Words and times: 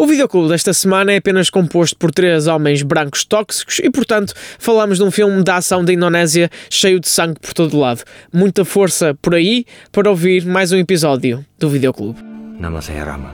O 0.00 0.06
videoclube 0.06 0.48
desta 0.48 0.72
semana 0.72 1.12
é 1.12 1.18
apenas 1.18 1.50
composto 1.50 1.94
por 1.94 2.10
três 2.10 2.46
homens 2.46 2.80
brancos 2.80 3.22
tóxicos 3.22 3.80
e, 3.80 3.90
portanto, 3.90 4.32
falamos 4.58 4.96
de 4.96 5.04
um 5.04 5.10
filme 5.10 5.44
da 5.44 5.56
ação 5.56 5.84
da 5.84 5.92
Indonésia 5.92 6.48
cheio 6.70 6.98
de 6.98 7.06
sangue 7.06 7.38
por 7.38 7.52
todo 7.52 7.78
lado. 7.78 8.02
Muita 8.32 8.64
força 8.64 9.14
por 9.20 9.34
aí 9.34 9.66
para 9.92 10.08
ouvir 10.08 10.46
mais 10.46 10.72
um 10.72 10.78
episódio 10.78 11.44
do 11.58 11.68
videoclube. 11.68 12.18
Nama 12.58 12.80
saya 12.80 13.04
Rama. 13.04 13.28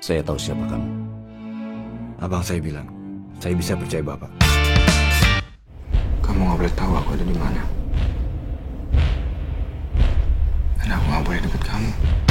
Saya 0.00 0.20
tahu 0.24 0.36
siapa 0.36 0.66
kamu. 0.66 0.90
Abang 2.18 2.42
saya 2.42 2.58
bilang, 2.58 2.90
saya 3.38 3.54
bisa 3.54 3.78
percaya 3.78 4.02
Bapak. 4.02 4.34
Kamu 6.26 6.42
nggak 6.42 6.58
boleh 6.58 6.74
tahu 6.74 6.90
aku 6.90 7.10
ada 7.14 7.22
di 7.22 7.36
mana. 7.38 7.62
Dan 10.82 10.90
aku 10.90 11.06
nggak 11.06 11.22
boleh 11.22 11.38
deket 11.38 11.62
kamu. 11.62 12.25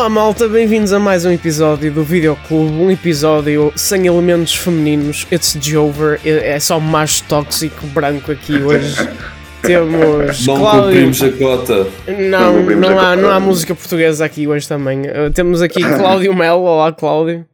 Olá 0.00 0.08
malta, 0.08 0.48
bem-vindos 0.48 0.94
a 0.94 0.98
mais 0.98 1.26
um 1.26 1.30
episódio 1.30 1.92
do 1.92 2.02
Videoclube, 2.02 2.72
um 2.72 2.90
episódio 2.90 3.70
sem 3.76 4.06
elementos 4.06 4.54
femininos, 4.56 5.26
it's 5.30 5.58
Jover, 5.60 6.18
é 6.24 6.52
é 6.52 6.58
só 6.58 6.80
macho 6.80 7.22
tóxico 7.24 7.86
branco 7.88 8.32
aqui 8.32 8.54
hoje. 8.62 8.96
Temos 9.60 10.46
Não 10.46 10.56
Cláudio. 10.56 10.84
cumprimos 10.84 11.22
a 11.22 11.32
cota. 11.32 11.86
Não, 12.18 12.62
não 12.62 12.98
a 12.98 13.08
há, 13.10 13.14
não 13.16 13.28
há 13.28 13.34
cota. 13.34 13.40
música 13.40 13.74
portuguesa 13.74 14.24
aqui 14.24 14.48
hoje 14.48 14.66
também. 14.66 15.02
Uh, 15.02 15.30
temos 15.34 15.60
aqui 15.60 15.82
Cláudio 15.84 16.34
Melo, 16.34 16.62
olá 16.62 16.90
Cláudio, 16.92 17.44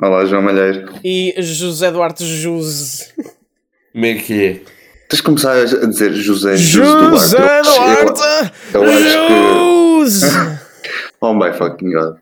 Olá, 0.00 0.24
João 0.26 0.42
Malheiro. 0.42 0.92
e 1.02 1.34
José 1.38 1.90
Duarte 1.90 2.24
Juse. 2.24 3.06
Como 3.92 4.06
é 4.06 4.14
que 4.14 4.44
é? 4.44 4.52
Tens 5.08 5.16
de 5.16 5.22
começar 5.24 5.54
a 5.54 5.64
dizer 5.64 6.12
José 6.12 6.56
José 6.56 7.36
Duarte. 7.64 7.82
Eu- 7.94 8.04
Duarte 8.04 8.54
eu 8.74 8.84
acho 8.84 10.04
Juse! 10.04 10.59
Oh 11.20 11.34
my 11.34 11.52
fucking 11.52 11.92
god. 11.92 12.16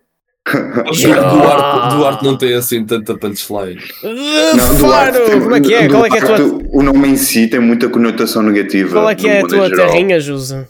Acho 0.89 1.03
que 1.03 1.15
Duarte, 1.15 1.97
Duarte 1.97 2.25
não 2.25 2.37
tem 2.39 2.55
assim 2.55 2.85
tanta 2.85 3.15
punchline. 3.19 3.77
De 3.77 4.57
Duarte 4.57 5.19
Faro! 5.19 5.25
tem- 5.27 5.41
Como 5.41 5.55
é 5.57 5.61
que 5.61 5.75
é? 5.75 5.89
Qual 5.89 6.07
é 6.07 6.11
que 6.11 6.17
é 6.17 6.21
a 6.21 6.27
tua, 6.27 6.37
Duarte, 6.39 6.69
O 6.73 6.83
nome 6.83 7.09
em 7.09 7.17
si 7.17 7.49
tem 7.49 7.61
muita 7.61 7.89
conotação 7.91 8.43
negativa. 8.43 8.93
qual 8.93 9.11
é, 9.11 9.15
que 9.15 9.29
é 9.29 9.41
a 9.41 9.47
tua 9.47 9.69
geral. 9.69 9.91
terrinha, 9.91 10.19
Juse? 10.19 10.67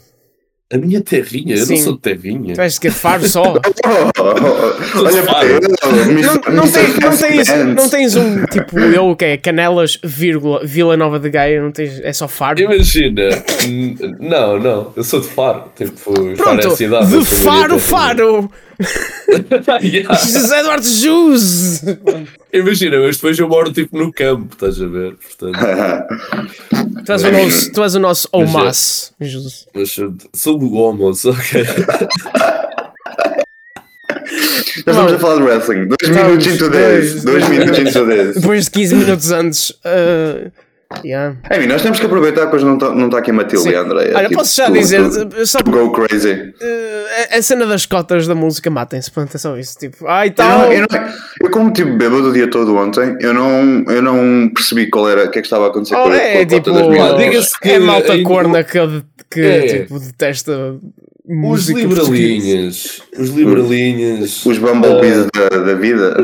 A 0.71 0.77
minha 0.77 1.01
terrinha? 1.01 1.57
Eu 1.57 1.65
Sim. 1.65 1.77
não 1.77 1.83
sou 1.83 1.93
de 1.95 2.01
terrinha. 2.01 2.53
Tu 2.53 2.57
vais 2.59 2.79
que 2.79 2.91
Faro 2.91 3.27
só? 3.27 3.43
Oh, 4.21 4.99
Olha 5.05 5.23
para 5.23 5.49
Não, 6.53 6.63
tens, 6.71 6.99
não, 6.99 7.17
tens, 7.17 7.49
Fast 7.49 7.65
não 7.65 7.89
tens 7.89 8.17
um 8.17 8.45
tipo 8.47 8.79
eu 8.79 9.15
que 9.17 9.25
é 9.25 9.37
Canelas, 9.37 9.99
vírgula, 10.05 10.61
Vila 10.65 10.97
Nova 10.97 11.19
de 11.19 11.31
Gaia, 11.31 11.63
não 11.63 11.71
tens, 11.71 12.01
é 12.01 12.13
só 12.13 12.27
Faro. 12.29 12.61
Imagina. 12.61 13.23
não, 14.21 14.59
não. 14.59 14.93
Eu 14.97 15.05
sou 15.05 15.21
de 15.21 15.29
Faro. 15.29 15.65
Tipo, 15.75 15.93
Faro 15.97 16.29
é 16.33 16.35
Pronto, 16.37 16.67
a 16.69 16.77
cidade. 16.77 17.19
de 17.19 17.25
Faro. 17.25 17.79
Faro! 17.79 18.51
Yeah. 19.83 20.15
José 20.15 20.61
Eduardo 20.61 20.87
Jus! 20.87 21.83
Imagina, 22.53 22.99
mas 23.01 23.17
depois 23.17 23.39
eu 23.39 23.49
moro 23.49 23.73
tipo 23.73 23.99
no 23.99 24.11
campo, 24.13 24.55
estás 24.55 24.81
a 24.81 24.87
ver? 24.87 25.17
Portanto, 25.17 25.59
Tu 27.05 27.13
és 27.13 27.25
o 27.25 27.31
nosso, 27.33 27.73
tu 27.73 27.83
és 27.83 27.95
o 27.95 27.99
nosso 28.01 28.29
Mas 28.33 28.49
Omas, 28.49 29.13
Jus. 29.21 29.67
mas 29.75 29.97
sou 30.35 30.58
o 30.67 30.75
homo, 30.75 31.11
ok? 31.11 31.65
Nós 34.87 34.97
estamos 34.97 35.13
a 35.13 35.19
falar 35.19 35.37
de 35.37 35.43
wrestling. 35.43 35.87
Dois 35.89 35.97
Estamos, 36.03 36.23
minutos 36.29 36.47
into 36.47 36.71
dois, 36.71 37.13
this. 37.13 37.25
Dois 37.25 37.45
dois 37.45 37.49
minutos 37.59 37.79
into 37.79 38.07
this. 38.07 38.35
Depois 38.41 38.65
de 38.67 38.71
15 38.71 38.95
minutos 38.95 39.33
antes. 39.33 39.71
uh, 39.71 40.51
yeah. 41.05 41.37
Ei, 41.51 41.67
nós 41.67 41.83
temos 41.83 41.99
que 42.01 42.07
aproveitar 42.07 42.47
que 42.49 42.57
hoje 42.57 42.65
não 42.65 42.75
está 42.75 42.95
não 42.95 43.11
tá 43.11 43.19
aqui 43.19 43.31
a 43.31 43.35
Matilde 43.35 43.65
Sim. 43.65 43.71
e 43.71 43.75
a 43.75 43.81
Andréia. 43.81 44.17
Olha, 44.17 44.29
Tipo, 44.29 44.39
posso 44.41 44.57
já 44.57 44.67
tu- 44.67 44.73
dizer, 44.73 45.03
tu- 45.11 45.47
só 45.47 45.59
tu 45.59 45.71
Go 45.71 45.91
crazy. 45.93 46.33
uh, 46.33 47.37
a- 47.37 47.43
cena 47.43 47.67
das 47.67 47.85
cotas 47.87 48.27
da 48.27 48.35
música 48.35 48.71
matem-se, 48.71 49.11
pronto, 49.11 49.35
é 49.35 49.39
só 49.39 49.57
isso. 49.59 49.77
Tipo, 49.79 50.07
ai 50.07 50.29
Eu, 50.29 50.33
tal. 50.33 50.59
não, 50.61 50.73
eu, 50.73 50.87
não, 50.91 51.09
eu 51.43 51.51
como 51.51 51.73
tive 51.73 51.91
bêbado 51.93 52.29
o 52.29 52.33
dia 52.33 52.49
todo 52.49 52.75
ontem, 52.77 53.17
eu 53.21 53.35
não, 53.35 53.85
eu 53.89 54.01
não 54.01 54.49
percebi 54.55 54.89
qual 54.89 55.09
era, 55.11 55.25
o 55.27 55.31
que 55.31 55.39
é 55.39 55.43
que 55.43 55.47
estava 55.47 55.67
a 55.67 55.69
acontecer 55.69 55.97
Oh, 55.97 56.05
com, 56.05 56.13
é 56.15 56.37
com 56.37 56.43
a 56.43 56.47
tipo, 56.47 56.63
cota 56.71 56.73
das 56.73 56.89
minhas 56.89 57.17
diga-se 57.19 57.61
que 57.61 57.69
é 57.71 57.79
malta 57.79 58.13
ainda- 58.13 58.29
corna 58.29 58.65
que, 58.65 58.79
que 59.31 59.41
É. 59.41 59.81
tipo, 59.83 59.99
detesta 59.99 60.77
Os 61.27 61.69
liberalinhas. 61.69 63.03
Os 63.19 63.29
liberalinhas. 63.31 64.47
Os 64.47 64.57
bumblebees 64.59 65.27
da, 65.35 65.59
da 65.59 65.75
vida. 65.75 66.17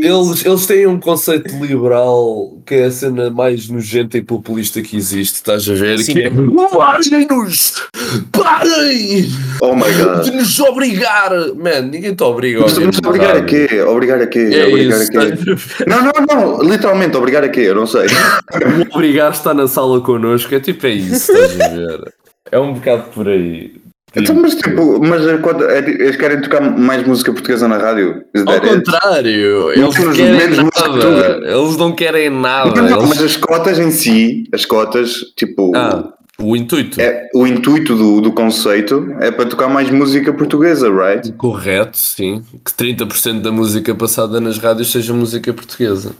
Eles, 0.00 0.46
eles 0.46 0.64
têm 0.66 0.86
um 0.86 1.00
conceito 1.00 1.52
liberal 1.56 2.56
que 2.64 2.74
é 2.76 2.84
a 2.84 2.90
cena 2.92 3.30
mais 3.30 3.68
nojenta 3.68 4.16
e 4.16 4.22
populista 4.22 4.80
que 4.80 4.96
existe, 4.96 5.36
estás 5.36 5.68
a 5.68 5.74
ver? 5.74 5.98
Sim. 5.98 6.12
Que 6.12 6.22
é 6.22 6.30
parem-nos! 6.70 7.82
Parem! 8.30 9.28
Oh 9.60 9.74
my 9.74 9.82
De 9.92 10.04
god. 10.04 10.26
nos 10.34 10.60
obrigar! 10.60 11.32
Man, 11.56 11.80
ninguém 11.90 12.14
te 12.14 12.22
obriga 12.22 12.60
Mas, 12.60 12.78
mas 12.78 12.98
obrigar 12.98 13.36
a 13.36 13.42
quê? 13.44 13.66
Obrigar 13.88 14.20
a 14.22 14.26
quê? 14.28 14.50
É 14.52 14.66
obrigar 14.68 15.02
isso, 15.02 15.18
a 15.18 15.26
quê? 15.26 15.34
ver? 15.34 15.58
Não, 15.88 16.02
não, 16.02 16.12
não. 16.58 16.62
Literalmente, 16.62 17.16
obrigar 17.16 17.42
a 17.42 17.48
quê? 17.48 17.62
Eu 17.62 17.74
não 17.74 17.88
sei. 17.88 18.06
O 18.06 18.94
obrigar 18.94 19.32
está 19.32 19.52
na 19.52 19.66
sala 19.66 20.00
connosco, 20.00 20.54
é 20.54 20.60
tipo, 20.60 20.86
é 20.86 20.90
isso, 20.92 21.32
estás 21.32 21.60
a 21.60 21.68
ver? 21.74 22.14
É 22.50 22.58
um 22.58 22.74
bocado 22.74 23.04
por 23.14 23.28
aí. 23.28 23.74
Então, 24.16 24.34
mas 24.36 24.54
tipo, 24.54 24.98
mas 25.06 25.26
eh, 25.26 25.36
quando, 25.36 25.68
é, 25.68 25.78
eles 25.80 26.16
querem 26.16 26.40
tocar 26.40 26.62
mais 26.62 27.06
música 27.06 27.30
portuguesa 27.30 27.68
na 27.68 27.76
rádio? 27.76 28.24
Ao 28.46 28.60
contrário, 28.60 29.70
eles 29.72 29.94
temos 29.94 30.16
querem 30.16 30.32
menos 30.36 30.58
música 30.58 30.82
que 30.82 30.98
nada. 30.98 31.40
Eles 31.50 31.76
não 31.76 31.92
querem 31.92 32.30
nada. 32.30 32.70
Não, 32.70 32.88
não, 32.88 32.96
Eles- 33.00 33.08
mas 33.10 33.22
as 33.22 33.36
cotas 33.36 33.78
em 33.78 33.90
si, 33.90 34.44
as 34.52 34.64
cotas, 34.64 35.12
tipo, 35.36 35.72
Ah, 35.76 36.10
o 36.40 36.56
intuito. 36.56 36.98
é, 37.00 37.28
o 37.34 37.46
intuito 37.46 37.94
do, 37.94 38.22
do 38.22 38.32
conceito 38.32 39.14
é 39.20 39.30
para 39.30 39.44
tocar 39.44 39.68
mais 39.68 39.90
música 39.90 40.32
portuguesa, 40.32 40.88
right? 40.90 41.30
Correto, 41.32 41.98
sim. 41.98 42.42
Que 42.64 42.72
30% 42.72 43.42
da 43.42 43.52
música 43.52 43.94
passada 43.94 44.40
nas 44.40 44.56
rádios 44.58 44.90
seja 44.90 45.12
música 45.12 45.52
portuguesa. 45.52 46.12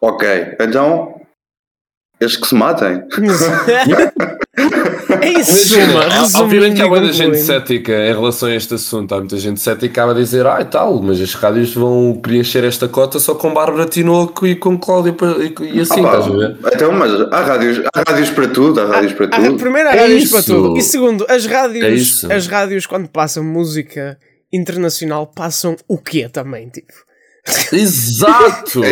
Ok, 0.00 0.26
então 0.60 1.14
eles 2.20 2.36
que 2.36 2.46
se 2.46 2.54
matem. 2.54 3.02
é 5.20 5.28
isso, 5.38 5.50
Imagina, 5.76 5.92
mano. 5.94 6.12
há- 6.12 6.20
resumindo 6.20 6.44
obviamente 6.44 6.76
que 6.76 6.82
há 6.82 6.88
muita 6.88 7.12
gente 7.12 7.38
cética 7.38 7.92
em 7.92 8.12
relação 8.14 8.48
a 8.48 8.54
este 8.54 8.74
assunto. 8.74 9.14
Há 9.14 9.18
muita 9.18 9.36
gente 9.38 9.60
cética 9.60 9.80
que 9.86 9.92
acaba 9.92 10.12
a 10.12 10.14
dizer, 10.14 10.46
ah, 10.46 10.60
e 10.60 10.64
tal, 10.64 11.00
mas 11.02 11.20
as 11.20 11.34
rádios 11.34 11.74
vão 11.74 12.18
preencher 12.22 12.64
esta 12.64 12.88
cota 12.88 13.18
só 13.18 13.34
com 13.34 13.52
Bárbara 13.52 13.86
Tinoco 13.86 14.46
e 14.46 14.56
com 14.56 14.78
Cláudio 14.78 15.14
e, 15.60 15.76
e 15.76 15.80
assim, 15.80 16.00
Ah, 16.04 16.16
estás 16.18 16.26
a 16.26 16.30
ver? 16.30 16.56
então, 16.74 16.92
mas 16.92 17.12
há 17.32 17.40
rádios, 17.42 17.82
há 17.94 18.02
rádios 18.10 18.30
para 18.30 18.48
tudo, 18.48 18.80
há 18.80 18.86
rádios 18.86 19.12
para 19.12 19.26
Ah, 19.32 19.40
tudo. 19.42 19.56
primeiro, 19.58 19.88
há 19.88 19.92
É 19.94 20.00
rádios 20.00 20.30
para 20.30 20.40
isso. 20.40 20.54
tudo. 20.54 20.76
E 20.78 20.82
segundo, 20.82 21.26
as 21.28 21.44
É 21.46 21.48
rádios, 21.48 22.00
isso. 22.00 22.32
as 22.32 22.46
rádios 22.46 22.86
quando 22.86 23.08
passam 23.08 23.44
música 23.44 24.18
internacional 24.52 25.26
passam 25.26 25.76
o 25.88 25.98
quê 25.98 26.28
também? 26.28 26.68
Tipo, 26.68 26.92
Exato! 27.72 28.70
São, 28.70 28.82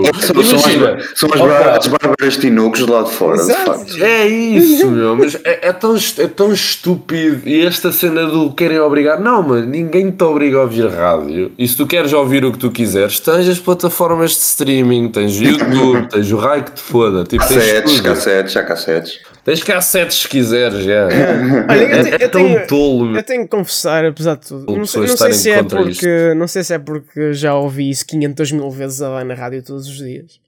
são 0.43 0.59
Imagina, 0.61 0.95
as, 0.95 1.19
são 1.19 1.29
as, 1.33 1.41
bár- 1.41 1.79
as 1.79 1.87
bárbaras 1.89 2.37
tinocos 2.37 2.85
de 2.85 2.91
lá 2.91 3.03
de 3.03 3.11
fora, 3.11 3.37
de 3.37 3.43
Exato. 3.51 3.65
facto. 3.73 4.03
É 4.05 4.27
isso, 4.27 4.87
meu, 4.91 5.17
mas 5.17 5.35
é, 5.45 5.69
é 5.69 5.73
tão, 5.73 5.97
é 6.19 6.27
tão 6.29 6.53
estúpido. 6.53 7.49
E 7.49 7.65
esta 7.67 7.91
cena 7.93 8.27
do 8.27 8.53
querem 8.53 8.79
obrigar, 8.79 9.21
não, 9.21 9.43
mano, 9.43 9.67
ninguém 9.67 10.11
te 10.11 10.23
obriga 10.25 10.59
a 10.59 10.63
ouvir 10.63 10.89
rádio. 10.89 11.53
E 11.59 11.67
se 11.67 11.77
tu 11.77 11.87
queres 11.87 12.13
ouvir 12.13 12.45
o 12.45 12.53
que 12.53 12.59
tu 12.59 12.71
quiseres, 12.71 13.19
tens 13.21 13.49
as 13.49 13.59
plataformas 13.59 14.31
de 14.33 14.39
streaming, 14.39 15.09
tens 15.09 15.35
YouTube, 15.41 16.09
tens 16.11 16.31
o 16.31 16.37
raio 16.37 16.65
que 16.65 16.73
te 16.73 16.81
foda. 16.81 17.25
Tipo, 17.25 17.43
Cassetes, 17.43 18.01
cassetes, 18.01 18.57
há 18.57 18.63
cassetes. 18.63 19.19
Tens 19.45 19.63
cassetes 19.63 20.19
se 20.19 20.29
quiseres, 20.29 20.85
já. 20.85 21.07
Olha, 21.71 21.83
eu, 21.83 21.89
É, 21.99 22.03
te- 22.03 22.11
é 22.23 22.25
eu 22.27 22.31
tão 22.31 22.45
tenho, 22.45 22.67
tolo, 22.67 23.17
eu 23.17 23.23
tenho 23.23 23.43
que 23.43 23.49
confessar, 23.49 24.05
apesar 24.05 24.37
de 24.37 24.47
tudo, 24.47 24.77
não 24.77 24.87
sei, 24.87 25.03
não 25.03 25.17
sei 25.17 25.33
se 25.33 25.51
é 25.51 25.63
porque 25.63 26.35
não 26.35 26.49
sei 26.49 26.65
se 26.65 26.75
é 26.75 26.79
porque 26.79 27.33
já 27.33 27.55
ouvi 27.55 27.91
isso 27.91 28.07
500 28.07 28.53
mil 28.53 28.71
vezes 28.71 29.01
a 29.03 29.09
dar 29.11 29.25
na 29.25 29.35
rádio 29.35 29.63
todos 29.63 29.87
os 29.87 29.97
dias. 29.97 30.41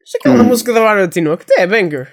Mas 0.00 0.14
aquela 0.20 0.42
Hum. 0.42 0.44
música 0.46 0.72
da 0.72 0.80
Bárbara 0.80 1.08
Tinoco 1.08 1.42
até 1.42 1.62
é 1.62 1.66
banger. 1.66 2.08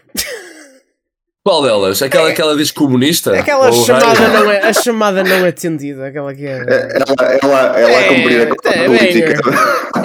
Qual 1.43 1.61
delas? 1.61 2.01
Aquela 2.01 2.33
que 2.33 2.41
ela 2.41 2.57
diz 2.57 2.71
comunista? 2.71 3.37
Aquela 3.37 3.71
chamada 3.71 4.05
raio? 4.13 4.33
não 4.45 4.51
é, 4.51 4.59
a 4.67 4.73
chamada 4.73 5.23
não 5.23 5.45
atendida, 5.45 6.07
aquela 6.07 6.33
que 6.33 6.43
é. 6.43 6.57
Ela, 6.57 7.39
ela, 7.43 7.79
ela 7.79 7.91
É, 7.91 8.05
a 8.05 8.07
cumprir 8.09 8.39
a 8.41 8.69
é 8.71 8.85
política. 8.85 9.41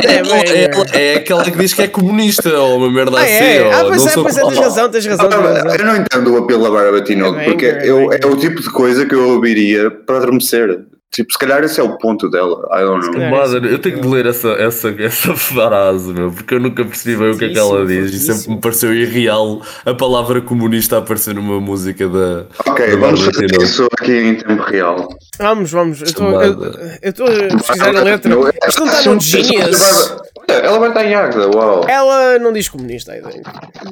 É, 0.06 0.16
Ela- 0.18 0.28
banger. 0.28 0.70
ela- 0.72 0.86
é 0.92 1.14
aquela 1.16 1.44
que 1.44 1.50
diz 1.58 1.74
que 1.74 1.82
é 1.82 1.88
comunista 1.88 2.48
ou 2.58 2.76
uma 2.78 2.90
merda 2.90 3.18
Ah, 3.18 3.22
assim. 3.22 3.32
é? 3.32 3.62
ou 3.64 3.72
Ah, 3.72 3.84
pois 3.88 4.02
não 4.02 4.08
é, 4.08 4.10
sou 4.12 4.22
pois 4.22 4.36
é, 4.36 4.40
tens 4.42 4.58
razão, 4.58 4.88
tens 4.90 5.06
razão. 5.06 5.28
tens 5.28 5.40
Ah, 5.40 5.52
razão. 5.52 5.74
Eu 5.74 5.84
não 5.84 5.96
entendo 5.96 6.34
o 6.34 6.38
apelo 6.38 6.62
da 6.64 6.70
Bárbara 6.70 7.02
Tinoco, 7.02 7.38
É 7.38 7.44
porque 7.44 7.66
eu, 7.82 8.12
é 8.12 8.18
é 8.22 8.26
o 8.26 8.36
tipo 8.36 8.60
de 8.62 8.70
coisa 8.70 9.04
que 9.06 9.14
eu 9.14 9.28
ouviria 9.30 9.90
para 9.90 10.16
adormecer. 10.18 10.80
Tipo, 11.12 11.32
se 11.32 11.38
calhar 11.38 11.64
esse 11.64 11.80
é 11.80 11.82
o 11.82 11.98
ponto 11.98 12.30
dela. 12.30 12.68
I 12.72 12.82
don't 12.84 13.04
know. 13.10 13.30
Mother, 13.30 13.64
eu 13.64 13.78
tenho 13.80 14.00
que 14.00 14.06
ler 14.06 14.26
essa, 14.26 14.50
essa, 14.50 14.94
essa 15.02 15.34
frase, 15.34 16.12
meu, 16.12 16.30
porque 16.30 16.54
eu 16.54 16.60
nunca 16.60 16.84
percebi 16.84 17.16
bem 17.16 17.30
o 17.32 17.36
que 17.38 17.46
é 17.46 17.48
que 17.48 17.58
ela 17.58 17.84
diz 17.84 18.12
e 18.14 18.18
sempre 18.20 18.54
me 18.54 18.60
pareceu 18.60 18.94
irreal 18.94 19.60
a 19.84 19.92
palavra 19.92 20.40
comunista 20.40 20.96
a 20.96 20.98
aparecer 21.00 21.34
numa 21.34 21.60
música 21.60 22.08
da. 22.08 22.44
Ok, 22.64 22.90
da 22.90 22.96
vamos 22.96 23.24
fazer 23.24 23.46
isso 23.60 23.88
aqui 23.98 24.12
em 24.12 24.34
tempo 24.36 24.62
real. 24.62 25.08
Vamos, 25.38 25.70
vamos. 25.72 26.00
Eu 26.00 26.06
estou- 26.06 27.26
a 27.26 27.56
pesquisar 27.56 27.96
a 27.96 28.02
letra. 28.02 28.32
Isto 28.68 28.84
não 28.84 28.92
está 28.92 29.10
no 29.12 29.20
Genius. 29.20 30.16
Ela 30.50 30.78
vai 30.78 30.88
estar 30.88 31.04
em 31.04 31.14
Agda, 31.14 31.48
uau. 31.56 31.84
Ela 31.88 32.38
não 32.38 32.52
diz 32.52 32.68
comunista. 32.68 33.12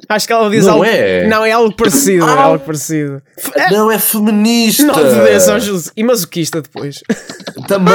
Acho 0.09 0.27
que 0.27 0.33
ela 0.33 0.51
diz 0.51 0.65
Não 0.67 0.73
algo. 0.75 0.85
é? 0.85 1.27
Não, 1.27 1.45
é 1.45 1.53
algo 1.53 1.75
parecido. 1.75 2.27
É 2.27 2.31
Ah. 2.31 2.41
algo 2.43 2.65
parecido. 2.65 3.23
Não, 3.71 3.91
é 3.91 3.99
feminista! 3.99 4.85
Não 4.85 4.95
obedeça 4.95 5.53
ao 5.55 5.61
Jesus. 5.61 5.93
E 5.97 6.03
masoquista 6.03 6.61
depois. 6.63 7.03
Também 7.67 7.95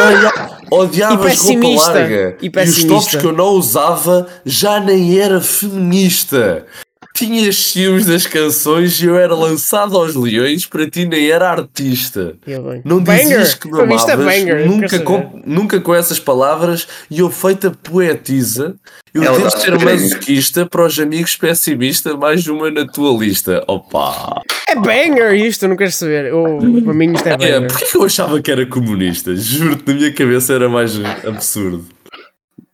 odiava 0.72 1.14
E 1.14 1.16
roupa 1.18 1.30
pessimista. 1.30 1.92
larga. 1.92 2.38
E 2.42 2.46
E, 2.46 2.48
os 2.50 2.54
pessimista. 2.54 2.88
tops 2.94 3.16
que 3.16 3.26
eu 3.26 3.34
não 3.34 3.48
usava 3.50 4.28
já 4.46 4.80
nem 4.80 5.20
era 5.20 5.40
feminista. 5.42 6.66
Tinha 7.14 7.52
ciúmes 7.54 8.08
das 8.08 8.26
canções 8.26 9.00
e 9.00 9.06
eu 9.06 9.16
era 9.18 9.36
lançado 9.36 9.96
aos 9.96 10.16
leões, 10.16 10.66
para 10.66 10.90
ti 10.90 11.06
nem 11.06 11.30
era 11.30 11.52
artista. 11.52 12.34
Eu 12.46 12.64
bem. 12.64 12.82
Não 12.84 13.04
Banger. 13.04 13.22
dizias 13.24 13.54
que 13.54 13.68
me 13.68 13.74
Para 13.78 13.86
mim 13.86 13.96
isto 13.96 14.10
é 14.10 14.14
amavas, 14.14 14.34
banger, 14.40 14.68
nunca, 14.68 15.00
com, 15.00 15.42
nunca 15.46 15.80
com 15.80 15.94
essas 15.94 16.20
palavras, 16.20 16.88
e 17.12 17.20
eu 17.20 17.30
feita 17.30 17.70
poetisa, 17.72 18.76
eu 19.14 19.24
Ela 19.24 19.38
devo 19.38 19.52
tá 19.52 19.58
ser 19.60 19.78
masoquista 19.80 20.66
para 20.66 20.86
os 20.86 20.98
amigos 21.00 21.36
pessimista, 21.36 22.18
mais 22.18 22.48
uma 22.48 22.72
na 22.72 22.86
tua 22.88 23.16
lista. 23.18 23.64
Opa! 23.68 24.42
É 24.68 24.76
banger 24.76 25.34
isto, 25.36 25.64
eu 25.66 25.70
não 25.70 25.76
quero 25.76 25.92
saber. 25.92 26.26
Eu, 26.26 26.60
para 26.84 26.94
mim 26.94 27.14
isto 27.14 27.28
é 27.28 27.34
É, 27.34 27.38
banger. 27.38 27.68
porquê 27.68 27.86
que 27.86 27.98
eu 27.98 28.04
achava 28.06 28.42
que 28.42 28.52
era 28.52 28.66
comunista? 28.66 29.36
Juro-te, 29.36 29.84
na 29.88 29.94
minha 29.94 30.12
cabeça 30.12 30.54
era 30.54 30.68
mais 30.68 30.94
absurdo. 31.28 31.86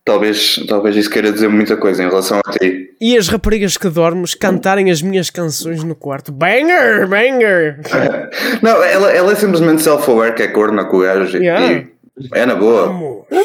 Talvez, 0.09 0.55
talvez 0.67 0.95
isso 0.95 1.09
queira 1.09 1.31
dizer 1.31 1.47
muita 1.49 1.77
coisa 1.77 2.01
em 2.03 2.09
relação 2.09 2.39
a 2.43 2.51
ti. 2.51 2.89
E 2.99 3.15
as 3.15 3.27
raparigas 3.27 3.77
que 3.77 3.87
dormes 3.89 4.33
cantarem 4.33 4.89
as 4.89 5.03
minhas 5.03 5.29
canções 5.29 5.83
no 5.83 5.93
quarto. 5.93 6.31
Banger, 6.31 7.07
banger. 7.07 7.79
Não, 8.63 8.83
ela, 8.83 9.11
ela 9.11 9.31
é 9.31 9.35
simplesmente 9.35 9.83
self-aware 9.83 10.33
que 10.33 10.41
é 10.41 10.47
corna 10.47 10.83
com 10.85 10.97
o 10.97 11.01
gajo. 11.01 11.37
e- 11.37 11.41
Yeah. 11.43 11.67
e 11.75 11.87
é 12.33 12.45
na 12.45 12.55
boa. 12.55 13.23
É, 13.31 13.37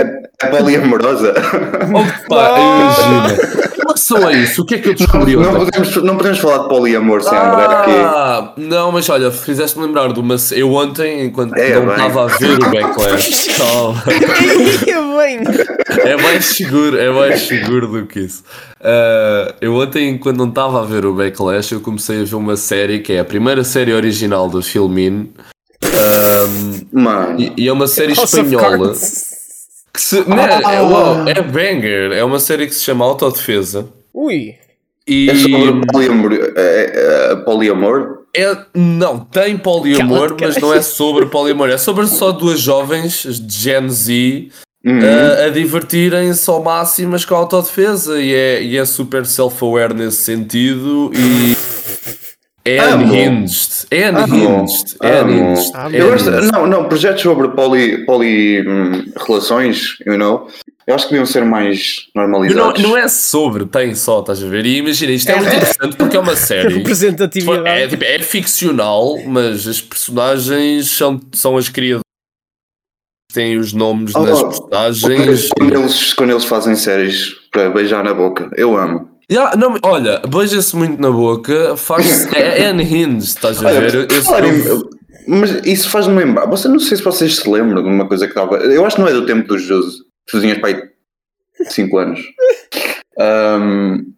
é, 0.00 0.22
é 0.44 0.46
poliamorosa. 0.46 1.34
Opa, 1.92 2.58
imagina. 2.60 3.74
Relação 3.94 4.26
a 4.26 4.32
isso, 4.32 4.62
o 4.62 4.64
que 4.64 4.74
é 4.74 4.78
que 4.78 4.88
eu 4.88 4.94
descobri 4.94 5.36
Não 5.36 5.54
ontem? 5.54 5.66
podemos, 5.66 5.96
não 6.02 6.16
podemos 6.16 6.38
falar 6.38 6.58
de 6.64 6.68
poliamor 6.68 7.22
sem 7.22 7.38
André 7.38 7.64
aqui. 7.64 7.90
Ah, 7.90 8.52
não, 8.56 8.90
mas 8.90 9.08
olha, 9.08 9.30
fizeste-me 9.30 9.86
lembrar 9.86 10.12
de 10.12 10.18
uma. 10.18 10.34
Eu 10.50 10.72
ontem, 10.74 11.26
enquanto 11.26 11.54
É, 11.56 11.78
não 11.78 11.92
estava 11.92 12.24
a 12.24 12.26
ver 12.26 12.58
o 12.58 12.58
backlash, 12.70 13.48
bem. 15.16 15.40
é 16.10 16.16
mais 16.16 16.44
seguro, 16.44 16.98
é 16.98 17.10
mais 17.10 17.42
seguro 17.42 17.86
do 17.88 18.06
que 18.06 18.20
isso. 18.20 18.42
Ah, 18.80 19.54
eu 19.60 19.74
ontem, 19.76 20.10
enquanto 20.10 20.36
não 20.38 20.48
estava 20.48 20.80
a 20.82 20.84
ver 20.84 21.06
o 21.06 21.14
Backlash, 21.14 21.72
eu 21.72 21.80
comecei 21.80 22.20
a 22.20 22.24
ver 22.24 22.34
uma 22.34 22.56
série 22.56 22.98
que 22.98 23.12
é 23.12 23.20
a 23.20 23.24
primeira 23.24 23.62
série 23.64 23.92
original 23.92 24.48
do 24.48 24.60
Filmin 24.62 25.32
Mano, 26.92 27.40
e, 27.40 27.52
e 27.56 27.68
é 27.68 27.72
uma 27.72 27.86
série 27.86 28.12
espanhola. 28.12 28.94
Que 29.94 30.02
se, 30.02 30.28
não, 30.28 30.38
é, 30.38 30.82
uau, 30.82 31.28
é 31.28 31.40
banger, 31.40 32.10
é 32.12 32.24
uma 32.24 32.40
série 32.40 32.66
que 32.66 32.74
se 32.74 32.82
chama 32.82 33.04
Autodefesa 33.04 33.86
Ui. 34.12 34.56
e 35.06 35.30
é 35.30 35.34
sobre 35.36 35.86
poliamor. 35.86 36.32
É, 36.56 37.30
é, 37.32 37.36
poliamor? 37.36 38.18
é, 38.36 38.56
não, 38.74 39.20
tem 39.20 39.56
poliamor, 39.56 40.34
Cala-te, 40.34 40.44
mas 40.44 40.56
não 40.60 40.74
é 40.74 40.82
sobre 40.82 41.26
poliamor, 41.26 41.70
é 41.70 41.78
sobre 41.78 42.08
só 42.08 42.32
duas 42.32 42.58
jovens 42.58 43.22
de 43.22 43.54
Gen 43.56 43.88
Z 43.88 44.48
Uhum. 44.86 45.00
a, 45.00 45.46
a 45.46 45.48
divertirem-se 45.48 46.50
ao 46.50 46.62
máximo 46.62 47.12
mas 47.12 47.24
com 47.24 47.34
a 47.34 47.38
autodefesa 47.38 48.20
e 48.20 48.34
é, 48.34 48.62
e 48.62 48.76
é 48.76 48.84
super 48.84 49.24
self-aware 49.24 49.94
nesse 49.94 50.18
sentido 50.18 51.10
e 51.14 51.54
é. 51.54 51.56
unhinged. 52.66 53.86
É 53.90 54.10
unhinged. 54.10 54.96
É 55.02 55.18
Amo. 55.18 55.30
unhinged. 55.32 55.72
É 55.92 56.00
Eu 56.00 56.10
gosto, 56.10 56.30
unhinged. 56.30 56.52
não, 56.52 56.66
não, 56.66 56.88
projetos 56.88 57.22
sobre 57.22 57.48
poli, 57.48 58.04
poli 58.06 58.66
hum, 58.66 59.04
relações, 59.26 59.96
you 60.06 60.16
know, 60.16 60.48
eu 60.86 60.94
acho 60.94 61.04
que 61.06 61.12
deviam 61.12 61.26
ser 61.26 61.44
mais 61.44 62.06
Não, 62.14 62.22
normalizados. 62.28 62.82
não 62.82 62.96
é 62.96 63.08
sobre, 63.08 63.64
tem 63.66 63.94
só, 63.94 64.20
estás 64.20 64.42
a 64.42 64.46
ver? 64.48 64.64
E 64.66 64.78
imagina, 64.78 65.12
isto 65.12 65.30
é 65.30 65.36
muito 65.36 65.48
interessante 65.54 65.96
porque 65.96 66.16
é 66.16 66.20
uma 66.20 66.36
série. 66.36 66.74
É, 66.74 66.76
Representatividade. 66.78 67.88
tipo, 67.90 68.04
é 68.04 68.18
ficcional, 68.20 69.18
mas 69.26 69.66
as 69.66 69.80
personagens 69.80 70.90
são, 70.90 71.20
são 71.32 71.56
as 71.56 71.68
criadoras. 71.68 72.02
Têm 73.32 73.58
os 73.58 73.72
nomes 73.72 74.14
Oh, 74.14 74.20
nas 74.20 74.40
oh, 74.40 74.48
personagens. 74.68 75.48
Quando 75.58 75.74
eles, 75.74 76.12
quando 76.14 76.30
eles 76.30 76.44
fazem 76.44 76.76
séries 76.76 77.30
para 77.50 77.68
beijar 77.70 78.04
na 78.04 78.14
boca, 78.14 78.48
eu 78.56 78.76
amo. 78.76 79.10
Yeah, 79.30 79.56
não, 79.56 79.76
olha, 79.82 80.20
beija-se 80.28 80.76
muito 80.76 81.00
na 81.00 81.10
boca, 81.10 81.76
faz 81.76 82.26
é, 82.34 82.64
é 82.64 82.72
unhinged, 82.74 83.22
estás 83.24 83.62
a 83.62 83.68
Olha, 83.68 83.80
ver? 83.80 83.94
Eu- 83.94 84.06
por 84.24 84.44
eu- 84.44 84.90
mas 85.26 85.50
isso 85.64 85.88
faz-me 85.88 86.14
lembrar. 86.22 86.44
Você 86.46 86.68
não 86.68 86.78
sei 86.78 86.98
se 86.98 87.02
vocês 87.02 87.36
se 87.36 87.48
lembram 87.48 87.82
de 87.82 87.88
uma 87.88 88.06
coisa 88.06 88.26
que 88.26 88.32
estava. 88.32 88.56
Eu 88.58 88.84
acho 88.84 88.96
que 88.96 89.02
não 89.02 89.08
é 89.08 89.12
do 89.12 89.24
tempo 89.24 89.48
dos 89.48 89.62
Jose. 89.62 89.98
Tu 90.26 90.38
tinhas 90.40 90.58
pai 90.58 90.82
5 91.70 91.96
anos. 91.96 92.20
Um, 93.18 94.12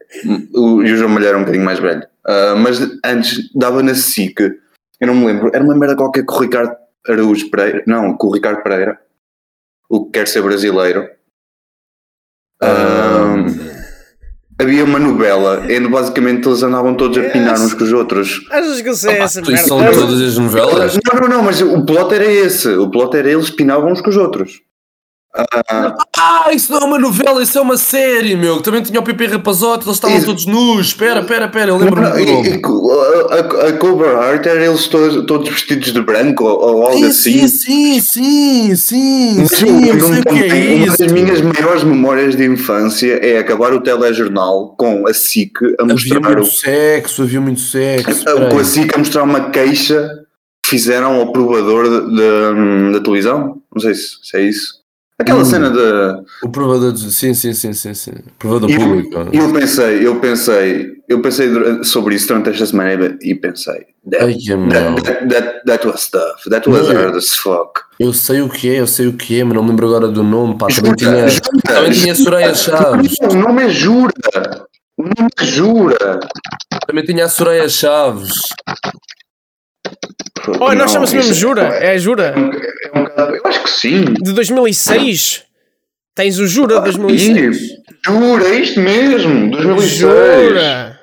o, 0.55 0.83
e 0.83 0.93
o 0.93 0.97
João 0.97 1.11
Malheiro 1.11 1.29
era 1.35 1.39
um 1.39 1.43
bocadinho 1.43 1.65
mais 1.65 1.79
velho. 1.79 2.03
Ah, 2.27 2.57
mas 2.57 2.81
antes 3.05 3.49
dava 3.55 3.85
na 3.85 3.95
SIC. 3.95 4.41
Eu 5.01 5.07
não 5.07 5.15
me 5.15 5.27
lembro. 5.27 5.51
Era 5.55 5.63
uma 5.63 5.77
merda 5.77 5.95
qualquer 5.95 6.25
com 6.25 6.35
o 6.35 6.41
Ricardo 6.41 6.75
Araújo 7.09 7.51
Pereira. 7.51 7.85
Não, 7.87 8.17
com 8.17 8.27
o 8.27 8.35
Ricardo 8.35 8.63
Pereira. 8.65 8.99
O 9.89 10.07
que 10.07 10.19
quer 10.19 10.27
ser 10.27 10.43
brasileiro. 10.43 11.09
Um, 12.61 13.76
havia 14.59 14.85
uma 14.85 14.99
novela 14.99 15.63
onde 15.63 15.89
basicamente 15.89 16.47
eles 16.47 16.63
andavam 16.63 16.95
todos 16.95 17.19
a 17.19 17.23
pinar 17.31 17.59
uns 17.61 17.75
com 17.75 17.85
os 17.85 17.93
outros. 17.93 18.41
Achas 18.51 18.81
que 18.81 18.89
eu 18.89 18.95
sei 18.95 19.19
essa 19.19 19.41
Isso 19.41 19.51
merda? 19.51 19.69
são 19.69 19.93
todas 19.93 20.21
as 20.21 20.39
novelas? 20.39 20.99
Não, 21.13 21.21
não, 21.21 21.29
não, 21.29 21.43
mas 21.43 21.61
o 21.61 21.85
plot 21.85 22.15
era 22.15 22.25
esse. 22.25 22.69
O 22.69 22.89
plot 22.91 23.17
era 23.17 23.31
eles 23.31 23.51
pinavam 23.51 23.93
uns 23.93 24.01
com 24.01 24.11
os 24.11 24.17
outros. 24.17 24.61
Ah, 26.19 26.53
isso 26.53 26.73
não 26.73 26.79
é 26.81 26.85
uma 26.85 26.99
novela, 26.99 27.43
isso 27.43 27.59
é 27.59 27.61
uma 27.61 27.77
série, 27.77 28.37
meu. 28.37 28.61
Também 28.61 28.83
tinha 28.83 28.99
o 28.99 29.03
Pepe 29.03 29.27
Rapazote, 29.27 29.85
eles 29.85 29.97
estavam 29.97 30.17
Isso. 30.17 30.27
todos 30.27 30.47
nus. 30.47 30.89
Espera, 30.89 31.21
espera, 31.21 31.47
espera, 31.47 31.71
eu 31.71 31.77
lembro-me 31.77 32.09
não, 32.09 32.17
do 32.17 32.33
nome. 32.33 32.61
a, 33.31 33.35
a, 33.35 33.69
a 33.69 33.73
Cobra 33.75 34.09
Heart 34.13 34.47
era 34.47 34.65
eles 34.67 34.87
todos, 34.89 35.27
todos 35.27 35.49
vestidos 35.49 35.93
de 35.93 36.01
branco 36.01 36.45
ou, 36.45 36.87
algo 36.87 37.05
assim. 37.07 37.47
Sim, 37.47 38.01
sim, 38.01 38.01
sim, 38.01 38.77
sim, 38.77 39.47
sim, 39.47 39.93
não- 39.93 40.09
sei 40.09 40.21
o 40.21 40.23
que 40.23 40.39
é 40.39 40.75
uma 40.77 40.87
isso. 40.87 40.99
das 40.99 41.13
minhas 41.13 41.41
maiores 41.41 41.85
memórias 41.85 42.37
de 42.37 42.45
infância 42.47 43.15
é 43.25 43.39
acabar 43.39 43.73
o 43.73 43.81
telejornal 43.81 44.75
com 44.79 45.07
a 45.07 45.13
SIC 45.15 45.53
a 45.79 45.83
Havia 45.83 45.95
mostrar 45.95 46.21
muito 46.21 46.41
o, 46.43 46.45
sexo, 46.47 47.23
havia 47.23 47.41
muito 47.41 47.61
sexo. 47.61 48.25
com 48.51 48.59
a. 48.59 48.65
SIC 48.65 48.95
a 48.95 48.99
mostrar 48.99 49.23
uma 49.23 49.51
queixa 49.51 50.09
que 50.63 50.71
fizeram 50.71 51.15
ao 51.21 51.33
provador 51.33 51.89
da 52.93 53.01
televisão. 53.01 53.61
Não 53.75 53.81
sei 53.81 53.95
se, 53.95 54.17
se 54.23 54.37
é 54.37 54.41
isso. 54.43 54.86
Aquela 55.19 55.41
Hum. 55.41 55.45
cena 55.47 55.71
de. 55.71 56.23
O 56.45 56.51
provador, 56.51 56.93
de- 56.93 57.11
sim, 57.11 57.33
sim, 57.33 57.55
sim, 57.55 57.73
sim, 57.73 57.95
sim. 57.95 58.13
Provador 58.39 58.71
eu, 58.71 58.79
público. 58.79 59.17
e 59.33 59.39
eu 59.39 59.51
pensei, 59.51 60.07
eu 60.07 60.21
pensei, 60.21 60.93
eu 61.09 61.23
pensei 61.23 61.49
sobre 61.85 62.15
isso 62.17 62.29
durante 62.29 62.51
esta 62.51 62.67
semana 62.67 63.17
e 63.23 63.35
pensei, 63.35 63.87
that, 64.11 64.23
Ai, 64.25 64.35
that, 64.35 65.03
that, 65.05 65.29
that, 65.29 65.65
that 65.65 65.87
was 65.87 66.11
tough, 66.11 66.43
that 66.51 66.69
was 66.69 66.87
Não. 66.89 66.95
hard 66.95 67.17
as 67.17 67.31
fuck. 67.35 67.81
Eu 67.99 68.13
sei 68.13 68.43
o 68.43 68.49
que 68.51 68.69
é, 68.69 68.81
eu 68.81 68.87
sei 68.87 69.07
o 69.07 69.15
que 69.15 69.41
é, 69.41 69.45
mas 69.45 69.55
não 69.55 69.63
me 69.63 69.71
lembro 69.71 69.87
agora 69.87 70.09
do 70.09 70.23
nome. 70.23 70.59
Pá, 70.59 70.67
também 70.67 70.95
tinha, 70.95 71.27
jura, 71.29 71.41
também 71.65 71.93
tinha 71.93 72.15
Soraya 72.15 72.55
Chaves. 72.55 73.17
O 73.23 73.35
nome 73.37 73.63
é 73.65 73.69
Jura. 73.71 74.13
O 74.99 75.03
nome 75.03 75.31
é 75.41 75.45
Jura. 75.47 76.21
Também 76.87 77.05
tinha 77.07 77.25
a 77.25 77.29
Soraya 77.31 77.69
Chaves. 77.71 78.33
Oh, 80.61 80.75
nós 80.75 80.91
chama-se 80.93 81.15
mesmo 81.17 81.31
isso 81.33 81.41
Jura. 81.41 81.63
É 81.81 81.99
Jura. 81.99 82.35
é 82.37 82.99
um 82.99 83.05
bocado- 83.05 83.37
Eu 83.37 83.43
acho 83.47 83.63
que 83.63 83.71
sim. 83.71 84.05
De 84.05 84.33
2006. 84.33 85.45
Tens 86.15 86.39
o 86.39 86.47
Jura 86.47 86.77
de 86.79 86.85
2006. 86.85 87.57
Ih, 87.61 87.69
Jura, 88.07 88.45
é 88.49 88.55
isto 88.61 88.81
mesmo. 88.81 89.51
2006. 89.51 89.91
Jura. 89.99 91.01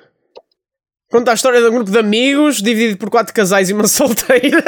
Conta 1.12 1.30
a 1.30 1.34
história 1.36 1.62
de 1.62 1.68
um 1.68 1.72
grupo 1.72 1.92
de 1.92 1.98
amigos 2.00 2.60
dividido 2.60 2.98
por 2.98 3.12
quatro 3.12 3.32
casais 3.36 3.70
e 3.70 3.74
uma 3.74 3.86
solteira. 3.88 4.64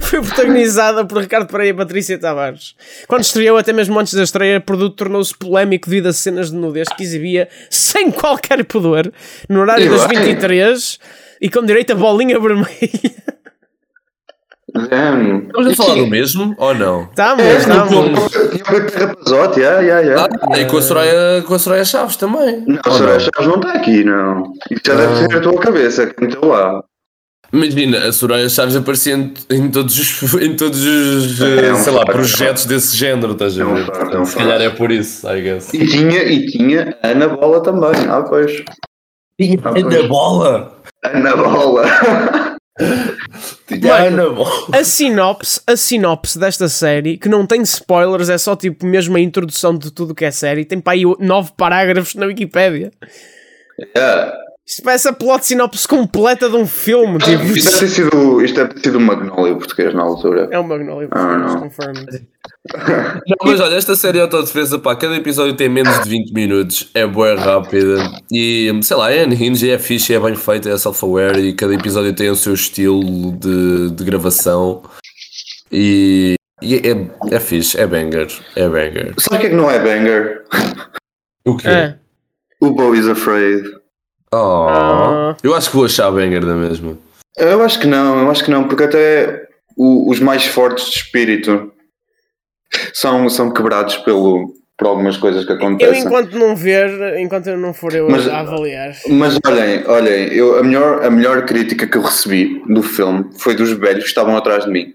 Foi 0.00 0.22
protagonizada 0.22 1.04
por 1.04 1.20
Ricardo 1.20 1.46
Pereira 1.50 1.74
e 1.74 1.76
Patrícia 1.76 2.16
Tavares. 2.16 2.74
Quando 3.06 3.22
estreou, 3.24 3.58
até 3.58 3.74
mesmo 3.74 3.98
antes 4.00 4.14
da 4.14 4.22
estreia, 4.22 4.56
o 4.56 4.62
produto 4.62 4.96
tornou-se 4.96 5.36
polémico 5.36 5.90
devido 5.90 6.06
a 6.06 6.12
cenas 6.14 6.50
de 6.50 6.56
nudez 6.56 6.88
que 6.96 7.02
exibia 7.02 7.46
sem 7.68 8.10
qualquer 8.10 8.64
pudor 8.64 9.12
no 9.50 9.60
horário 9.60 9.90
das 9.90 10.06
bem. 10.06 10.18
23 10.20 10.98
e 11.42 11.50
com 11.50 11.62
direito 11.66 11.92
a 11.92 11.96
bolinha 11.96 12.40
vermelha. 12.40 12.70
Estamos 14.74 15.72
a 15.72 15.74
falar 15.76 15.94
do 15.96 16.06
mesmo 16.06 16.54
ou 16.56 16.74
não? 16.74 17.02
Estamos, 17.04 17.42
É, 17.44 17.56
estamos. 17.58 17.94
E 17.94 18.62
o 18.62 19.06
Rapazote, 19.06 19.60
yeah, 19.60 19.80
yeah, 19.80 20.00
yeah. 20.00 20.28
Ah, 20.50 20.58
e 20.58 20.64
com 20.66 20.78
a 20.78 20.82
Soraya, 20.82 21.42
com 21.42 21.54
a 21.54 21.58
Soraya 21.58 21.84
Chaves 21.84 22.16
também. 22.16 22.64
Não, 22.66 22.78
Ou 22.86 22.92
Soraya 22.92 23.20
Chaves 23.20 23.46
não 23.48 23.56
está 23.56 23.72
aqui, 23.74 24.02
não. 24.04 24.52
Isso 24.70 24.80
já 24.86 24.94
deve 24.94 25.12
Ah. 25.12 25.28
ser 25.28 25.36
a 25.36 25.40
tua 25.40 25.58
cabeça, 25.60 26.06
que 26.06 26.20
meteu 26.24 26.48
lá. 26.48 26.82
Imagina, 27.52 27.98
a 28.08 28.12
Soraya 28.12 28.48
Chaves 28.48 28.74
aparecia 28.74 29.14
em, 29.14 29.34
em 29.50 29.70
todos 29.70 29.98
os, 29.98 30.34
em 30.40 30.56
todos 30.56 30.82
os 30.82 31.38
É 31.42 31.66
eh, 31.66 31.72
um 31.74 31.76
sei 31.76 31.92
lá, 31.92 32.04
projetos 32.06 32.64
desse 32.64 32.96
género, 32.96 33.32
estás 33.32 33.58
a 33.58 33.62
É 33.62 33.66
um 33.66 33.74
ver? 33.74 33.90
é 34.14 34.18
um 34.18 34.24
se 34.24 34.36
calhar 34.36 34.60
é 34.62 34.70
por 34.70 34.90
isso, 34.90 35.28
I 35.28 35.42
guess. 35.42 35.74
E 35.74 35.86
tinha, 35.86 36.22
e 36.22 36.46
tinha 36.46 36.96
a 37.02 37.08
Ana 37.08 37.28
Bola 37.28 37.62
também. 37.62 37.90
Ah, 38.08 38.22
pois. 38.22 38.62
Ah, 39.64 39.70
pois. 39.70 39.84
Ana 39.84 40.02
Bola! 40.08 40.72
Ana 41.04 41.36
Bola. 41.36 41.84
Bola! 43.80 44.50
A 44.72 44.84
sinopse, 44.84 45.60
a 45.66 45.76
sinopse 45.76 46.38
desta 46.38 46.68
série, 46.68 47.16
que 47.16 47.28
não 47.28 47.46
tem 47.46 47.62
spoilers, 47.62 48.28
é 48.28 48.38
só 48.38 48.54
tipo 48.54 48.86
mesmo 48.86 49.16
a 49.16 49.20
introdução 49.20 49.76
de 49.76 49.90
tudo 49.90 50.14
que 50.14 50.24
é 50.24 50.30
série, 50.30 50.64
tem 50.64 50.80
para 50.80 50.92
aí 50.92 51.02
nove 51.18 51.52
parágrafos 51.56 52.14
na 52.14 52.26
Wikipédia. 52.26 52.92
É. 53.96 54.32
Isto 54.66 54.82
parece 54.84 55.08
a 55.08 55.12
plot 55.12 55.44
sinopse 55.44 55.88
completa 55.88 56.48
de 56.48 56.54
um 56.56 56.66
filme. 56.66 57.18
Tipo, 57.18 57.42
Isto 57.44 57.70
deve 57.70 57.78
ter 57.80 57.88
sido, 57.88 58.42
isto 58.44 58.54
deve 58.54 58.74
ter 58.74 58.80
sido 58.80 58.98
um 58.98 59.00
Magnolia 59.00 59.54
português 59.56 59.92
na 59.92 60.02
altura. 60.02 60.48
é 60.52 60.58
um 60.58 60.62
Magnolia, 60.62 61.08
Ah, 61.10 61.36
não. 61.38 61.60
confirmed. 61.62 62.26
Não, 62.72 63.36
mas 63.44 63.60
olha, 63.60 63.74
esta 63.74 63.96
série 63.96 64.18
de 64.18 64.20
autodefesa, 64.20 64.78
pá, 64.78 64.94
cada 64.94 65.16
episódio 65.16 65.54
tem 65.56 65.68
menos 65.68 66.00
de 66.02 66.08
20 66.08 66.32
minutos, 66.32 66.88
é 66.94 67.04
boa 67.04 67.34
rápida 67.34 67.96
e 68.32 68.70
sei 68.82 68.96
lá, 68.96 69.12
é 69.12 69.24
unhinged, 69.26 69.68
é 69.68 69.78
fixe, 69.78 70.14
é 70.14 70.20
bem 70.20 70.36
feita, 70.36 70.68
é 70.70 70.78
self-aware 70.78 71.40
e 71.40 71.54
cada 71.54 71.74
episódio 71.74 72.14
tem 72.14 72.30
o 72.30 72.36
seu 72.36 72.54
estilo 72.54 73.32
de, 73.32 73.90
de 73.90 74.04
gravação 74.04 74.82
e, 75.72 76.34
e 76.62 76.76
é, 76.76 77.34
é 77.34 77.40
fixe, 77.40 77.78
é 77.80 77.86
banger, 77.86 78.28
é 78.54 78.68
banger. 78.68 79.14
Sabe 79.18 79.36
o 79.36 79.40
que 79.40 79.46
é 79.46 79.50
que 79.50 79.56
não 79.56 79.68
é 79.70 79.78
banger? 79.80 80.42
O 81.44 81.56
quê? 81.56 81.68
É. 81.68 81.94
O 82.60 82.70
Bo 82.70 82.94
is 82.94 83.08
Afraid. 83.08 83.64
Oh, 84.32 84.66
Ah. 84.68 85.36
eu 85.42 85.54
acho 85.54 85.70
que 85.70 85.76
vou 85.76 85.84
achar 85.84 86.10
banger 86.10 86.44
da 86.44 86.54
mesma. 86.54 86.96
Eu 87.36 87.62
acho 87.62 87.78
que 87.80 87.86
não, 87.86 88.18
eu 88.20 88.30
acho 88.30 88.44
que 88.44 88.50
não, 88.50 88.66
porque 88.66 88.84
até 88.84 89.46
o- 89.76 90.10
os 90.10 90.20
mais 90.20 90.46
fortes 90.46 90.86
de 90.90 90.96
espírito 90.98 91.72
são, 92.94 93.28
são 93.28 93.50
quebrados 93.52 93.96
pelo, 93.98 94.54
por 94.78 94.86
algumas 94.86 95.16
coisas 95.16 95.44
que 95.44 95.52
Eu 95.52 95.56
acontecem. 95.56 96.02
enquanto 96.04 96.38
não 96.38 96.56
ver, 96.56 97.18
enquanto 97.18 97.46
eu 97.48 97.56
não 97.58 97.72
for 97.74 97.94
eu 97.94 98.08
Mas- 98.08 98.26
a 98.28 98.40
avaliar. 98.40 98.94
Mas 99.08 99.38
olhem, 99.46 99.84
olhem, 99.86 100.28
eu, 100.32 100.58
a, 100.58 100.62
melhor, 100.62 101.04
a 101.04 101.10
melhor 101.10 101.44
crítica 101.44 101.86
que 101.86 101.96
eu 101.96 102.02
recebi 102.02 102.62
do 102.68 102.82
filme 102.82 103.30
foi 103.38 103.54
dos 103.54 103.70
velhos 103.72 104.02
que 104.04 104.08
estavam 104.08 104.36
atrás 104.36 104.64
de 104.64 104.70
mim 104.70 104.94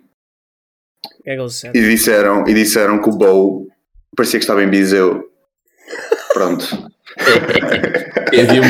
é 1.26 1.36
e 1.74 1.82
disseram, 1.82 2.48
e 2.48 2.54
disseram 2.54 3.02
que 3.02 3.10
o 3.10 3.12
Bo 3.12 3.68
parecia 4.16 4.40
que 4.40 4.44
estava 4.44 4.64
em 4.64 4.70
Viseu. 4.70 5.24
Pronto. 6.34 6.66
Havia, 8.28 8.62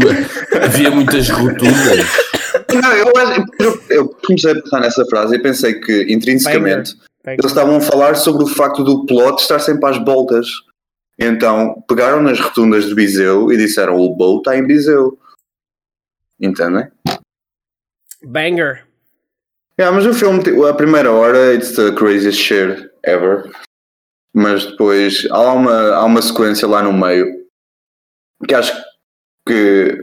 havia 0.63 0.91
muitas 0.91 1.29
rotundas. 1.29 2.05
Não, 2.73 2.93
eu, 2.93 3.11
eu, 3.59 3.83
eu 3.89 4.09
comecei 4.25 4.51
a 4.51 4.61
pensar 4.61 4.79
nessa 4.79 5.05
frase 5.05 5.35
e 5.35 5.39
pensei 5.39 5.79
que 5.79 6.05
intrinsecamente 6.11 6.95
eles 7.25 7.45
estavam 7.45 7.77
a 7.77 7.81
falar 7.81 8.15
sobre 8.15 8.43
o 8.43 8.47
facto 8.47 8.83
do 8.83 9.05
plot 9.05 9.41
estar 9.41 9.59
sempre 9.59 9.89
às 9.89 9.97
voltas. 9.97 10.47
Então 11.19 11.83
pegaram 11.87 12.21
nas 12.21 12.39
rotundas 12.39 12.85
de 12.85 12.93
Viseu 12.93 13.51
e 13.51 13.57
disseram 13.57 13.97
o 13.97 14.15
Bo 14.15 14.37
está 14.37 14.55
em 14.55 14.65
Viseu. 14.65 15.17
Entendem? 16.39 16.87
Banger. 18.23 18.85
Yeah, 19.79 19.95
mas 19.95 20.05
o 20.07 20.13
filme, 20.13 20.41
tipo, 20.43 20.65
a 20.65 20.73
primeira 20.73 21.11
hora, 21.11 21.53
it's 21.53 21.75
the 21.75 21.91
craziest 21.91 22.39
shit 22.39 22.89
ever. 23.03 23.49
Mas 24.33 24.65
depois 24.65 25.27
há 25.31 25.53
uma, 25.53 25.95
há 25.95 26.05
uma 26.05 26.21
sequência 26.21 26.67
lá 26.67 26.81
no 26.81 26.93
meio 26.93 27.46
que 28.45 28.53
acho 28.53 28.73
que 29.47 29.97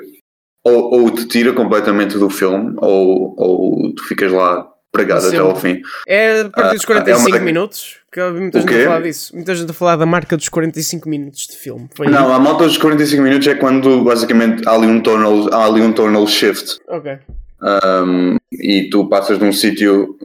ou, 0.65 1.03
ou 1.03 1.11
te 1.11 1.27
tira 1.29 1.53
completamente 1.53 2.17
do 2.19 2.31
filme 2.31 2.75
ou, 2.79 3.35
ou 3.37 3.95
tu 3.95 4.03
ficas 4.05 4.33
lá 4.33 4.67
pregado 4.91 5.27
até 5.27 5.39
ao 5.39 5.55
fim. 5.57 5.83
É 6.07 6.43
a 6.43 6.51
partir 6.51 6.77
dos 6.77 6.83
Ah, 6.89 6.93
é 6.93 7.03
45 7.03 7.37
uma- 7.37 7.45
minutos. 7.45 7.97
Que 8.13 8.21
eu 8.21 8.33
vi 8.33 8.41
muita 8.41 8.59
O 8.59 8.61
gente 8.63 8.75
a 8.81 8.85
falar 8.85 9.01
disso. 9.03 9.35
Muita 9.35 9.55
gente 9.57 9.71
a 9.71 9.75
falar 9.75 9.97
da 9.97 10.07
marca 10.07 10.37
dos 10.37 10.49
45 10.49 11.09
minutos 11.09 11.49
de 11.49 11.57
filme. 11.57 11.89
Foi 11.97 12.07
Não, 12.07 12.33
a 12.33 12.39
malta 12.39 12.65
dos 12.65 12.79
45 12.79 13.21
minutos 13.23 13.47
é 13.49 13.57
quando 13.57 14.05
basicamente 14.05 14.63
há 14.69 14.73
ali 14.73 14.87
um 14.87 15.01
tonal, 15.03 15.53
há 15.53 15.67
ali 15.67 15.81
um 15.83 15.93
tonal 15.93 16.27
shift. 16.29 16.79
Ok. 16.89 17.19
um, 17.61 18.37
e 18.53 18.89
tu 18.91 19.09
passas 19.09 19.39
de 19.39 19.45
um 19.45 19.53
sítio 19.53 20.17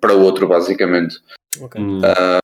para 0.00 0.12
outro, 0.12 0.46
basicamente. 0.46 1.16
Ok. 1.60 1.80
Hum. 1.80 2.00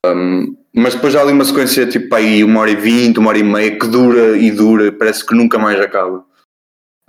Um, 0.07 0.57
mas 0.75 0.95
depois 0.95 1.15
há 1.17 1.23
ali 1.23 1.33
uma 1.33 1.45
sequência 1.45 1.87
tipo 1.87 2.15
aí 2.15 2.45
uma 2.45 2.61
hora 2.61 2.71
e 2.71 2.77
vinte, 2.77 3.19
uma 3.19 3.31
hora 3.31 3.39
e 3.39 3.43
meia 3.43 3.79
que 3.79 3.87
dura 3.89 4.37
e 4.39 4.51
dura, 4.51 4.93
parece 4.93 5.27
que 5.27 5.35
nunca 5.35 5.59
mais 5.59 5.81
acaba. 5.81 6.25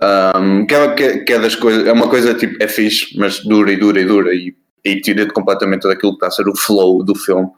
Um, 0.02 0.66
que, 0.66 0.74
é, 0.74 0.94
que 0.94 1.02
é- 1.04 1.18
que 1.18 1.32
é 1.32 1.38
das 1.38 1.54
coisas, 1.54 1.86
é 1.86 1.92
uma 1.92 2.08
coisa 2.08 2.34
tipo, 2.34 2.60
é 2.62 2.66
fixe, 2.66 3.16
mas 3.16 3.38
dura 3.40 3.72
e 3.72 3.76
dura 3.76 4.00
e 4.00 4.04
dura 4.04 4.34
e, 4.34 4.54
e 4.84 5.00
tira-te 5.00 5.32
completamente 5.32 5.86
daquilo 5.86 6.12
que 6.12 6.16
está 6.16 6.26
a 6.26 6.30
ser 6.30 6.48
o 6.48 6.56
flow 6.56 7.04
do 7.04 7.14
filme. 7.14 7.48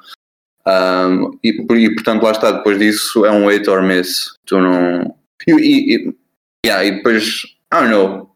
Um, 0.67 1.39
e, 1.43 1.51
e 1.51 1.95
portanto 1.95 2.23
lá 2.23 2.31
está, 2.33 2.51
depois 2.53 2.79
disso 2.79 3.25
é 3.25 3.31
um 3.31 3.49
hate 3.49 3.69
or 3.71 3.83
miss. 3.83 4.37
Tu 4.47 4.59
não. 4.59 5.15
E, 5.49 5.53
e, 5.53 5.97
e- 5.97 6.15
yeah, 6.67 6.85
e 6.85 6.93
depois, 6.93 7.43
I 7.73 7.77
don't 7.81 7.91
know. 7.91 8.31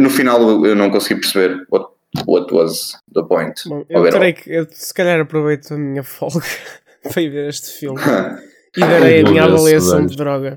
No 0.00 0.08
final 0.08 0.40
eu- 0.40 0.66
eu 0.66 0.74
não 0.76 0.90
consegui 0.90 1.20
perceber 1.20 1.66
what, 1.70 1.86
what 2.26 2.52
was 2.54 2.96
the 3.12 3.22
point. 3.22 3.54
Bom, 3.66 3.84
eu 3.88 4.10
terei 4.10 4.32
que. 4.32 4.50
Eu, 4.50 4.66
se 4.70 4.92
calhar 4.94 5.20
aproveito 5.20 5.72
a 5.72 5.76
minha 5.76 6.02
folga 6.02 6.46
para 7.02 7.22
ir 7.22 7.30
ver 7.30 7.48
este 7.48 7.78
filme. 7.78 8.00
E 8.76 8.80
darei 8.80 9.20
a 9.20 9.22
minha 9.22 9.46
ver, 9.46 9.52
avaliação 9.52 10.04
de 10.04 10.16
droga. 10.16 10.56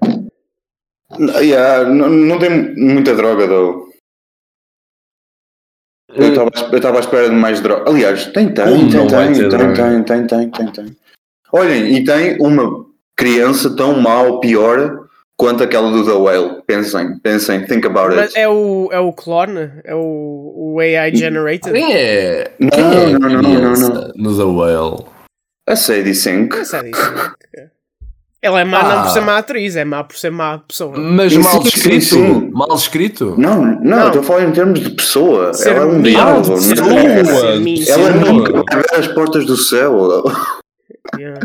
Yeah, 1.19 1.87
não, 1.87 2.09
não 2.09 2.39
tem 2.39 2.75
muita 2.75 3.15
droga, 3.15 3.47
though. 3.47 3.87
Eu 6.15 6.29
estava 6.29 6.75
estava 6.75 6.97
à 6.97 6.99
espera 6.99 7.29
de 7.29 7.35
mais 7.35 7.61
droga. 7.61 7.87
Aliás, 7.87 8.25
tem, 8.27 8.51
tem, 8.51 8.65
Como 8.65 8.89
tem, 8.89 9.07
tem, 9.07 9.33
tem, 9.33 9.49
droga? 9.49 9.73
tem, 9.75 10.03
tem, 10.03 10.25
tem, 10.25 10.49
tem, 10.49 10.71
tem. 10.71 10.97
Olhem, 11.53 11.95
e 11.95 12.03
tem 12.03 12.41
uma 12.41 12.87
criança 13.15 13.75
tão 13.75 14.03
ou 14.03 14.39
pior 14.39 15.06
quanto 15.37 15.63
aquela 15.63 15.91
do 15.91 16.03
The 16.05 16.11
Whale. 16.13 16.61
Pensem, 16.65 17.17
pensem, 17.19 17.65
think 17.65 17.85
about 17.87 18.15
Mas 18.15 18.35
it. 18.35 18.39
é 18.39 18.49
o, 18.49 18.89
é 18.91 18.99
o 18.99 19.13
clone? 19.13 19.71
É 19.83 19.93
o, 19.95 20.53
o 20.75 20.79
AI 20.79 21.15
generated? 21.15 21.71
Quem 21.71 21.93
é? 21.93 22.51
Não, 22.59 22.69
quem 22.69 22.83
é 22.83 23.05
a 23.05 23.19
não, 23.19 23.29
não, 23.29 23.41
não, 23.41 23.53
criança 23.55 23.89
não. 24.15 24.31
No 24.31 24.37
The 24.37 24.43
Whale. 24.43 25.05
A 25.67 25.75
Sadie 25.75 26.15
Sink. 26.15 26.55
Não 26.57 26.65
sei 26.65 26.83
disso. 26.91 27.11
Ela 28.39 28.61
é 28.61 28.63
má 28.63 28.83
não 28.83 29.01
por 29.01 29.07
Ah. 29.07 29.09
ser 29.09 29.21
má 29.21 29.37
atriz, 29.39 29.75
é 29.75 29.83
má 29.83 30.03
por 30.03 30.15
ser 30.15 30.29
má 30.31 30.59
pessoa. 30.59 30.95
Mas 30.97 31.33
Sim, 31.33 31.39
mal 31.39 31.61
escrito. 31.63 32.05
sim. 32.05 32.49
Mal 32.53 32.75
escrito. 32.75 33.35
Não, 33.37 33.61
não, 33.65 33.79
Não. 33.81 34.07
estou 34.07 34.21
a 34.21 34.23
falar 34.23 34.43
em 34.43 34.51
termos 34.51 34.79
de 34.79 34.91
pessoa. 34.91 35.53
Ser 35.55 35.69
Ela 35.75 35.79
é 35.81 35.85
um 35.85 36.01
diabo. 36.01 36.47
não 36.49 36.97
é? 36.97 37.89
Ela 37.89 38.09
nunca 38.11 38.51
vai 38.53 38.81
ver 38.83 38.95
as 38.99 39.07
portas 39.07 39.45
do 39.45 39.57
céu. 39.57 40.23
Yeah. 41.17 41.39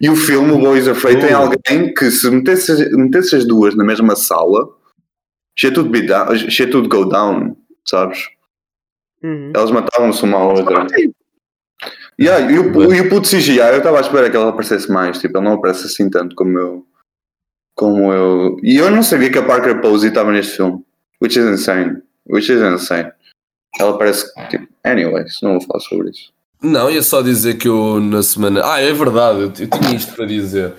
E 0.00 0.08
o 0.08 0.16
filme, 0.16 0.52
o 0.52 0.58
Boys 0.58 0.88
Afraid, 0.88 1.20
tem 1.20 1.32
alguém 1.32 1.92
que 1.94 2.10
se 2.10 2.30
metesse, 2.30 2.96
metesse 2.96 3.36
as 3.36 3.46
duas 3.46 3.74
na 3.74 3.84
mesma 3.84 4.16
sala, 4.16 4.68
shit 5.56 5.78
would, 5.78 5.90
be 5.90 6.06
down, 6.06 6.36
shit 6.36 6.74
would 6.74 6.88
go 6.88 7.04
down, 7.04 7.56
sabes? 7.84 8.28
Uhum. 9.22 9.52
Elas 9.54 9.70
matavam-se 9.70 10.22
uma 10.24 10.38
à 10.38 10.44
outra. 10.44 10.86
Yeah, 12.20 12.50
e, 12.50 12.58
o, 12.58 12.94
e 12.94 13.00
o 13.00 13.08
puto 13.08 13.28
CGI, 13.28 13.58
eu 13.58 13.78
estava 13.78 13.98
à 13.98 14.00
espera 14.00 14.30
que 14.30 14.36
ela 14.36 14.50
aparecesse 14.50 14.90
mais, 14.90 15.18
tipo, 15.18 15.36
ele 15.36 15.44
não 15.44 15.54
aparece 15.54 15.86
assim 15.86 16.08
tanto 16.08 16.36
como 16.36 16.58
eu. 16.58 16.86
Como 17.74 18.12
eu. 18.12 18.56
E 18.62 18.76
eu 18.76 18.90
não 18.90 19.02
sabia 19.02 19.30
que 19.30 19.38
a 19.38 19.44
Parker 19.44 19.80
Posey 19.80 20.10
estava 20.10 20.30
neste 20.30 20.56
filme. 20.56 20.84
Which 21.20 21.38
is 21.38 21.46
insane. 21.46 22.02
Which 22.26 22.52
is 22.52 22.60
insane. 22.60 23.10
Ela 23.80 23.98
parece. 23.98 24.32
Tipo, 24.48 24.68
anyways, 24.84 25.40
não 25.42 25.58
vou 25.58 25.62
falar 25.62 25.80
sobre 25.80 26.10
isso. 26.10 26.33
Não, 26.64 26.90
ia 26.90 27.02
só 27.02 27.20
dizer 27.20 27.58
que 27.58 27.68
eu 27.68 28.00
na 28.00 28.22
semana. 28.22 28.62
Ah, 28.64 28.80
é 28.80 28.90
verdade, 28.90 29.40
eu, 29.40 29.52
eu 29.58 29.68
tinha 29.68 29.94
isto 29.94 30.14
para 30.14 30.24
dizer. 30.24 30.72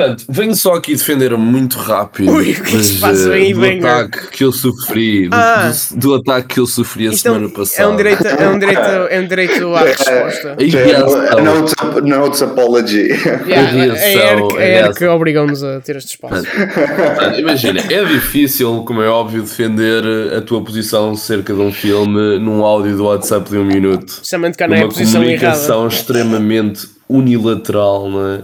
Portanto, 0.00 0.24
venho 0.28 0.54
só 0.54 0.74
aqui 0.74 0.92
defender 0.94 1.36
muito 1.36 1.78
rápido 1.78 2.32
Ui, 2.32 2.52
o 2.52 2.54
que 2.54 2.60
é 2.60 2.64
que 2.78 2.82
se 2.84 3.00
mas, 3.00 3.00
passa 3.00 3.30
eh, 3.30 3.34
aí, 3.34 3.52
do 3.54 3.60
Wenger? 3.60 3.86
ataque 3.90 4.26
que 4.28 4.44
eu 4.44 4.52
sofri, 4.52 5.28
do- 5.28 5.34
Ah. 5.36 5.72
do, 5.90 5.96
do 5.96 6.14
ataque 6.14 6.54
que 6.54 6.60
eu 6.60 6.66
sofri 6.66 7.08
a 7.08 7.10
Isto 7.12 7.28
é 7.28 7.30
semana 7.30 7.46
um, 7.46 7.50
passada. 7.50 7.82
é 7.82 7.86
um 7.92 7.96
direito, 7.96 8.26
é 8.26 8.48
um 8.48 8.58
direito, 8.58 8.80
é 9.10 9.20
um 9.20 9.26
direito 9.26 9.74
à 9.74 9.80
resposta. 9.80 10.56
A 10.58 10.62
É, 10.62 10.84
reação. 10.84 12.02
notes, 12.02 12.42
apology. 12.42 13.08
Yeah, 13.46 13.60
a 13.60 13.62
reação, 13.72 14.48
ERC, 14.48 14.56
a 14.56 14.60
a 14.60 14.64
ERC 14.64 14.98
reação. 15.00 15.16
obrigou-nos 15.16 15.62
a 15.64 15.80
ter 15.80 15.96
este 15.96 16.10
espaço. 16.10 16.44
Portanto, 16.46 17.38
Imagina, 17.40 17.80
é 17.90 18.04
difícil, 18.04 18.82
como 18.86 19.02
é 19.02 19.08
óbvio, 19.08 19.42
defender 19.42 20.02
a 20.36 20.40
tua 20.40 20.62
posição 20.62 21.14
cerca 21.14 21.52
de 21.54 21.60
um 21.60 21.72
filme 21.72 22.38
num 22.38 22.64
áudio 22.64 22.96
do 22.96 23.04
WhatsApp 23.04 23.50
de 23.50 23.58
um 23.58 23.64
minuto. 23.64 24.08
Especialmente 24.08 24.56
cá 24.56 24.66
não 24.68 24.74
é 24.76 24.80
a 24.80 24.82
uma 24.84 24.88
posição 24.88 25.22
errada. 25.22 25.38
comunicação 25.40 25.86
extremamente 25.88 26.88
unilateral, 27.08 28.08
não 28.08 28.26
é? 28.34 28.40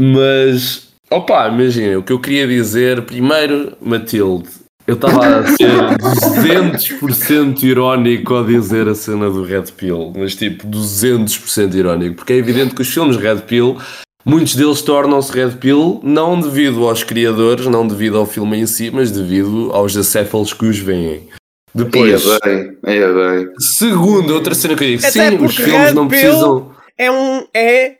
Mas, 0.00 0.88
opa, 1.10 1.48
imagina, 1.48 1.98
o 1.98 2.02
que 2.02 2.12
eu 2.12 2.18
queria 2.18 2.46
dizer, 2.46 3.02
primeiro, 3.02 3.76
Matilde, 3.82 4.48
eu 4.86 4.94
estava 4.94 5.40
a 5.40 5.46
ser 5.46 5.68
200% 5.98 7.62
irónico 7.64 8.34
ao 8.34 8.44
dizer 8.44 8.88
a 8.88 8.94
cena 8.94 9.28
do 9.30 9.44
Red 9.44 9.64
Pill, 9.76 10.12
mas 10.16 10.34
tipo 10.34 10.66
200% 10.66 11.74
irónico, 11.74 12.16
porque 12.16 12.32
é 12.32 12.36
evidente 12.36 12.74
que 12.74 12.82
os 12.82 12.88
filmes 12.88 13.16
Red 13.18 13.42
Pill, 13.46 13.76
muitos 14.24 14.54
deles 14.56 14.80
tornam-se 14.82 15.32
Red 15.32 15.56
Pill 15.60 16.00
não 16.02 16.40
devido 16.40 16.88
aos 16.88 17.02
criadores, 17.04 17.66
não 17.66 17.86
devido 17.86 18.16
ao 18.16 18.24
filme 18.26 18.56
em 18.58 18.66
si, 18.66 18.90
mas 18.90 19.10
devido 19.10 19.70
aos 19.72 19.94
acéfalos 19.96 20.52
que 20.54 20.64
os 20.64 20.78
veem. 20.78 21.28
Depois, 21.74 22.24
Ia 22.24 22.38
bem, 22.42 22.76
ia 22.96 23.12
bem. 23.12 23.48
segundo, 23.58 24.32
outra 24.34 24.54
cena 24.54 24.74
que 24.74 24.82
eu 24.82 24.88
digo, 24.88 25.06
Até 25.06 25.30
sim, 25.30 25.36
os 25.44 25.54
filmes 25.54 25.88
Red 25.88 25.92
não 25.92 26.08
Pill- 26.08 26.20
precisam. 26.20 26.70
É, 26.98 27.10
um, 27.12 27.44
é 27.54 27.96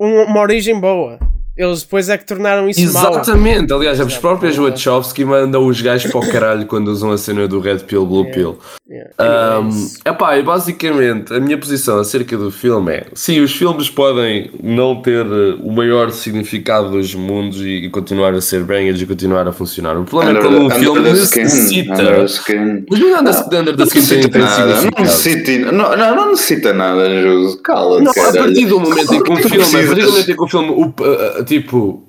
um- 0.00 0.22
uma 0.24 0.40
origem 0.40 0.80
boa. 0.80 1.18
Eles 1.56 1.82
depois 1.82 2.08
é 2.08 2.18
que 2.18 2.26
tornaram 2.26 2.68
isso. 2.68 2.80
Exatamente, 2.80 3.72
aliás, 3.72 3.98
as 4.00 4.16
próprias 4.18 4.56
Wachowski 4.56 5.24
mandam 5.24 5.66
os 5.66 5.80
gajos 5.80 6.10
para 6.10 6.20
o 6.20 6.30
caralho 6.30 6.66
quando 6.66 6.88
usam 6.88 7.10
a 7.12 7.18
cena 7.18 7.48
do 7.48 7.60
Red 7.60 7.78
Pill, 7.80 8.04
Blue 8.04 8.30
Pill. 8.30 8.58
Yeah. 8.88 9.10
Um, 9.58 9.66
Anyways. 9.66 9.98
epá, 10.04 10.38
e 10.38 10.42
basicamente 10.42 11.32
a 11.34 11.40
minha 11.40 11.58
posição 11.58 11.98
acerca 11.98 12.36
do 12.36 12.50
filme 12.52 12.92
é: 12.92 13.06
sim, 13.14 13.40
os 13.40 13.52
filmes 13.52 13.90
podem 13.90 14.50
não 14.62 15.02
ter 15.02 15.26
eh, 15.26 15.56
o 15.60 15.72
maior 15.72 16.10
significado 16.12 16.90
dos 16.90 17.12
mundos 17.14 17.60
e, 17.60 17.86
e 17.86 17.90
continuar 17.90 18.32
a 18.34 18.40
ser 18.40 18.62
bangers 18.62 19.00
e 19.00 19.06
continuar 19.06 19.48
a 19.48 19.52
funcionar. 19.52 19.96
O 19.98 20.04
problema 20.04 20.38
é 20.38 20.40
Under 20.40 20.50
quando 20.50 20.62
um 20.64 20.68
the- 20.68 20.78
filme 20.78 20.98
under 21.00 21.14
the 21.14 21.22
skin, 21.22 21.40
necessita. 21.42 21.92
under 21.94 22.16
the 22.18 22.24
skin. 22.26 22.84
Mas 22.88 23.00
não 23.00 23.18
anda 23.18 23.30
under, 23.30 23.60
under 23.60 23.76
the 23.76 23.84
Não 23.84 23.86
skin 23.86 24.00
tem, 24.06 24.18
necessita 24.18 24.28
tem 24.28 24.42
nada, 24.42 24.82
não 24.82 25.04
necessita, 25.04 25.72
não, 25.72 25.96
não, 25.96 26.16
não 26.16 26.30
necessita 26.30 26.72
nada, 26.72 27.22
Jus. 27.22 27.56
Cala, 27.64 28.00
Não, 28.00 28.12
a 28.12 28.14
partir 28.14 28.66
do 28.66 28.78
momento 28.80 29.14
em 29.14 29.22
que 29.22 29.32
um 29.32 29.36
Tu 29.36 29.48
filme, 29.48 29.64
a 29.64 29.86
partir 29.86 30.02
do 30.02 30.10
momento 30.12 30.30
em 30.30 30.36
que 30.36 30.42
o 30.42 30.48
filme, 30.48 30.70
o, 30.70 30.84
uh, 30.86 31.44
tipo, 31.46 32.02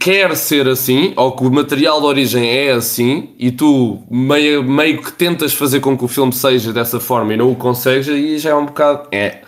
quer 0.00 0.34
ser 0.36 0.66
assim, 0.68 1.12
ou 1.16 1.34
que 1.36 1.44
o 1.44 1.50
material 1.50 2.00
de 2.00 2.06
origem 2.06 2.48
é 2.50 2.72
assim, 2.72 3.34
e 3.38 3.50
tu 3.52 4.02
meio, 4.10 4.62
meio 4.62 5.02
que 5.02 5.12
tentas 5.12 5.54
fazer 5.54 5.80
com 5.80 5.96
que 5.96 6.04
o 6.04 6.08
filme 6.08 6.32
seja 6.32 6.72
dessa 6.72 6.98
forma 6.98 7.32
e 7.34 7.36
não 7.36 7.50
o 7.52 7.56
consegues, 7.56 8.08
aí 8.08 8.38
já 8.38 8.50
é 8.50 8.54
um 8.54 8.66
bocado. 8.66 9.08
É. 9.12 9.42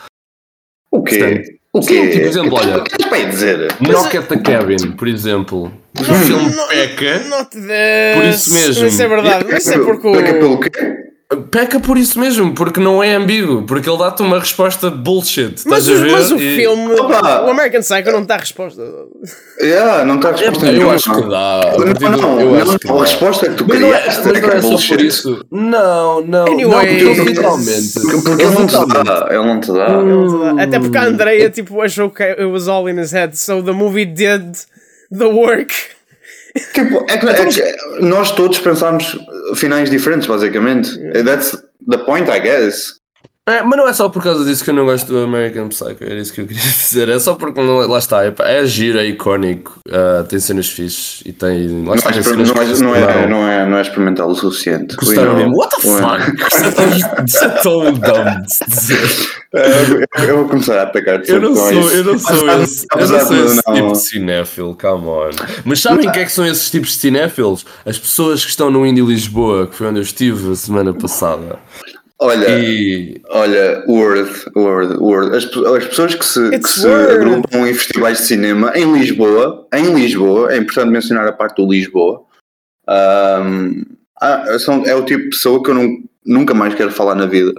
O 0.92 1.02
quê? 1.02 1.18
Portanto, 1.18 1.60
O 1.72 1.82
sim, 1.82 1.88
quê? 1.94 2.08
tipo, 2.08 2.20
por 2.20 2.28
exemplo, 2.28 2.58
olha- 2.58 2.76
O 2.78 2.84
que 2.84 2.90
estás 2.92 3.08
para 3.10 3.24
dizer? 3.30 3.76
Knock 3.80 4.16
at 4.16 4.26
the 4.28 4.36
Cabin, 4.38 4.92
por 4.96 5.06
exemplo. 5.08 5.72
O 5.98 6.04
filme 6.04 6.50
peca. 6.68 7.18
Not. 7.28 7.50
Por 7.50 8.24
isso 8.24 8.54
mesmo. 8.54 8.86
Isso 8.86 9.02
é 9.02 9.08
verdade. 9.08 9.54
Isso 9.56 9.72
é 9.72 9.78
porque 9.78 10.08
o. 10.08 10.12
Peca 10.12 10.34
pelo 10.34 10.58
quê? 10.60 10.70
Peca 11.52 11.78
por 11.78 11.96
isso 11.96 12.18
mesmo, 12.18 12.52
porque 12.56 12.80
não 12.80 13.00
é 13.00 13.14
ambíguo, 13.14 13.62
porque 13.62 13.88
ele 13.88 13.98
dá-te 13.98 14.20
uma 14.20 14.40
resposta 14.40 14.90
bullshit. 14.90 15.62
Mas, 15.64 15.86
estás 15.86 15.88
a 15.88 15.92
o- 15.92 16.04
ver? 16.04 16.10
mas 16.12 16.30
o 16.32 16.36
E- 16.36 16.56
filme, 16.56 16.92
Opa! 16.94 17.42
o 17.46 17.50
American 17.50 17.80
Psycho 17.82 18.10
não 18.10 18.24
dá 18.24 18.36
resposta. 18.36 18.82
Yeah, 19.62 20.04
não 20.04 20.16
está 20.16 20.30
a 20.30 20.32
resposta 20.32 20.66
Eu 20.72 20.90
acho 20.90 21.14
que 21.14 21.28
dá. 21.28 21.60
A 21.60 22.10
Não, 22.16 22.40
eu 22.40 22.54
acho 22.56 22.72
a 22.72 22.92
dá. 22.94 23.00
resposta 23.00 23.46
é 23.46 23.48
que 23.50 23.54
tu 23.54 23.64
é, 23.72 23.76
criaste 23.76 24.20
mas 24.26 24.42
não 24.42 24.48
é 24.50 24.56
é 24.56 24.62
só 24.62 24.88
por 24.96 25.00
isso. 25.04 25.44
Não, 25.52 26.20
não. 26.22 26.46
Anyways. 26.46 26.68
não, 26.68 26.80
porque 26.80 27.20
ele 27.20 27.24
literalmente. 27.30 27.92
Porque, 28.00 28.22
porque 28.22 28.42
ele 28.42 28.54
não 28.54 28.66
te 28.66 28.72
dá, 29.04 29.26
ele 29.30 29.46
não 29.46 29.60
te 29.60 29.72
dá. 29.72 30.62
Até 30.64 30.80
porque 30.80 30.98
a 30.98 31.04
Andrea 31.04 31.48
tipo, 31.50 31.80
achou 31.80 32.10
que 32.10 32.24
it 32.24 32.42
was 32.44 32.66
all 32.66 32.88
in 32.88 32.98
his 33.00 33.12
head. 33.12 33.38
So 33.38 33.62
the 33.62 33.70
movie 33.72 34.04
did 34.04 34.56
the 35.16 35.26
work. 35.26 35.72
Tipo, 36.74 37.04
é 37.08 37.18
que, 37.18 37.26
é 37.28 37.46
que 37.46 38.00
nós 38.00 38.32
todos 38.32 38.58
pensámos 38.58 39.16
finais 39.56 39.90
diferentes, 39.90 40.26
basicamente. 40.26 40.98
That's 41.24 41.56
the 41.88 41.98
point, 41.98 42.28
I 42.30 42.40
guess. 42.40 42.99
É, 43.50 43.62
mas 43.62 43.78
não 43.78 43.88
é 43.88 43.92
só 43.92 44.08
por 44.08 44.22
causa 44.22 44.44
disso 44.44 44.62
que 44.62 44.70
eu 44.70 44.74
não 44.74 44.84
gosto 44.84 45.06
do 45.08 45.18
American 45.24 45.68
Psycho, 45.68 45.96
era 46.00 46.14
isso 46.20 46.32
que 46.32 46.40
eu 46.42 46.46
queria 46.46 46.62
dizer. 46.62 47.08
É 47.08 47.18
só 47.18 47.34
porque 47.34 47.60
não- 47.60 47.78
lá 47.88 47.98
está, 47.98 48.24
é, 48.24 48.32
é 48.38 48.64
giro, 48.66 48.98
é 48.98 49.06
icónico, 49.06 49.78
ah, 49.90 50.24
tem 50.28 50.38
cenas 50.38 50.68
fixes 50.68 51.22
e 51.24 51.32
tem. 51.32 51.68
Lá 51.84 51.90
Não 51.90 51.94
está, 51.94 52.10
é, 52.10 52.12
tem 52.12 52.36
não, 52.36 52.42
é, 52.42 52.64
não, 52.80 52.94
é, 52.94 53.26
não, 53.28 53.48
é, 53.48 53.66
não 53.66 53.76
é 53.78 53.82
experimental 53.82 54.28
o 54.30 54.34
suficiente. 54.34 54.96
know. 55.14 55.36
mesmo. 55.36 55.56
What 55.56 55.76
the 55.76 55.82
fuck? 55.82 57.24
Isso 57.26 57.44
é 57.44 57.48
tão- 57.48 57.92
dumb 57.92 58.42
de 58.42 58.66
dizer. 58.74 59.30
Eu 60.28 60.36
vou 60.38 60.48
começar 60.48 60.78
a 60.78 60.82
atacar 60.84 61.20
Eu 61.26 61.40
não 61.40 61.56
sou, 61.56 61.72
eu 61.90 62.04
não 62.04 62.18
sou 62.18 62.62
esse, 62.62 62.86
eu 62.94 63.00
não 63.08 63.26
sou 63.26 63.44
esse 63.46 63.62
não- 63.66 63.74
tipo 63.74 63.92
de 63.92 63.98
cinéfilo, 63.98 64.78
come 64.80 65.06
on. 65.06 65.30
Mas 65.64 65.80
sabem 65.80 66.08
o 66.08 66.12
que 66.12 66.20
é 66.20 66.24
que 66.24 66.30
são 66.32 66.46
esses 66.46 66.70
tipos 66.70 66.90
de 66.90 66.98
cinéfilos? 66.98 67.66
As 67.84 67.98
pessoas 67.98 68.44
que 68.44 68.50
estão 68.50 68.70
no 68.70 68.86
Indie 68.86 69.02
Lisboa, 69.02 69.66
que 69.66 69.74
foi 69.74 69.88
onde 69.88 69.98
eu 69.98 70.02
estive 70.04 70.52
a 70.52 70.54
semana 70.54 70.92
passada. 70.94 71.58
Olha, 72.22 72.58
E 72.58 73.20
olha, 73.30 73.82
Word, 73.88 74.30
Word, 74.54 74.96
Word. 74.98 75.34
As, 75.36 75.44
as 75.46 75.86
pessoas 75.86 76.14
que 76.14 76.24
se, 76.24 76.40
It's 76.54 76.74
que 76.74 76.80
se 76.80 76.86
Word. 76.86 77.12
agrupam 77.14 77.66
em 77.66 77.72
festivais 77.74 78.18
de 78.18 78.24
cinema 78.24 78.72
em 78.76 78.92
Lisboa, 78.92 79.66
em 79.72 79.94
Lisboa, 79.94 80.52
é 80.52 80.58
importante 80.58 80.90
mencionar 80.90 81.26
a 81.26 81.32
parte 81.32 81.56
do 81.56 81.70
Lisboa. 81.70 82.22
ahm, 82.86 83.82
ah, 84.20 84.58
são, 84.58 84.84
é 84.84 84.94
o 84.94 85.04
tipo 85.04 85.22
de 85.24 85.30
pessoa 85.30 85.62
que 85.62 85.70
eu 85.70 85.74
não, 85.74 85.88
nunca 86.26 86.52
mais 86.52 86.74
quero 86.74 86.90
falar 86.92 87.14
na 87.14 87.24
vida. 87.24 87.54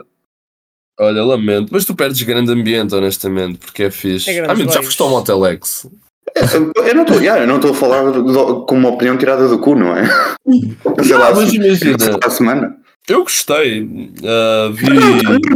olha, 0.99 1.23
lamento, 1.23 1.69
mas 1.71 1.83
tu 1.85 1.95
perdes 1.95 2.21
grande 2.21 2.51
ambiente, 2.51 2.93
honestamente, 2.93 3.57
porque 3.57 3.83
é 3.83 3.89
fixe. 3.91 4.29
É 4.29 4.41
ah, 4.45 4.51
amigo, 4.51 4.71
já 4.71 4.83
foste 4.83 5.01
ao 5.01 5.09
Motelex? 5.09 5.87
Eu 6.35 6.71
eu 6.85 6.95
não 6.95 7.01
estou 7.01 7.19
yeah, 7.19 7.41
eu 7.43 7.47
não 7.47 7.55
estou 7.55 7.71
a 7.71 7.73
falar 7.73 8.11
do- 8.11 8.65
com 8.65 8.75
uma 8.75 8.89
opinião 8.89 9.17
tirada 9.17 9.47
do 9.47 9.57
cu, 9.59 9.73
não 9.75 9.97
é? 9.97 10.03
Sei 11.03 11.17
lá, 11.17 11.33
mas 11.33 11.49
se- 11.49 11.55
imagina. 11.55 12.29
semana. 12.29 12.77
Eu 13.07 13.23
gostei. 13.23 13.87
ah, 14.23 14.71
vi. 14.73 14.89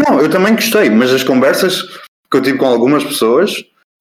Não, 0.08 0.20
eu 0.20 0.30
também 0.30 0.56
gostei, 0.56 0.90
mas 0.90 1.12
as 1.14 1.24
conversas 1.24 1.82
que 2.30 2.38
eu 2.38 2.42
tive 2.42 2.58
com 2.58 2.66
algumas 2.66 3.04
pessoas 3.04 3.54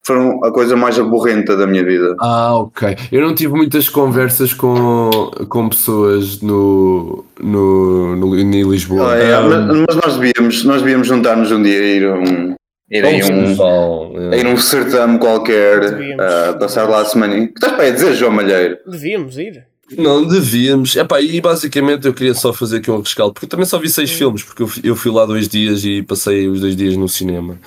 foram 0.05 0.43
a 0.43 0.51
coisa 0.51 0.75
mais 0.75 0.99
aborrenta 0.99 1.57
da 1.57 1.65
minha 1.65 1.83
vida. 1.83 2.15
Ah, 2.19 2.55
ok. 2.55 2.95
Eu 3.11 3.21
não 3.21 3.33
tive 3.33 3.53
muitas 3.53 3.89
conversas 3.89 4.53
com, 4.53 5.09
com 5.49 5.67
pessoas 5.67 6.41
no, 6.41 7.25
no, 7.39 8.15
no, 8.15 8.39
em 8.39 8.61
Lisboa. 8.69 9.13
Ah, 9.13 9.17
é, 9.17 9.33
Ah, 9.33 9.41
mas, 9.41 9.85
mas 9.87 9.95
nós 9.95 10.17
devíamos, 10.17 10.63
nós 10.63 10.81
devíamos 10.83 11.07
juntar-nos 11.07 11.51
um 11.51 11.61
dia 11.61 11.79
e 11.79 11.97
ir 11.97 12.05
a 12.05 12.13
um, 12.13 12.55
ir 12.91 13.03
a 13.03 13.09
um, 13.09 14.31
é. 14.31 14.35
a 14.35 14.37
ir 14.37 14.45
um 14.45 14.57
certame 14.57 15.17
qualquer, 15.17 15.81
ah, 16.19 16.55
passar 16.59 16.87
lá 16.87 17.01
a 17.01 17.05
semana. 17.05 17.33
O 17.35 17.47
que 17.47 17.53
estás 17.55 17.73
para 17.73 17.85
aí 17.85 17.91
dizer, 17.91 18.13
João 18.13 18.31
Malheiro? 18.31 18.77
Devíamos 18.85 19.39
ir. 19.39 19.65
Não, 19.97 20.25
devíamos. 20.25 20.95
Epá, 20.95 21.21
e 21.21 21.39
basicamente 21.39 22.07
eu 22.07 22.13
queria 22.13 22.33
só 22.33 22.51
fazer 22.51 22.77
aqui 22.77 22.89
um 22.89 22.99
rescaldo, 22.99 23.33
porque 23.33 23.45
eu 23.45 23.49
também 23.49 23.65
só 23.65 23.77
vi 23.77 23.89
seis 23.89 24.11
filmes, 24.11 24.43
porque 24.43 24.63
eu, 24.63 24.67
fui- 24.67 24.81
eu 24.83 24.95
fui 24.95 25.11
lá 25.11 25.25
dois 25.25 25.47
dias 25.47 25.83
e 25.85 26.01
passei 26.01 26.47
os 26.47 26.59
dois 26.61 26.75
dias 26.75 26.95
no 26.97 27.07
cinema. 27.07 27.59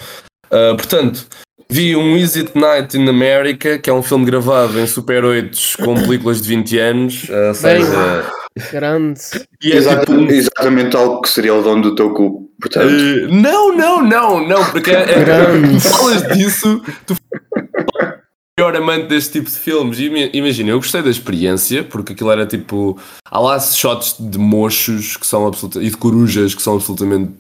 Ah, 0.50 0.74
portanto, 0.76 1.26
vi 1.70 1.94
um 1.94 2.16
Is 2.16 2.37
It 2.37 2.52
Night 2.59 2.96
in 2.98 3.09
America, 3.09 3.78
que 3.78 3.88
é 3.88 3.92
um 3.92 4.02
filme 4.02 4.24
gravado 4.24 4.78
em 4.81 4.87
Super 4.87 5.24
8 5.24 5.59
com 5.85 5.94
películas 5.94 6.42
de 6.42 6.48
20 6.48 6.78
anos, 6.78 7.26
ou 7.48 7.54
seja, 7.54 8.24
Grande. 8.72 9.20
e 9.62 9.70
é 9.72 9.76
Exata- 9.76 10.07
tipo 10.07 10.33
Exatamente 10.33 10.96
algo 10.96 11.20
que 11.20 11.28
seria 11.28 11.54
o 11.54 11.62
dono 11.62 11.83
do 11.83 11.94
teu 11.94 12.11
cu. 12.12 12.48
Portanto, 12.61 12.88
Eh, 12.92 13.28
não, 13.31 13.72
não, 13.76 14.02
não, 14.02 14.48
não, 14.48 14.64
porque 14.72 14.90
é, 14.90 15.02
é, 15.12 15.24
Grande. 15.24 15.74
tu 15.74 15.81
falas 15.88 16.37
disso, 16.37 16.83
tu 17.07 17.14
maior 18.58 18.76
amante 18.76 19.06
deste 19.06 19.32
tipo 19.34 19.48
de 19.50 19.56
filmes. 19.56 19.98
Ima- 19.98 20.30
Imagina, 20.32 20.70
eu 20.70 20.78
gostei 20.78 21.00
da 21.02 21.10
experiência, 21.10 21.84
porque 21.84 22.12
aquilo 22.12 22.30
era 22.30 22.44
tipo. 22.46 22.98
Há 23.30 23.38
lá 23.38 23.58
shots 23.60 24.16
de 24.18 24.38
mochos 24.38 25.16
que 25.16 25.26
são 25.26 25.46
absoluta, 25.46 25.80
e 25.82 25.88
de 25.90 25.96
corujas 25.96 26.54
que 26.54 26.62
são 26.62 26.74
absolutamente 26.74 27.32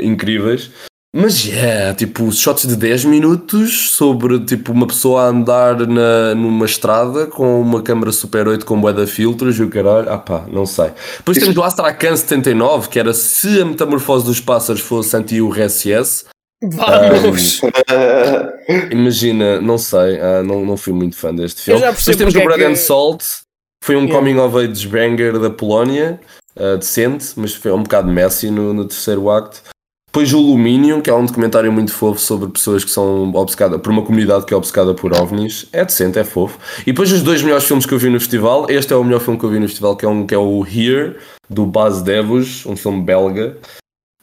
incríveis. 0.00 0.70
Mas 1.14 1.46
é, 1.46 1.92
tipo, 1.92 2.32
shots 2.32 2.66
de 2.66 2.74
10 2.74 3.04
minutos 3.04 3.90
sobre 3.90 4.40
tipo 4.40 4.72
uma 4.72 4.86
pessoa 4.86 5.24
a 5.24 5.28
andar 5.28 5.86
na, 5.86 6.34
numa 6.34 6.64
estrada 6.64 7.26
com 7.26 7.60
uma 7.60 7.82
câmera 7.82 8.10
Super 8.10 8.48
8 8.48 8.64
com 8.64 8.80
bué 8.80 8.94
de 8.94 9.06
filtros 9.06 9.58
e 9.58 9.62
o 9.62 9.68
caralho. 9.68 10.10
Ah 10.10 10.16
pá, 10.16 10.46
não 10.50 10.64
sei. 10.64 10.90
Depois 11.18 11.36
temos 11.36 11.54
o 11.54 11.62
Astrakhan 11.62 12.16
79, 12.16 12.88
que 12.88 12.98
era 12.98 13.12
se 13.12 13.60
a 13.60 13.64
metamorfose 13.66 14.24
dos 14.24 14.40
pássaros 14.40 14.80
fosse 14.80 15.14
anti-URSS. 15.14 16.24
Vamos! 16.62 17.60
ah, 17.88 18.52
Imagina, 18.90 19.60
não 19.60 19.78
sei, 19.78 20.20
ah, 20.20 20.42
não, 20.42 20.64
não 20.64 20.76
fui 20.76 20.92
muito 20.92 21.16
fã 21.16 21.34
deste 21.34 21.62
filme. 21.62 21.80
já 21.80 21.90
Depois 21.90 22.16
temos 22.16 22.34
o 22.34 22.38
é 22.40 22.44
Bread 22.44 22.64
and 22.64 22.70
que- 22.72 22.76
Salt, 22.76 23.22
foi 23.84 23.96
um 23.96 24.04
Yeah. 24.04 24.14
coming 24.18 24.38
of 24.38 24.56
age 24.56 24.86
banger 24.88 25.38
da 25.38 25.50
Polónia, 25.50 26.20
ah, 26.56 26.76
decente, 26.76 27.32
mas 27.36 27.54
foi 27.54 27.72
um 27.72 27.82
bocado 27.82 28.08
messy 28.10 28.50
no, 28.50 28.72
no 28.72 28.84
terceiro 28.84 29.28
acto. 29.30 29.60
Depois 30.14 30.30
o 30.34 30.38
Luminium, 30.40 31.00
que 31.00 31.08
é 31.08 31.14
um 31.14 31.24
documentário 31.24 31.72
muito 31.72 31.90
fofo 31.90 32.20
sobre 32.20 32.46
pessoas 32.50 32.84
que 32.84 32.90
são 32.90 33.32
obcecadas, 33.34 33.80
por 33.80 33.90
uma 33.90 34.02
comunidade 34.02 34.44
que 34.44 34.52
é 34.52 34.56
obcecada 34.56 34.92
por 34.92 35.10
ovnis. 35.18 35.66
É 35.72 35.86
decente, 35.86 36.18
é 36.18 36.22
fofo. 36.24 36.58
E 36.82 36.92
depois 36.92 37.10
os 37.10 37.22
dois 37.22 37.40
melhores 37.42 37.64
filmes 37.64 37.86
que 37.86 37.94
eu 37.94 37.98
vi 37.98 38.10
no 38.10 38.20
festival. 38.20 38.66
Este 38.68 38.92
é 38.92 38.96
o 38.96 39.02
melhor 39.02 39.20
filme 39.20 39.38
que 39.40 39.44
eu 39.46 39.48
vi 39.48 39.58
no 39.58 39.66
festival, 39.66 39.96
que 39.96 40.04
é, 40.04 40.08
um, 40.08 40.26
que 40.26 40.34
é 40.34 40.38
o 40.38 40.66
Here, 40.66 41.16
do 41.48 41.64
Baz 41.64 42.02
Devos, 42.02 42.66
um 42.66 42.76
filme 42.76 43.02
belga. 43.02 43.56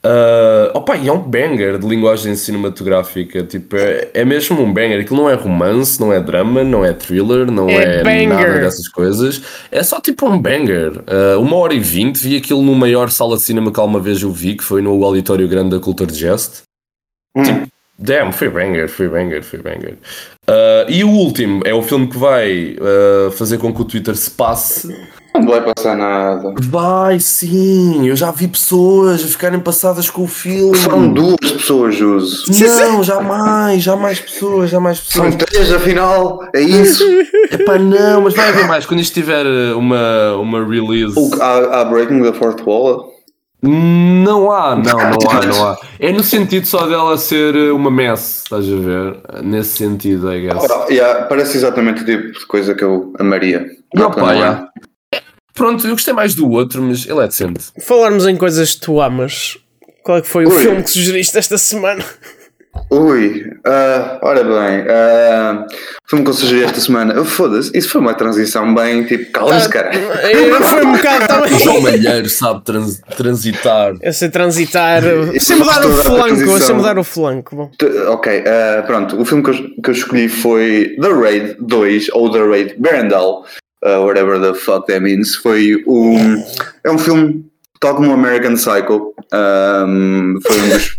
Uh, 0.06 0.72
opa, 0.74 0.96
e 0.96 1.10
é 1.10 1.12
um 1.12 1.20
banger 1.20 1.78
de 1.78 1.86
linguagem 1.86 2.34
cinematográfica. 2.36 3.44
Tipo, 3.44 3.76
é, 3.76 4.10
é 4.14 4.26
mesmo 4.26 4.62
um 4.62 4.72
banger. 4.72 5.02
Aquilo 5.02 5.18
não 5.18 5.30
é 5.30 5.34
romance, 5.34 6.00
não 6.00 6.14
é 6.14 6.22
drama, 6.22 6.64
não 6.64 6.86
é 6.86 6.94
thriller, 6.94 7.52
não 7.52 7.70
É 7.70 8.02
é, 8.02 8.28
nada 8.28 8.60
dessas 8.60 8.88
coisas. 8.88 9.42
É 9.70 9.84
só 9.84 10.00
tipo 10.00 10.28
um 10.28 10.42
banger. 10.42 11.00
Uh, 11.00 11.40
uma 11.40 11.58
hora 11.58 11.74
e 11.74 11.80
vinte. 11.80 12.20
Vi 12.20 12.38
aquilo 12.38 12.62
no 12.62 12.76
maior 12.76 13.10
sala 13.10 13.36
de 13.36 13.44
cinema 13.44 13.72
que 13.72 13.80
alguma 13.80 14.00
vez 14.00 14.22
eu 14.22 14.32
vi, 14.32 14.56
que 14.56 14.64
foi 14.64 14.82
no 14.82 15.04
auditório 15.04 15.48
grande 15.48 15.72
da 15.72 15.80
Culture 15.80 16.14
Jest. 16.14 16.64
hum. 17.36 17.68
Damn, 18.02 18.32
foi 18.32 18.50
banger, 18.50 18.88
foi 18.88 19.10
banger, 19.10 19.44
foi 19.44 19.60
banger. 19.60 19.98
Uh, 20.48 20.90
e 20.90 21.04
o 21.04 21.10
último 21.10 21.62
é 21.66 21.74
o 21.74 21.84
filme 21.84 22.08
que 22.08 22.18
vai 22.18 22.78
uh, 22.80 23.30
fazer 23.32 23.58
com 23.58 23.74
que 23.74 23.82
o 23.82 23.86
Twitter 23.86 24.16
se 24.16 24.32
passe. 24.32 24.88
Não 25.40 25.48
vai 25.48 25.62
passar 25.74 25.96
nada. 25.96 26.54
Vai 26.62 27.20
sim, 27.20 28.08
eu 28.08 28.16
já 28.16 28.32
vi 28.32 28.48
pessoas 28.48 29.24
a 29.24 29.28
ficarem 29.28 29.60
passadas 29.60 30.10
com 30.10 30.24
o 30.24 30.28
filme. 30.28 30.78
São 30.78 31.12
duas 31.12 31.38
pessoas, 31.40 31.96
Juso. 31.96 32.46
Não, 32.52 33.04
jamais, 33.04 33.82
jamais 33.82 34.20
pessoas, 34.20 34.70
jamais 34.70 35.00
pessoas. 35.00 35.30
São 35.30 35.38
três, 35.38 35.72
afinal. 35.72 36.40
É 36.54 36.62
isso. 36.62 37.04
Epá, 37.52 37.78
não, 37.78 38.22
mas 38.22 38.34
vai 38.34 38.50
haver 38.50 38.68
mais. 38.68 38.86
Quando 38.86 39.00
isto 39.00 39.14
tiver 39.14 39.46
uh, 39.46 39.78
uma, 39.78 40.36
uma 40.36 40.66
release. 40.66 41.18
O, 41.18 41.30
há, 41.42 41.82
há 41.82 41.86
Breaking 41.86 42.22
the 42.22 42.34
Fourth 42.34 42.62
Wall. 42.66 43.10
Não 43.62 44.50
há, 44.52 44.74
não, 44.74 44.84
não 44.84 45.30
há, 45.30 45.46
não 45.46 45.68
há. 45.68 45.78
É 46.00 46.14
no 46.14 46.24
sentido 46.24 46.66
só 46.66 46.88
dela 46.88 47.18
ser 47.18 47.74
uma 47.74 47.92
mess, 47.92 48.44
estás 48.44 48.66
a 48.66 48.76
ver? 48.78 49.18
Nesse 49.44 49.78
sentido, 49.78 50.32
I 50.32 50.48
guess. 50.48 50.64
Ora, 50.64 50.86
yeah, 50.90 51.26
parece 51.26 51.58
exatamente 51.58 52.04
o 52.04 52.06
tipo 52.06 52.40
de 52.40 52.46
coisa 52.46 52.74
que 52.74 52.86
eu 52.86 53.14
amaria. 53.20 53.66
Não, 53.94 54.10
pá, 54.12 54.22
não 54.22 54.30
é. 54.30 54.36
yeah. 54.36 54.70
Pronto, 55.60 55.86
eu 55.86 55.92
gostei 55.92 56.14
mais 56.14 56.34
do 56.34 56.50
outro, 56.50 56.82
mas 56.82 57.06
ele 57.06 57.20
é 57.20 57.28
decente. 57.28 57.66
Falarmos 57.82 58.26
em 58.26 58.38
coisas 58.38 58.76
que 58.76 58.80
tu 58.82 59.02
amas. 59.02 59.58
Qual 60.04 60.18
é 60.18 60.22
que 60.22 60.28
foi 60.28 60.46
o 60.46 60.50
Ui. 60.50 60.56
filme 60.62 60.82
que 60.82 60.90
sugeriste 60.90 61.38
esta 61.38 61.58
semana? 61.58 62.04
Ui, 62.92 63.44
ah, 63.66 64.20
ora 64.24 64.44
bem, 64.44 64.86
ah, 64.90 65.66
o 66.06 66.10
filme 66.10 66.24
que 66.24 66.30
eu 66.30 66.34
sugeri 66.34 66.64
esta 66.64 66.80
semana. 66.80 67.20
Oh, 67.20 67.26
Foda-se, 67.26 67.76
isso 67.78 67.90
foi 67.90 68.00
uma 68.00 68.14
transição 68.14 68.74
bem 68.74 69.04
tipo, 69.06 69.32
calas, 69.32 69.68
cara. 69.68 69.92
Eu 69.96 70.62
foi 70.64 70.86
um 70.86 70.94
bocado 70.94 71.28
também. 71.28 71.54
O 71.54 71.60
João 71.60 71.82
Malheiro 71.82 72.30
sabe 72.30 72.64
trans- 72.64 73.02
transitar. 73.18 73.94
Eu 74.02 74.14
sei 74.14 74.30
transitar. 74.30 75.04
Eu 75.04 75.34
Isso 75.36 75.48
sei 75.48 75.56
mudar 75.58 75.86
o 75.86 75.92
flanco. 75.92 76.28
Eu 76.30 76.36
sei 76.38 76.46
transição. 76.46 76.76
mudar 76.78 76.98
o 76.98 77.04
flanco. 77.04 77.56
Bom. 77.56 77.72
Ok, 78.14 78.44
ah, 78.48 78.84
pronto, 78.88 79.20
o 79.20 79.26
filme 79.26 79.44
que 79.44 79.50
eu, 79.50 79.56
que 79.84 79.90
eu 79.90 79.94
escolhi 79.94 80.30
foi 80.30 80.96
The 81.02 81.10
Raid 81.10 81.56
2 81.60 82.10
ou 82.14 82.32
The 82.32 82.40
Raid 82.44 82.76
Berendal, 82.80 83.46
ah, 83.84 84.00
whatever 84.00 84.40
the 84.40 84.54
fuck 84.54 84.86
that 84.88 85.02
means. 85.02 85.36
Foi 85.36 85.84
um, 85.88 86.44
é 86.84 86.92
um 86.92 86.98
filme 86.98 87.50
tal 87.80 87.96
como 87.96 88.14
American 88.14 88.56
Psycho. 88.56 89.14
ahm, 89.32 90.36
foi 90.42 90.62
um 90.62 90.70
dos. 90.70 90.98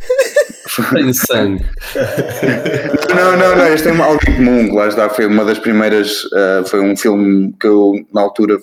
Tem 0.92 1.12
sangue. 1.12 1.64
Não, 3.14 3.36
não, 3.36 3.56
não, 3.56 3.66
este 3.66 3.88
tem 3.88 4.00
algo 4.00 4.20
em 4.28 4.36
comum, 4.36 4.68
que 4.68 4.74
lá 4.76 4.86
está, 4.86 5.10
foi 5.10 5.26
uma 5.26 5.44
das 5.44 5.58
primeiras, 5.58 6.22
ah, 6.32 6.62
foi 6.64 6.80
um 6.80 6.96
filme 6.96 7.52
que 7.60 7.66
eu, 7.66 7.92
na 8.14 8.20
altura, 8.20 8.56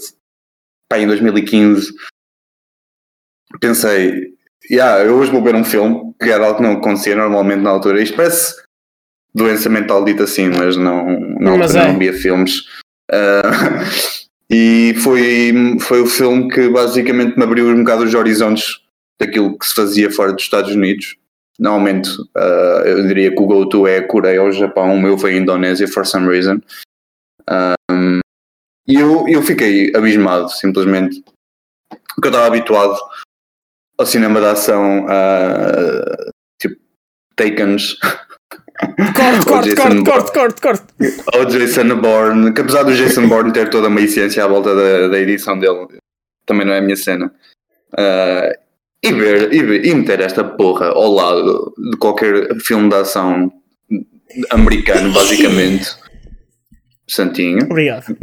pá, 0.90 0.98
em 0.98 1.06
2015, 1.06 1.94
pensei, 3.60 4.34
yeah, 4.72 5.04
eu 5.04 5.16
hoje 5.18 5.32
vou 5.32 5.44
ver 5.44 5.54
um 5.54 5.66
filme, 5.66 6.14
que 6.20 6.30
era 6.30 6.46
algo 6.46 6.58
que 6.58 6.64
não 6.64 6.74
acontecia 6.74 7.16
normalmente 7.16 7.62
na 7.62 7.72
altura, 7.72 8.02
isto 8.02 8.16
parece 8.16 8.56
doença 9.36 9.70
mental 9.70 10.06
dita 10.06 10.24
assim, 10.24 10.50
mas 10.50 10.78
não, 10.78 11.20
na 11.40 11.58
Mas 11.58 11.76
altura 11.76 11.84
é. 11.84 11.92
não 11.92 12.00
via 12.00 12.14
filmes. 12.14 12.64
Ah, 13.12 13.84
e 14.50 14.94
foi, 15.04 15.78
foi 15.80 16.02
o 16.02 16.08
filme 16.08 16.50
que 16.50 16.70
basicamente 16.70 17.38
me 17.38 17.44
abriu 17.44 17.68
um 17.68 17.84
bocado 17.84 18.04
os 18.04 18.14
horizontes 18.14 18.82
daquilo 19.20 19.58
que 19.58 19.66
se 19.66 19.74
fazia 19.74 20.12
fora 20.12 20.34
dos 20.34 20.44
Estados 20.44 20.72
Unidos. 20.72 21.18
Normalmente, 21.60 22.10
ah, 22.36 22.84
eu 22.86 23.08
diria 23.08 23.34
que 23.34 23.42
o 23.42 23.46
go-to 23.46 23.88
é 23.88 23.98
a 23.98 24.08
Coreia 24.08 24.42
ou 24.42 24.50
o 24.50 24.52
Japão, 24.52 24.94
o 24.94 25.02
meu 25.02 25.18
foi 25.18 25.34
a 25.34 25.38
Indonésia, 25.38 25.88
for 25.88 26.06
some 26.06 26.28
reason. 26.28 26.62
Um, 27.90 28.20
e 28.88 28.96
eu, 28.96 29.28
eu 29.28 29.42
fiquei 29.42 29.92
abismado, 29.96 30.50
simplesmente, 30.50 31.24
porque 31.90 32.28
eu 32.28 32.32
estava 32.32 32.48
habituado 32.48 32.98
ao 33.98 34.06
cinema 34.06 34.40
de 34.40 34.46
ação, 34.46 35.06
ah, 35.10 36.32
tipo, 36.62 36.80
Takens, 37.36 37.98
Corte, 39.18 39.46
corte, 39.46 39.76
corte, 39.76 40.04
corte, 40.04 40.32
corte, 40.32 40.62
corte. 40.62 40.84
ao 41.34 41.46
Jason 41.46 41.96
Bourne, 41.96 42.54
que 42.54 42.62
apesar 42.62 42.84
do 42.84 42.94
Jason 42.94 43.28
Bourne 43.28 43.52
ter 43.52 43.70
toda 43.70 43.88
uma 43.88 44.00
essência 44.00 44.44
à 44.44 44.48
volta 44.48 44.76
da, 44.76 45.08
da 45.08 45.20
edição 45.20 45.58
dele, 45.58 45.88
também 46.46 46.66
não 46.66 46.74
é 46.74 46.78
a 46.78 46.82
minha 46.82 46.96
cena. 46.96 47.32
Ah, 47.98 48.52
e, 49.04 49.14
ver, 49.14 49.54
e 49.54 49.64
ver 49.64 49.86
e 49.86 49.96
meter 49.96 50.20
esta 50.22 50.44
porra 50.44 50.88
ao 50.88 51.12
lado 51.12 51.74
de 51.92 51.98
qualquer 51.98 52.56
filme 52.60 52.90
de 52.90 52.96
ação 52.96 53.52
americano, 54.52 55.14
basicamente. 55.14 55.90
Santinho. 57.10 57.64
Obrigado. 57.64 58.18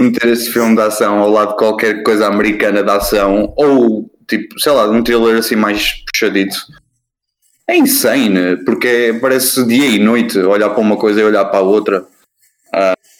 meter 0.00 0.28
esse 0.28 0.50
filme 0.50 0.74
de 0.74 0.80
ação 0.80 1.18
ao 1.18 1.30
lado 1.30 1.50
de 1.50 1.56
qualquer 1.56 2.02
coisa 2.02 2.26
americana 2.26 2.82
de 2.82 2.90
ação 2.90 3.52
ou 3.56 4.10
tipo, 4.26 4.58
sei 4.58 4.72
lá, 4.72 4.88
um 4.88 5.02
thriller 5.02 5.36
assim 5.36 5.56
mais 5.56 6.04
puxadito. 6.06 6.56
É 7.68 7.76
insane, 7.76 8.64
porque 8.64 9.18
parece 9.20 9.66
dia 9.66 9.86
e 9.86 9.98
noite 9.98 10.38
olhar 10.38 10.70
para 10.70 10.80
uma 10.80 10.96
coisa 10.96 11.20
e 11.20 11.24
olhar 11.24 11.44
para 11.44 11.58
a 11.58 11.62
outra. 11.62 12.06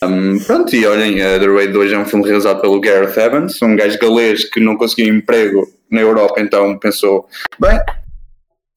Um, 0.03 0.39
pronto, 0.39 0.75
e 0.75 0.87
olhem, 0.87 1.17
uh, 1.17 1.39
The 1.39 1.47
Raid 1.47 1.73
2 1.73 1.93
é 1.93 1.99
um 1.99 2.07
filme 2.07 2.25
realizado 2.25 2.61
pelo 2.63 2.81
Gareth 2.81 3.19
Evans, 3.19 3.61
um 3.61 3.77
gajo 3.77 3.99
galês 3.99 4.45
que 4.45 4.59
não 4.59 4.77
conseguia 4.77 5.13
emprego 5.13 5.71
na 5.91 6.01
Europa, 6.01 6.41
então 6.41 6.79
pensou: 6.79 7.29
bem, 7.59 7.79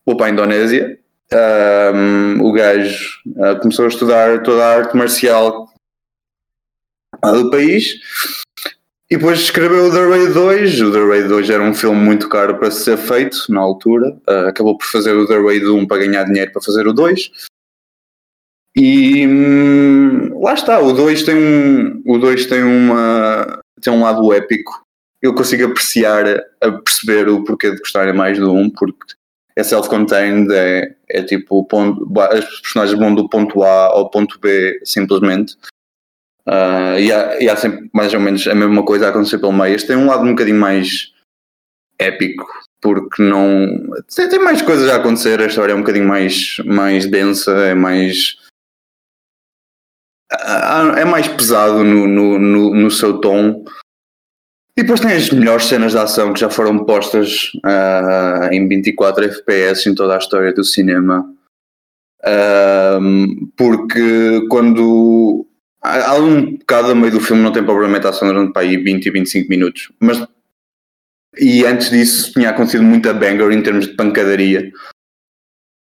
vou 0.05 0.17
para 0.17 0.25
a 0.25 0.29
Indonésia. 0.29 0.99
Um, 1.33 2.41
o 2.41 2.51
gajo 2.51 3.21
ah, 3.39 3.55
começou 3.55 3.85
a 3.85 3.87
estudar 3.87 4.43
toda 4.43 4.65
a 4.65 4.75
arte 4.75 4.97
marcial 4.97 5.69
do 7.23 7.49
país 7.49 8.01
e 9.11 9.17
depois 9.17 9.41
escreveu 9.41 9.87
o 9.87 9.91
The 9.91 10.07
Raid 10.07 10.33
2. 10.33 10.81
O 10.83 10.91
The 10.93 11.05
Raid 11.05 11.27
2 11.27 11.49
era 11.49 11.61
um 11.61 11.73
filme 11.73 11.99
muito 11.99 12.29
caro 12.29 12.57
para 12.57 12.71
ser 12.71 12.95
feito 12.95 13.43
na 13.49 13.59
altura. 13.59 14.17
Ah, 14.25 14.47
acabou 14.47 14.77
por 14.77 14.85
fazer 14.85 15.11
o 15.11 15.27
The 15.27 15.37
Raid 15.37 15.67
1 15.67 15.85
para 15.85 15.97
ganhar 15.97 16.23
dinheiro 16.23 16.53
para 16.53 16.61
fazer 16.61 16.87
o 16.87 16.93
2. 16.93 17.29
E 18.77 19.27
hum, 19.27 20.39
lá 20.39 20.53
está, 20.53 20.79
o 20.79 20.93
2 20.93 21.23
tem 21.23 21.35
um, 21.35 22.01
o 22.05 22.17
2 22.17 22.45
tem 22.45 22.63
uma 22.63 23.59
tem 23.81 23.91
um 23.91 24.01
lado 24.01 24.31
épico. 24.31 24.81
Eu 25.21 25.35
consigo 25.35 25.65
apreciar, 25.65 26.25
a 26.61 26.71
perceber 26.71 27.27
o 27.27 27.43
porquê 27.43 27.69
de 27.69 27.79
gostarem 27.79 28.13
mais 28.13 28.39
do 28.39 28.53
1, 28.53 28.69
porque 28.69 29.13
é 29.57 29.63
self-contained, 29.63 30.51
é, 30.53 30.95
é 31.09 31.21
tipo 31.23 31.65
ponto, 31.65 32.01
os 32.03 32.61
personagens 32.61 32.97
vão 32.97 33.13
do 33.13 33.27
ponto 33.27 33.61
A 33.61 33.87
ao 33.87 34.09
ponto 34.09 34.39
B 34.39 34.79
simplesmente. 34.85 35.57
Ah, 36.45 36.99
e, 36.99 37.11
há, 37.11 37.41
e 37.41 37.49
há 37.49 37.55
sempre 37.55 37.89
mais 37.93 38.13
ou 38.13 38.19
menos 38.19 38.47
a 38.47 38.55
mesma 38.55 38.83
coisa 38.83 39.07
a 39.07 39.09
acontecer 39.09 39.37
pelo 39.39 39.53
meio. 39.53 39.75
Este 39.75 39.87
tem 39.87 39.95
um 39.97 40.07
lado 40.07 40.23
um 40.23 40.31
bocadinho 40.31 40.59
mais 40.59 41.11
épico, 41.99 42.45
porque 42.81 43.21
não. 43.21 43.67
Tem, 44.13 44.27
tem 44.27 44.39
mais 44.39 44.61
coisas 44.61 44.89
a 44.89 44.95
acontecer, 44.95 45.39
a 45.39 45.45
história 45.45 45.73
é 45.73 45.75
um 45.75 45.81
bocadinho 45.81 46.07
mais, 46.07 46.57
mais 46.65 47.05
densa, 47.05 47.51
é 47.51 47.73
mais. 47.73 48.37
ah, 50.31 50.95
É 50.97 51.05
mais 51.05 51.27
pesado 51.27 51.83
no, 51.83 52.07
no, 52.07 52.39
no, 52.39 52.73
no 52.75 52.91
seu 52.91 53.19
tom. 53.19 53.63
E 54.77 54.83
depois 54.83 55.01
tem 55.01 55.11
as 55.11 55.29
melhores 55.29 55.65
cenas 55.65 55.91
de 55.91 55.97
ação 55.97 56.33
que 56.33 56.39
já 56.39 56.49
foram 56.49 56.85
postas 56.85 57.51
ah, 57.63 58.49
em 58.51 58.67
24 58.67 59.25
FPS 59.25 59.87
em 59.87 59.93
toda 59.93 60.15
a 60.15 60.17
história 60.17 60.53
do 60.53 60.63
cinema. 60.63 61.29
Ahm, 62.23 63.49
porque 63.57 64.47
quando 64.49 65.45
há 65.83 66.15
um 66.15 66.57
bocado 66.57 66.91
a 66.91 66.95
meio 66.95 67.11
do 67.11 67.19
filme 67.21 67.41
não 67.41 67.51
tem 67.51 67.63
propriamente 67.63 68.05
ação 68.07 68.27
durante 68.27 68.53
para 68.53 68.61
aí 68.63 68.77
20 68.77 69.05
e 69.05 69.11
25 69.11 69.49
minutos 69.49 69.91
mas 69.99 70.25
e 71.39 71.65
antes 71.65 71.89
disso 71.89 72.33
tinha 72.33 72.49
acontecido 72.49 72.83
muita 72.83 73.13
banger 73.13 73.51
em 73.51 73.63
termos 73.63 73.87
de 73.87 73.95
pancadaria 73.95 74.71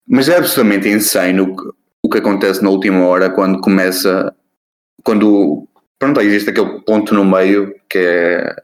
mas 0.08 0.28
é 0.28 0.36
absolutamente 0.36 0.88
insano 0.88 1.44
o 1.44 1.56
que, 1.56 1.70
o 2.04 2.08
que 2.10 2.18
acontece 2.18 2.62
na 2.62 2.70
última 2.70 3.06
hora 3.06 3.30
quando 3.30 3.60
começa 3.60 4.34
quando 5.02 5.66
pronto 5.98 6.20
existe 6.20 6.50
aquele 6.50 6.80
ponto 6.82 7.14
no 7.14 7.24
meio 7.24 7.74
que 7.88 7.98
é 7.98 8.56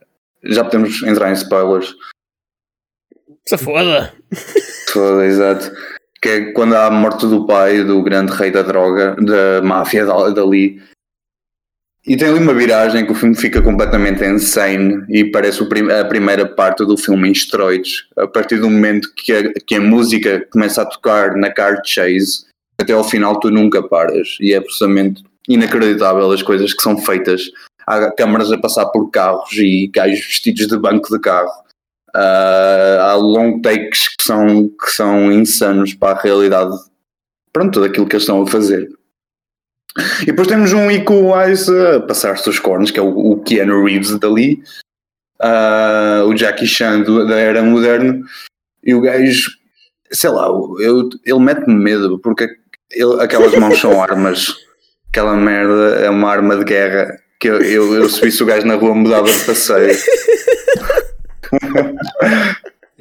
já 0.43 0.63
podemos 0.63 1.01
entrar 1.03 1.29
em 1.29 1.33
spoilers 1.33 1.95
Se 3.45 3.57
foda. 3.57 4.13
Toda, 4.93 5.25
exato. 5.25 5.71
Que 6.21 6.29
é 6.29 6.51
quando 6.53 6.75
há 6.75 6.87
a 6.87 6.91
morte 6.91 7.25
do 7.27 7.45
pai 7.47 7.83
do 7.83 8.01
grande 8.03 8.31
rei 8.33 8.51
da 8.51 8.61
droga, 8.61 9.15
da 9.21 9.61
máfia 9.61 10.05
da- 10.05 10.29
dali. 10.29 10.81
E 12.05 12.17
tem 12.17 12.27
ali 12.27 12.39
uma 12.39 12.53
viragem 12.53 13.05
que 13.05 13.13
o 13.13 13.15
filme 13.15 13.35
fica 13.35 13.61
completamente 13.61 14.25
insane 14.25 15.05
e 15.07 15.23
parece 15.23 15.63
a 15.63 16.05
primeira 16.05 16.45
parte 16.45 16.85
do 16.85 16.97
filme 16.97 17.29
em 17.29 17.31
esteroides. 17.31 18.05
A 18.17 18.27
partir 18.27 18.57
do 18.57 18.69
momento 18.69 19.07
que 19.15 19.31
a, 19.31 19.53
que 19.53 19.75
a 19.75 19.81
música 19.81 20.45
começa 20.51 20.81
a 20.81 20.85
tocar 20.85 21.37
na 21.37 21.49
car 21.49 21.81
chase, 21.85 22.45
até 22.77 22.91
ao 22.91 23.05
final 23.05 23.39
tu 23.39 23.49
nunca 23.49 23.81
paras. 23.81 24.37
E 24.41 24.53
é 24.53 24.57
absolutamente 24.57 25.23
inacreditável 25.47 26.29
as 26.29 26.41
coisas 26.41 26.73
que 26.73 26.83
são 26.83 26.97
feitas. 26.97 27.49
Há 27.87 28.11
câmaras 28.11 28.51
a 28.51 28.57
passar 28.57 28.87
por 28.87 29.09
carros 29.09 29.53
e 29.53 29.87
gajos 29.87 30.25
vestidos 30.25 30.67
de 30.67 30.77
banco 30.77 31.09
de 31.09 31.21
carro. 31.21 31.51
Ah, 32.13 33.11
há 33.11 33.13
long 33.15 33.61
takes 33.61 34.09
que 34.09 34.23
são, 34.23 34.67
que 34.67 34.91
são 34.91 35.31
insanos 35.31 35.93
para 35.93 36.17
a 36.17 36.21
realidade. 36.21 36.75
Pronto, 37.53 37.71
tudo 37.71 37.85
aquilo 37.85 38.07
que 38.07 38.15
eles 38.15 38.23
estão 38.23 38.41
a 38.41 38.47
fazer. 38.47 38.89
E 40.21 40.25
depois 40.25 40.47
temos 40.47 40.73
um 40.73 40.89
Ico 40.89 41.13
Wise 41.35 41.71
a 41.95 41.99
passar-se 42.01 42.49
os 42.49 42.57
cornos, 42.59 42.89
que 42.91 42.99
é 42.99 43.03
o, 43.03 43.09
o 43.09 43.43
Keanu 43.43 43.83
Reeves 43.85 44.17
dali, 44.17 44.61
ah, 45.41 46.23
o 46.25 46.35
Jackie 46.35 46.65
Chan 46.65 47.01
do- 47.01 47.27
da 47.27 47.35
era 47.37 47.61
moderna, 47.61 48.19
e 48.83 48.93
o 48.95 49.01
gajo, 49.01 49.51
sei 50.11 50.29
lá, 50.31 50.47
eu, 50.47 51.09
ele 51.25 51.39
mete-me 51.39 51.75
medo, 51.75 52.17
porque 52.19 52.49
ele- 52.91 53.21
aquelas 53.21 53.53
mãos 53.55 53.79
são 53.79 54.01
armas, 54.01 54.55
aquela 55.09 55.35
merda 55.35 55.95
é 56.01 56.09
uma 56.09 56.29
arma 56.31 56.57
de 56.57 56.63
guerra, 56.63 57.15
que 57.39 57.49
eu, 57.49 57.61
eu, 57.61 57.93
eu 57.93 58.09
se 58.09 58.19
visse 58.21 58.41
o 58.41 58.45
gajo 58.47 58.65
na 58.65 58.75
rua 58.75 58.95
mudava 58.95 59.27
de 59.29 59.39
passeio. 59.45 59.95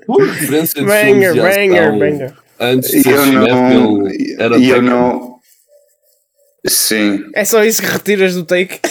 Por 0.07 0.23
referência 0.25 0.81
de 0.81 0.87
Banger, 0.87 1.35
banger, 1.37 1.99
banger. 1.99 2.35
Antes 2.61 2.91
de 2.91 2.99
E 2.99 3.03
ser 3.03 3.13
eu 3.15 3.27
não. 3.27 4.09
era 4.39 4.57
eu 4.59 4.83
não. 4.83 5.32
Sim. 6.67 7.25
É 7.35 7.45
só 7.45 7.65
isso 7.65 7.83
que 7.83 7.89
retiras 7.89 8.35
do 8.35 8.45
take. 8.45 8.79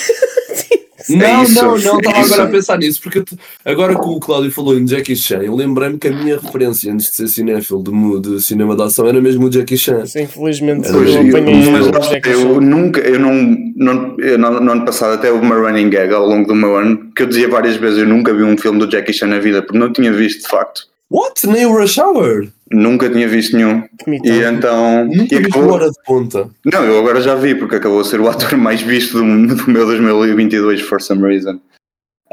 É 1.10 1.16
Não, 1.16 1.44
isso, 1.44 1.56
não, 1.56 1.78
não, 1.80 1.96
é 1.96 1.98
estava 1.98 2.20
isso. 2.22 2.34
agora 2.34 2.44
a 2.44 2.52
pensar 2.52 2.78
nisso, 2.78 3.02
porque 3.02 3.18
eu 3.20 3.26
agora 3.66 3.96
que 4.00 4.06
o 4.08 4.20
Cláudio 4.20 4.52
falou 4.52 4.78
em 4.78 4.88
Jackie 4.88 5.16
Chan, 5.16 5.40
eu 5.42 5.56
lembrei-me 5.56 5.98
que 5.98 6.08
a 6.08 6.12
minha 6.12 6.38
referência 6.40 6.94
antes 6.94 7.08
de 7.10 7.16
ser 7.16 7.28
cinéfilo 7.28 7.84
de, 7.84 8.30
de 8.36 8.42
cinema 8.42 8.76
de 8.76 8.84
ação 8.84 9.08
era 9.08 9.20
mesmo 9.20 9.48
o 9.48 9.52
Jackie 9.52 9.78
Chan. 9.80 10.06
Sim, 10.06 10.22
infelizmente 10.22 10.88
É, 10.88 10.92
eu 10.92 11.04
eu- 11.04 11.04
eu 11.04 12.54
Chan. 12.54 12.60
nunca, 12.62 13.02
eu 13.02 13.20
não, 13.20 13.34
não, 13.76 14.16
eu 14.20 14.38
no, 14.38 14.62
no 14.62 14.72
ano 14.72 14.86
passado 14.86 15.14
até 15.16 15.32
houve 15.32 15.44
uma 15.44 15.56
running 15.56 15.90
gag 15.90 16.14
ao 16.14 16.26
longo 16.28 16.48
do 16.48 16.56
meu 16.56 16.76
ano 16.78 17.12
que 17.16 17.24
eu 17.24 17.28
dizia 17.28 17.50
várias 17.50 17.76
vezes 17.78 17.98
eu 17.98 18.08
nunca 18.08 18.32
vi 18.32 18.44
um 18.44 18.56
filme 18.58 18.78
do 18.80 18.90
Jackie 18.90 19.12
Chan 19.12 19.28
na 19.28 19.40
vida 19.40 19.64
porque 19.64 19.80
não 19.80 19.92
tinha 19.92 20.14
visto 20.14 20.44
de 20.44 20.48
facto. 20.50 20.84
What? 21.12 21.46
Nem 21.46 21.66
o 21.66 21.78
Rush 21.78 21.98
Hour? 21.98 22.48
Nunca 22.72 23.10
tinha 23.10 23.28
visto 23.28 23.58
nenhum. 23.58 23.84
E 24.08 24.44
então. 24.44 25.06
Nunca 25.06 25.36
e 25.36 25.40
vi 25.40 25.46
acabou- 25.48 25.74
hora 25.74 25.88
de 25.90 26.04
ponta. 26.06 26.50
Não, 26.66 26.86
eu 26.86 26.98
agora 27.00 27.20
já 27.22 27.36
vi 27.36 27.54
porque 27.54 27.76
acabou 27.76 28.00
a 28.00 28.04
ser 28.06 28.22
o 28.22 28.30
ator 28.32 28.58
mais 28.58 28.82
visto 28.82 29.18
do, 29.18 29.56
do 29.56 29.70
meu 29.70 29.86
2022 29.86 30.80
for 30.82 31.02
some 31.02 31.22
reason. 31.28 31.60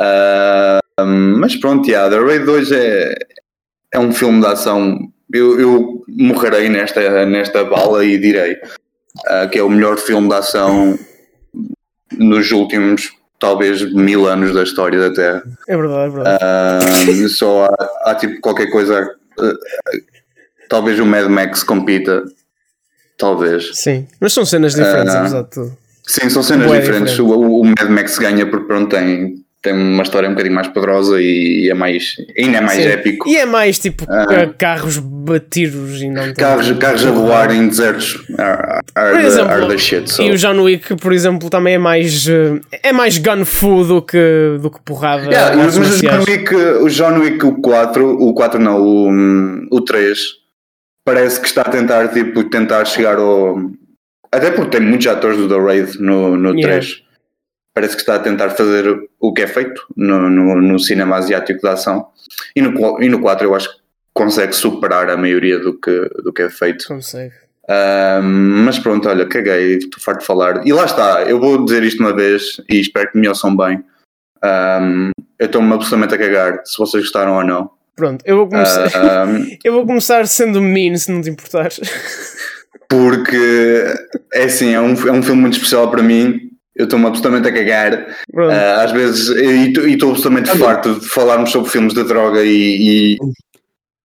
Ah, 0.00 0.78
mas 1.36 1.56
pronto, 1.56 1.88
yeah, 1.88 2.08
The 2.08 2.22
Raid 2.22 2.44
2 2.44 2.70
é, 2.72 3.14
é 3.94 3.98
um 3.98 4.12
filme 4.12 4.40
de 4.40 4.46
ação. 4.46 4.96
Eu, 5.32 5.58
eu 5.60 6.04
morrerei 6.08 6.68
nesta, 6.68 7.26
nesta 7.26 7.64
bala 7.64 8.04
e 8.04 8.16
direi 8.16 8.56
ah, 9.26 9.48
que 9.48 9.58
é 9.58 9.62
o 9.62 9.68
melhor 9.68 9.96
filme 9.98 10.28
de 10.28 10.34
ação 10.34 10.96
nos 12.16 12.50
últimos 12.52 13.10
talvez 13.38 13.82
mil 13.92 14.26
anos 14.26 14.52
da 14.54 14.62
história 14.62 14.98
da 15.00 15.12
Terra. 15.14 15.42
É 15.68 15.76
verdade, 15.76 16.04
é 16.04 16.08
verdade. 16.10 16.38
Ah, 16.42 17.28
só 17.28 17.66
há, 17.66 18.10
há 18.10 18.14
tipo 18.14 18.40
qualquer 18.40 18.66
coisa. 18.70 19.14
ah, 19.40 19.52
talvez 20.68 20.98
o 21.00 21.06
Mad 21.06 21.26
Max 21.28 21.62
compita. 21.62 22.22
Talvez. 23.16 23.70
Sim, 23.74 24.06
mas 24.20 24.32
são 24.32 24.44
cenas 24.46 24.74
diferentes, 24.74 25.12
Ah, 25.14 25.20
apesar 25.22 25.42
de 25.42 25.50
tudo. 25.50 25.76
Sim, 26.06 26.30
são 26.30 26.42
cenas 26.42 26.66
Bué 26.68 26.78
diferentes. 26.80 27.12
diferente. 27.16 27.32
O, 27.36 27.60
o 27.60 27.64
Mad 27.64 27.88
Max 27.90 28.16
ganha 28.18 28.48
porque 28.48 28.66
pronto, 28.66 28.88
tem, 28.94 29.44
tem 29.68 29.78
uma 29.78 30.02
história 30.02 30.28
um 30.28 30.32
bocadinho 30.32 30.54
mais 30.54 30.68
poderosa 30.68 31.20
e 31.20 31.68
é 31.70 31.74
mais, 31.74 32.16
ainda 32.38 32.58
é 32.58 32.60
mais 32.60 32.82
Sim. 32.82 32.88
épico. 32.88 33.28
E 33.28 33.36
é 33.36 33.44
mais 33.46 33.78
tipo 33.78 34.04
Ah. 34.08 34.26
ca- 34.26 34.46
carros 34.58 34.98
batidos 34.98 36.00
e 36.02 36.08
não 36.08 36.32
Carros, 36.34 36.70
carros 36.78 37.06
a 37.06 37.10
voar 37.10 37.54
em 37.54 37.68
desertos 37.68 38.24
are, 38.38 38.80
are, 38.94 39.12
Por 39.12 39.20
the, 39.20 39.26
exemplo, 39.26 39.52
are 39.52 39.68
the 39.68 39.78
shit. 39.78 40.10
So. 40.12 40.22
E 40.22 40.30
o 40.30 40.36
John 40.36 40.60
Wick, 40.62 40.96
por 40.96 41.12
exemplo, 41.12 41.50
também 41.50 41.74
é 41.74 41.78
mais 41.78 42.26
eh, 42.28 42.60
é 42.82 42.92
mais 42.92 43.18
gun 43.18 43.44
fu 43.44 43.84
do 43.84 44.00
que, 44.02 44.58
do 44.60 44.70
que 44.70 44.80
porrada. 44.84 45.24
Yeah, 45.26 45.56
mas 45.56 45.76
o 45.76 45.82
John. 45.82 46.24
Wick, 46.28 46.54
o 46.54 46.88
John 46.88 47.18
Wick, 47.20 47.44
o 47.44 47.60
4, 47.60 48.06
o 48.22 48.32
4 48.34 48.58
não, 48.60 48.80
o, 48.80 49.08
hum, 49.10 49.66
o 49.70 49.80
3, 49.80 50.18
parece 51.04 51.40
que 51.40 51.46
está 51.46 51.62
a 51.62 51.68
tentar, 51.68 52.08
tipo, 52.08 52.44
tentar 52.44 52.84
chegar 52.84 53.16
ao. 53.18 53.56
Até 54.32 54.50
porque 54.50 54.76
tem 54.78 54.86
muitos 54.86 55.06
atores 55.06 55.38
do 55.38 55.48
The 55.48 55.56
Raid 55.60 56.00
no, 56.00 56.36
no 56.36 56.50
Yeah. 56.58 56.78
3. 56.80 57.02
Parece 57.74 57.94
que 57.94 58.02
está 58.02 58.16
a 58.16 58.20
tentar 58.20 58.50
fazer 58.50 59.08
o 59.20 59.32
que 59.32 59.42
é 59.42 59.46
feito 59.46 59.86
no, 59.96 60.28
no, 60.28 60.60
no 60.60 60.78
cinema 60.78 61.16
asiático 61.16 61.60
de 61.60 61.68
ação. 61.68 62.08
E 62.54 62.60
no, 62.60 63.02
e 63.02 63.08
no 63.08 63.20
4 63.20 63.46
eu 63.46 63.54
acho 63.54 63.70
que 63.70 63.80
consegue 64.12 64.52
superar 64.52 65.08
a 65.10 65.16
maioria 65.16 65.58
do 65.58 65.78
que, 65.78 66.10
do 66.24 66.32
que 66.32 66.42
é 66.42 66.50
feito. 66.50 66.86
Consegue. 66.88 67.34
Ahm, 67.68 68.64
mas 68.64 68.78
pronto, 68.78 69.08
olha, 69.08 69.26
caguei, 69.26 69.76
estou 69.76 70.00
farto 70.00 70.20
de 70.20 70.26
falar. 70.26 70.66
E 70.66 70.72
lá 70.72 70.86
está, 70.86 71.22
eu 71.24 71.38
vou 71.38 71.64
dizer 71.64 71.82
isto 71.82 72.00
uma 72.00 72.14
vez 72.14 72.60
e 72.68 72.80
espero 72.80 73.12
que 73.12 73.18
me 73.18 73.28
ouçam 73.28 73.54
bem. 73.54 73.84
Ahm, 74.42 75.10
eu 75.38 75.46
estou-me 75.46 75.72
absolutamente 75.74 76.14
a 76.14 76.18
cagar 76.18 76.62
se 76.64 76.78
vocês 76.78 77.04
gostaram 77.04 77.36
ou 77.36 77.44
não. 77.44 77.70
Pronto, 77.94 78.24
eu 78.26 78.38
vou 78.38 78.48
começar. 78.48 78.90
Ahm, 78.96 79.58
Eu 79.62 79.72
vou 79.72 79.84
começar 79.84 80.26
sendo 80.26 80.62
mean, 80.62 80.96
se 80.96 81.12
não 81.12 81.20
te 81.20 81.28
importares. 81.28 81.80
porque 82.88 83.84
é 84.32 84.44
assim, 84.44 84.72
é 84.72 84.80
um, 84.80 84.92
é 84.92 85.12
um 85.12 85.22
filme 85.22 85.42
muito 85.42 85.54
especial 85.54 85.90
para 85.90 86.02
mim. 86.02 86.47
Eu 86.78 86.84
estou-me 86.84 87.06
absolutamente 87.06 87.48
a 87.48 87.52
cagar. 87.52 88.06
Ah, 88.36 88.82
às 88.84 88.92
vezes, 88.92 89.28
e 89.30 89.72
estou 89.92 90.10
absolutamente 90.10 90.56
farto 90.56 91.00
de 91.00 91.08
falarmos 91.08 91.50
sobre 91.50 91.68
filmes 91.70 91.92
de 91.92 92.04
droga 92.04 92.42
e. 92.44 93.14
e 93.14 93.18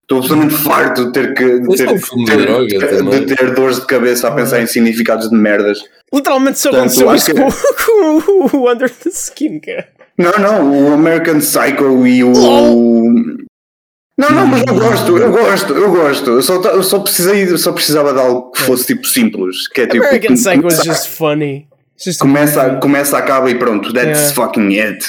Estou 0.02 0.18
absolutamente 0.18 0.56
farto 0.56 1.06
de 1.06 1.12
ter 1.14 1.34
que 1.34 1.60
de 1.60 1.78
ter, 1.78 1.88
é 1.88 1.92
um 1.92 2.00
filme 2.00 2.26
de 2.26 2.32
ter- 2.32 2.42
droga 2.46 2.88
também. 2.98 3.26
de 3.26 3.36
ter 3.36 3.54
dores 3.54 3.80
de 3.80 3.86
cabeça 3.86 4.28
a 4.28 4.32
pensar 4.32 4.62
em 4.62 4.68
significados 4.68 5.30
de 5.30 5.36
merdas. 5.36 5.80
Literalmente 6.14 6.60
só 6.60 6.70
aconteceu 6.72 7.16
isso 7.16 7.32
com, 7.34 7.50
com 8.52 8.58
o 8.58 8.70
Under 8.72 8.90
the 8.90 9.10
Skin, 9.10 9.60
cara. 9.60 9.88
Não, 10.18 10.32
não, 10.40 10.90
o 10.90 10.94
American 10.94 11.40
Psycho 11.40 12.06
e 12.06 12.24
o. 12.24 12.34
Não, 14.18 14.30
não, 14.30 14.46
mas 14.46 14.64
eu 14.68 14.76
gosto, 14.76 15.18
eu 15.18 15.32
gosto, 15.32 15.74
eu 15.74 15.92
gosto. 15.92 16.30
Eu 16.32 16.42
só, 16.42 16.62
eu 16.62 16.84
só 16.84 17.00
precisei, 17.00 17.58
só 17.58 17.72
precisava 17.72 18.14
de 18.14 18.20
algo 18.20 18.52
que 18.52 18.62
fosse 18.62 18.88
tipo 18.88 19.08
simples. 19.08 19.68
Que 19.70 19.82
é 19.82 19.88
tipo. 19.88 20.04
American 20.06 20.36
Psycho 20.36 20.62
começa, 20.62 20.84
just 20.86 21.08
funny. 21.08 21.68
Just 22.04 22.20
começa, 22.20 22.76
começa, 22.82 23.18
acaba 23.18 23.50
e 23.50 23.56
pronto. 23.56 23.94
That's 23.94 24.32
Yeah. 24.32 24.34
fucking 24.36 24.80
it. 24.80 25.06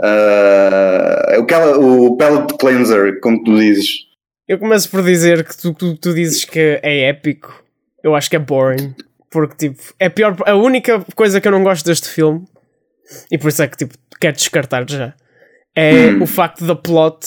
Uh, 0.00 1.78
o, 1.80 2.06
o 2.06 2.16
Pellet 2.16 2.54
Cleanser, 2.58 3.20
como 3.20 3.42
tu 3.42 3.56
dizes. 3.56 4.06
Eu 4.46 4.58
começo 4.58 4.88
por 4.90 5.02
dizer 5.02 5.44
que 5.44 5.56
tu, 5.56 5.74
tu, 5.74 5.96
tu 5.96 6.14
dizes 6.14 6.44
que 6.44 6.78
é 6.82 7.08
épico. 7.08 7.62
Eu 8.02 8.14
acho 8.14 8.30
que 8.30 8.36
é 8.36 8.38
boring. 8.38 8.94
Porque, 9.30 9.68
tipo, 9.68 9.82
é 9.98 10.08
pior. 10.08 10.36
A 10.46 10.54
única 10.54 11.04
coisa 11.14 11.40
que 11.40 11.46
eu 11.48 11.52
não 11.52 11.62
gosto 11.62 11.84
deste 11.84 12.08
filme, 12.08 12.46
e 13.30 13.36
por 13.36 13.48
isso 13.48 13.62
é 13.62 13.68
que, 13.68 13.76
tipo, 13.76 13.94
quero 14.20 14.36
descartar 14.36 14.88
já, 14.88 15.12
é 15.74 16.08
Hum. 16.12 16.22
o 16.22 16.26
facto 16.26 16.64
da 16.64 16.74
plot 16.74 17.26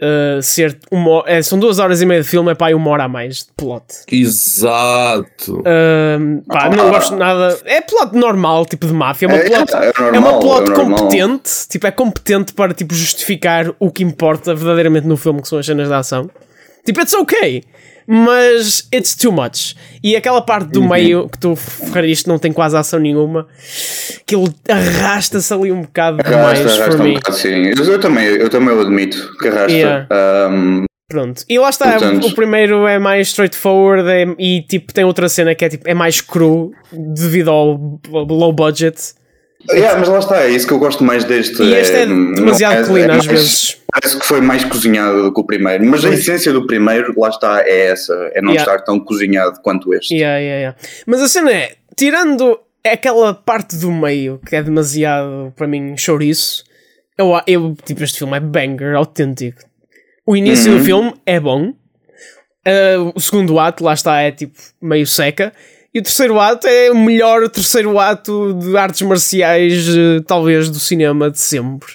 uh, 0.00 0.42
ser 0.42 0.78
uma. 0.90 1.22
é, 1.26 1.42
são 1.42 1.58
duas 1.58 1.78
horas 1.78 2.00
e 2.00 2.06
meia 2.06 2.22
de 2.22 2.28
filme, 2.28 2.50
é 2.52 2.54
pá, 2.54 2.70
e 2.70 2.74
uma 2.74 2.90
hora 2.90 3.04
a 3.04 3.08
mais 3.08 3.38
de 3.38 3.46
plot. 3.56 3.84
Exato. 4.10 5.62
Um, 5.66 6.40
pá, 6.48 6.68
não 6.70 6.86
Ah. 6.86 6.90
gosto 6.90 7.16
nada. 7.16 7.58
É 7.64 7.80
plot 7.80 8.14
normal, 8.16 8.66
tipo 8.66 8.86
de 8.86 8.92
máfia. 8.92 9.26
É 9.26 9.28
uma 9.28 9.36
É, 9.38 9.48
plot, 9.48 9.74
é 9.74 9.92
normal, 10.00 10.14
é 10.14 10.18
uma 10.18 10.38
plot 10.40 10.70
é 10.70 10.74
competente. 10.74 11.50
Tipo, 11.68 11.86
é 11.86 11.90
competente 11.90 12.52
para 12.52 12.72
tipo, 12.74 12.94
justificar 12.94 13.72
o 13.78 13.90
que 13.90 14.02
importa 14.02 14.54
verdadeiramente 14.54 15.06
no 15.06 15.16
filme, 15.16 15.40
que 15.42 15.48
são 15.48 15.58
as 15.58 15.66
cenas 15.66 15.88
de 15.88 15.94
ação. 15.94 16.30
Tipo, 16.84 17.00
it's 17.00 17.14
ok. 17.14 17.62
Mas 18.06 18.86
it's 18.94 19.14
too 19.14 19.32
much. 19.32 19.74
E 20.02 20.14
aquela 20.14 20.42
parte 20.42 20.68
do 20.70 20.80
Uhum. 20.82 20.88
meio 20.90 21.28
que 21.28 21.38
tu 21.38 21.50
referiste 21.54 22.28
não 22.28 22.38
tem 22.38 22.52
quase 22.52 22.76
ação 22.76 22.98
nenhuma. 23.00 23.46
Aquilo 24.20 24.52
arrasta-se 24.68 25.52
ali 25.54 25.72
um 25.72 25.82
bocado 25.82 26.18
demais 26.18 26.60
Arrasta, 26.60 26.82
arrasta 26.82 26.96
para 26.98 27.06
um 27.06 27.14
bocado, 27.14 27.36
sim. 27.38 27.72
Eu, 27.76 27.84
eu 27.92 27.98
também, 28.00 28.26
eu 28.26 28.50
também 28.50 28.74
o 28.74 28.80
admito 28.82 29.36
que 29.38 29.48
arrasta. 29.48 29.72
Yeah. 29.72 30.06
Um, 30.50 30.84
Pronto. 31.08 31.44
E 31.48 31.58
lá 31.58 31.68
está, 31.70 31.92
Portanto- 31.92 32.26
o 32.26 32.34
primeiro 32.34 32.86
é 32.86 32.98
mais 32.98 33.28
straightforward 33.28 34.08
é- 34.08 34.34
e 34.38 34.62
tipo 34.62 34.92
tem 34.92 35.04
outra 35.04 35.28
cena 35.28 35.54
que 35.54 35.64
é 35.64 35.68
tipo 35.68 35.88
é 35.88 35.94
mais 35.94 36.20
cru 36.20 36.72
devido 36.92 37.50
ao 37.50 37.78
low 38.12 38.52
budget. 38.52 38.98
Yeah, 39.70 39.98
mas 39.98 40.08
lá 40.08 40.18
está, 40.18 40.42
é 40.42 40.50
isso 40.50 40.66
que 40.66 40.72
eu 40.72 40.78
gosto 40.78 41.02
mais 41.04 41.24
deste. 41.24 41.62
E 41.62 41.74
este 41.74 41.94
é 41.96 42.06
não 42.06 42.32
demasiado 42.32 42.86
clean 42.86 43.04
às 43.06 43.26
mais- 43.26 43.26
vezes. 43.26 43.78
Parece 43.92 44.18
que 44.18 44.26
foi 44.26 44.40
mais 44.40 44.64
cozinhado 44.64 45.22
do 45.22 45.32
que 45.32 45.40
o 45.40 45.44
primeiro, 45.44 45.84
mas 45.86 46.04
a 46.04 46.10
essência 46.10 46.52
do 46.52 46.66
primeiro, 46.66 47.14
lá 47.16 47.28
está, 47.28 47.62
é 47.62 47.86
essa, 47.86 48.12
é 48.34 48.40
não 48.42 48.50
Yeah. 48.52 48.72
estar 48.72 48.84
tão 48.84 48.98
cozinhado 48.98 49.60
quanto 49.62 49.94
este. 49.94 50.14
Yeah, 50.14 50.38
yeah, 50.38 50.58
yeah. 50.60 50.78
Mas 51.06 51.20
a 51.22 51.28
cena 51.28 51.52
é, 51.52 51.76
tirando 51.96 52.58
aquela 52.84 53.32
parte 53.32 53.76
do 53.76 53.90
meio 53.92 54.40
que 54.46 54.56
é 54.56 54.62
demasiado 54.62 55.52
para 55.56 55.66
mim 55.68 55.96
chouriço, 55.96 56.64
eu, 57.16 57.40
eu 57.46 57.76
tipo 57.84 58.02
este 58.02 58.18
filme 58.18 58.36
é 58.36 58.40
banger, 58.40 58.94
autêntico. 58.96 59.62
O 60.26 60.36
início 60.36 60.72
Uhum. 60.72 60.78
do 60.78 60.84
filme 60.84 61.14
é 61.24 61.38
bom. 61.38 61.72
Uh, 62.66 63.12
o 63.14 63.20
segundo 63.20 63.58
ato, 63.60 63.84
lá 63.84 63.92
está, 63.92 64.20
é 64.22 64.32
tipo 64.32 64.58
meio 64.82 65.06
seca. 65.06 65.52
E 65.94 66.00
o 66.00 66.02
terceiro 66.02 66.40
ato 66.40 66.66
é 66.66 66.90
o 66.90 66.98
melhor 66.98 67.48
terceiro 67.48 67.98
ato 68.00 68.52
de 68.54 68.76
artes 68.76 69.02
marciais, 69.02 69.86
eh, 69.88 70.20
talvez, 70.26 70.68
do 70.68 70.80
cinema 70.80 71.30
de 71.30 71.38
sempre. 71.38 71.92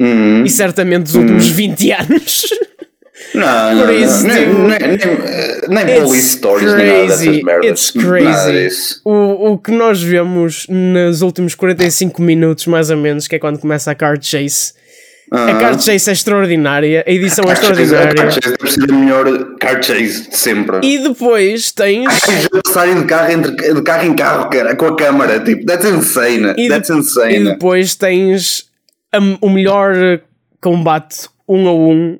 Uhum. 0.00 0.44
E 0.44 0.50
certamente 0.50 1.04
dos 1.04 1.14
últimos 1.14 1.46
20 1.48 1.90
anos. 1.92 2.46
Não, 3.34 3.74
não, 3.74 3.92
isso, 3.92 4.26
não, 4.26 4.34
nem, 4.34 4.78
nem, 4.78 4.98
nem, 5.68 5.84
nem 5.84 6.02
police 6.02 6.36
stories, 6.38 6.72
nem 6.74 6.86
nada 6.86 6.98
dessas 7.06 7.24
crazy, 7.26 7.44
merdas. 7.44 7.70
it's 7.70 7.90
crazy. 7.90 9.00
O, 9.04 9.52
o 9.52 9.58
que 9.58 9.70
nós 9.70 10.02
vemos 10.02 10.66
nos 10.68 11.20
últimos 11.20 11.54
45 11.54 12.22
minutos, 12.22 12.66
mais 12.66 12.90
ou 12.90 12.96
menos, 12.96 13.28
que 13.28 13.36
é 13.36 13.38
quando 13.38 13.58
começa 13.58 13.90
a 13.90 13.94
card 13.94 14.24
chase. 14.26 14.72
A 15.30 15.36
Aham. 15.36 15.58
card 15.60 15.82
chase 15.84 16.08
é 16.08 16.12
extraordinária, 16.12 17.04
a 17.06 17.10
edição 17.10 17.44
é 17.44 17.48
Card 17.54 17.66
chase- 17.66 17.82
extraordinária. 17.82 18.14
card 18.22 18.34
chase 18.34 18.56
deve 18.56 18.72
ser 18.72 18.90
a 18.90 18.94
melhor 18.94 19.56
card 19.60 19.86
chase 19.86 20.28
de 20.30 20.36
sempre. 20.36 20.80
E 20.82 20.98
depois 20.98 21.70
tens. 21.72 22.06
A 22.06 22.62
passarem 22.64 23.00
de 23.00 23.04
carro, 23.04 23.32
entre, 23.32 23.74
de 23.74 23.82
carro 23.82 24.06
em 24.06 24.14
carro, 24.14 24.48
cara, 24.48 24.74
com 24.74 24.86
a 24.86 24.96
câmara, 24.96 25.40
tipo, 25.40 25.66
that's 25.66 25.84
insane. 25.86 26.54
E, 26.56 26.68
that's 26.68 26.88
de- 26.88 26.94
e 26.94 26.98
insane. 26.98 27.44
depois 27.44 27.94
tens 27.94 28.70
a- 29.12 29.18
o 29.42 29.50
melhor 29.50 30.20
combate 30.60 31.28
um 31.46 31.68
a 31.68 31.74
um 31.74 32.18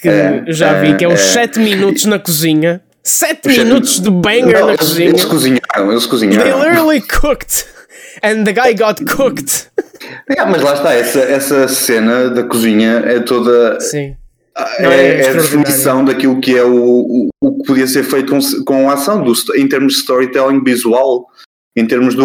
que 0.00 0.08
É, 0.08 0.44
já 0.48 0.72
é, 0.72 0.80
vi, 0.82 0.96
que 0.96 1.04
é 1.04 1.08
os 1.08 1.14
é. 1.14 1.32
7 1.32 1.58
minutos 1.60 2.04
na 2.04 2.18
cozinha. 2.18 2.82
7 3.02 3.40
sete- 3.48 3.58
minutos 3.64 4.00
de 4.00 4.10
banger 4.10 4.60
Não, 4.60 4.66
na 4.66 4.76
cozinha. 4.76 5.08
eles 5.08 5.24
cozinharam, 5.24 5.90
eles 5.90 6.02
They 6.02 6.10
cozinharam. 6.10 6.58
literally 6.62 7.00
cooked. 7.00 7.64
And 8.22 8.44
the 8.44 8.52
guy 8.52 8.74
got 8.74 9.02
cooked. 9.06 9.68
É, 10.28 10.44
mas 10.44 10.62
lá 10.62 10.74
está, 10.74 10.92
essa, 10.94 11.20
essa 11.20 11.68
cena 11.68 12.30
da 12.30 12.42
cozinha 12.42 13.02
é 13.06 13.20
toda. 13.20 13.80
Sim. 13.80 14.16
É, 14.56 14.82
Não, 14.82 14.90
é 14.90 15.20
é 15.20 15.28
a 15.30 15.32
definição 15.34 16.04
daquilo 16.04 16.40
que 16.40 16.56
é 16.56 16.64
o, 16.64 16.74
o, 16.76 17.28
o 17.40 17.58
que 17.58 17.66
podia 17.66 17.86
ser 17.86 18.02
feito 18.04 18.32
com, 18.32 18.40
com 18.64 18.90
a 18.90 18.94
ação, 18.94 19.22
do, 19.22 19.32
em 19.56 19.68
termos 19.68 19.92
de 19.94 19.98
storytelling 20.00 20.62
visual. 20.64 21.26
em 21.76 21.86
termos 21.86 22.16
do 22.16 22.24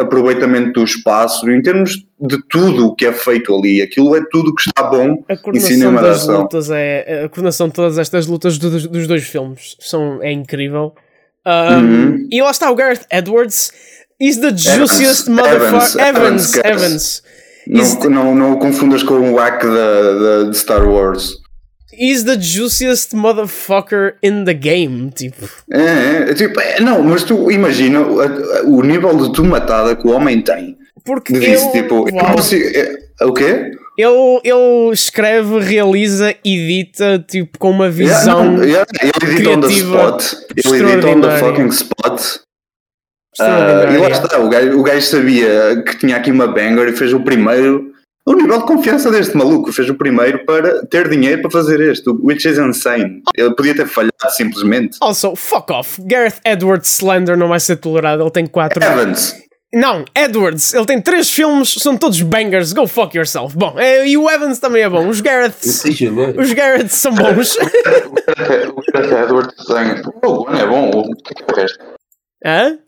aproveitamento 0.00 0.72
do 0.74 0.84
espaço, 0.84 1.50
em 1.50 1.60
termos 1.60 2.06
de 2.20 2.38
tudo 2.48 2.86
o 2.86 2.94
que 2.94 3.04
é 3.06 3.12
feito 3.12 3.52
ali. 3.56 3.82
Aquilo 3.82 4.14
é 4.14 4.20
tudo 4.30 4.54
que 4.54 4.62
está 4.62 4.84
bom 4.84 5.24
em 5.52 5.58
cinema 5.60 6.00
das 6.00 6.22
ação. 6.22 6.42
lutas 6.42 6.70
é. 6.70 7.24
A 7.24 7.28
coordenação 7.28 7.66
de 7.66 7.74
todas 7.74 7.98
estas 7.98 8.26
lutas 8.28 8.58
do- 8.58 8.70
dos, 8.70 8.86
dos 8.86 9.06
dois 9.08 9.24
filmes 9.24 9.76
são, 9.80 10.22
é 10.22 10.30
incrível. 10.30 10.94
Um, 11.44 11.76
Uhum. 11.78 12.28
E 12.30 12.42
lá 12.42 12.50
está 12.50 12.70
o 12.70 12.74
Gareth 12.74 13.06
Edwards. 13.10 13.72
He's 14.20 14.40
the 14.40 14.50
juiciest 14.52 15.28
motherfucker. 15.28 16.00
Evans, 16.00 16.54
Evans, 16.54 16.54
Evans. 16.64 17.22
Não, 17.68 18.10
não, 18.10 18.34
não 18.34 18.52
o 18.52 18.58
confundas 18.58 19.02
com 19.02 19.14
o 19.32 19.36
hack 19.36 19.62
da- 19.64 20.44
de 20.50 20.56
Star 20.56 20.88
Wars. 20.88 21.32
He's 21.92 22.24
the 22.24 22.38
juiciest 22.40 23.14
motherfucker 23.14 24.16
in 24.22 24.44
the 24.44 24.54
game. 24.54 25.10
Tipo, 25.10 25.48
É, 25.72 25.80
é, 25.80 26.30
é 26.30 26.34
tipo, 26.34 26.60
é, 26.60 26.80
não, 26.80 27.02
mas 27.02 27.24
tu 27.24 27.50
imagina 27.50 28.00
o, 28.00 28.76
o 28.78 28.82
nível 28.82 29.16
de 29.16 29.32
tomatada 29.32 29.96
que 29.96 30.06
o 30.06 30.10
homem 30.12 30.40
tem. 30.42 30.76
porque 31.04 31.32
De 31.32 31.72
tipo, 31.72 32.08
eu 32.08 32.14
consigo- 32.34 32.64
é, 32.78 33.24
o 33.24 33.32
quê? 33.32 33.70
ele, 33.96 34.40
ele 34.44 34.92
escreve, 34.92 35.58
realiza, 35.60 36.34
edita 36.44 37.24
tipo, 37.28 37.58
com 37.58 37.70
uma 37.70 37.86
Yeah, 37.86 38.18
visão. 38.18 38.44
não, 38.52 38.64
yeah, 38.64 38.84
ele 39.00 39.32
edita 39.34 39.50
on 39.50 39.60
the 39.60 39.66
criativa 39.68 40.16
spot. 40.18 40.32
Ele 40.64 40.92
edita 40.92 41.08
on 41.08 41.20
the 41.20 41.38
fucking 41.38 41.68
spot. 41.68 42.20
Extraordinária. 43.40 43.94
e 43.94 43.98
lá 43.98 44.08
está, 44.08 44.38
o 44.38 44.48
gajo, 44.48 44.78
o 44.78 44.82
gajo 44.82 45.06
sabia 45.06 45.82
que 45.86 45.98
tinha 45.98 46.16
aqui 46.16 46.30
uma 46.30 46.46
banger 46.46 46.88
e 46.88 46.96
fez 46.96 47.12
o 47.12 47.20
primeiro. 47.20 47.92
O 48.28 48.34
nível 48.34 48.58
de 48.58 48.64
confiança 48.66 49.08
deste 49.10 49.36
maluco 49.36 49.72
fez 49.72 49.88
o 49.88 49.94
primeiro 49.94 50.44
para 50.44 50.84
ter 50.86 51.08
dinheiro 51.08 51.42
para 51.42 51.50
fazer 51.50 51.80
este, 51.80 52.10
which 52.10 52.48
is 52.48 52.58
insane. 52.58 53.22
Ele 53.36 53.54
podia 53.54 53.72
ter 53.76 53.86
falhado 53.86 54.12
simplesmente. 54.30 54.96
Also, 55.00 55.36
fuck 55.36 55.72
off. 55.72 56.02
Gareth 56.02 56.40
Edwards 56.44 56.88
Slender 56.98 57.36
não 57.36 57.46
vai 57.48 57.60
ser 57.60 57.76
tolerado. 57.76 58.22
Ele 58.24 58.30
tem 58.32 58.44
quatro. 58.46 58.82
Evans, 58.82 59.32
Não, 59.72 60.04
Edwards. 60.12 60.74
Ele 60.74 60.86
tem 60.86 61.00
três 61.00 61.30
filmes, 61.30 61.74
são 61.78 61.96
todos 61.96 62.20
bangers. 62.22 62.72
Go 62.72 62.88
fuck 62.88 63.16
yourself. 63.16 63.56
Bom, 63.56 63.74
é, 63.78 64.08
e 64.08 64.16
o 64.16 64.28
Evans 64.28 64.58
também 64.58 64.82
é 64.82 64.88
bom. 64.90 65.06
Os 65.06 65.20
Gareths. 65.20 65.84
Os 66.36 66.52
Gareths 66.52 66.94
são 66.96 67.12
bons. 67.14 67.56
o 68.74 68.92
Gareth 68.92 69.22
Edwards 69.24 69.54
tem. 69.66 70.02
O 70.28 70.48
One 70.48 70.60
é 70.60 70.66
bom, 70.66 70.90
o 70.90 71.14
que 71.14 71.32
é 71.32 71.34
que 71.34 71.42
é 71.44 71.52
o 71.52 71.56
resto? 71.56 71.78
Hã? 72.44 72.78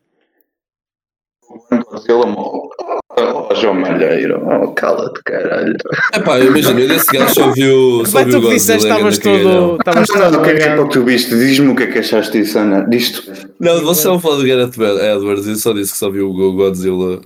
Godzilla, 1.90 2.24
oh, 2.36 3.54
João 3.54 3.74
Malheiro, 3.74 4.40
oh, 4.46 4.68
cala-te, 4.72 5.20
caralho. 5.24 5.74
Epá, 6.14 6.38
imagina, 6.40 6.80
eu 6.80 6.88
desse 6.88 7.06
gajo 7.06 7.34
só 7.34 7.50
viu, 7.52 8.02
só 8.06 8.18
Vai 8.18 8.24
viu 8.26 8.40
tu 8.40 8.48
que 8.48 8.54
disseste, 8.54 8.86
estavas 8.86 9.18
todo. 9.18 9.76
Estavas 9.76 10.08
todo 10.08 10.38
o 10.38 10.42
que 10.42 10.50
é 10.50 10.54
que 10.54 10.62
é 10.62 10.76
que 10.76 10.90
tu 10.90 11.04
viste? 11.04 11.30
Diz-me 11.30 11.68
o 11.68 11.74
que 11.76 11.82
é 11.84 11.86
que 11.86 11.98
achaste 11.98 12.38
disso, 12.38 12.58
Ana, 12.58 12.82
disto. 12.88 13.22
Não, 13.58 13.80
você 13.82 14.06
não 14.06 14.20
falou 14.20 14.38
do 14.38 14.46
Gareth 14.46 14.72
Edwards, 15.16 15.46
eu 15.46 15.56
só 15.56 15.72
disse 15.72 15.92
que 15.92 15.98
só 15.98 16.10
viu 16.10 16.30
o 16.30 16.52
Godzilla. 16.52 17.20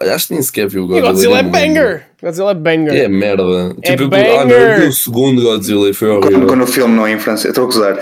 Acho 0.00 0.28
que 0.28 0.34
nem 0.34 0.42
sequer 0.42 0.68
viu 0.68 0.82
o 0.82 0.86
E 0.96 1.00
Godzilla. 1.00 1.10
Godzilla 1.12 1.38
é 1.38 1.42
lembro. 1.42 1.52
banger. 1.52 2.06
Godzilla 2.22 2.50
é 2.50 2.54
banger. 2.54 2.94
É 2.94 3.08
merda. 3.08 3.74
É 3.82 3.96
tipo, 3.96 4.14
eu, 4.14 4.40
ah, 4.40 4.44
não, 4.44 4.50
eu 4.52 4.60
vi 4.60 4.74
banger. 4.74 4.88
o 4.88 4.92
segundo 4.92 5.42
Godzilla 5.42 5.88
e 5.88 5.94
foi 5.94 6.08
Quando, 6.08 6.24
horrível. 6.26 6.46
quando 6.46 6.62
o 6.62 6.66
filme 6.66 6.94
não 6.94 7.06
é 7.06 7.12
em 7.12 7.18
francês, 7.18 7.50
estou 7.50 7.64
a 7.64 7.66
gozar. 7.66 7.98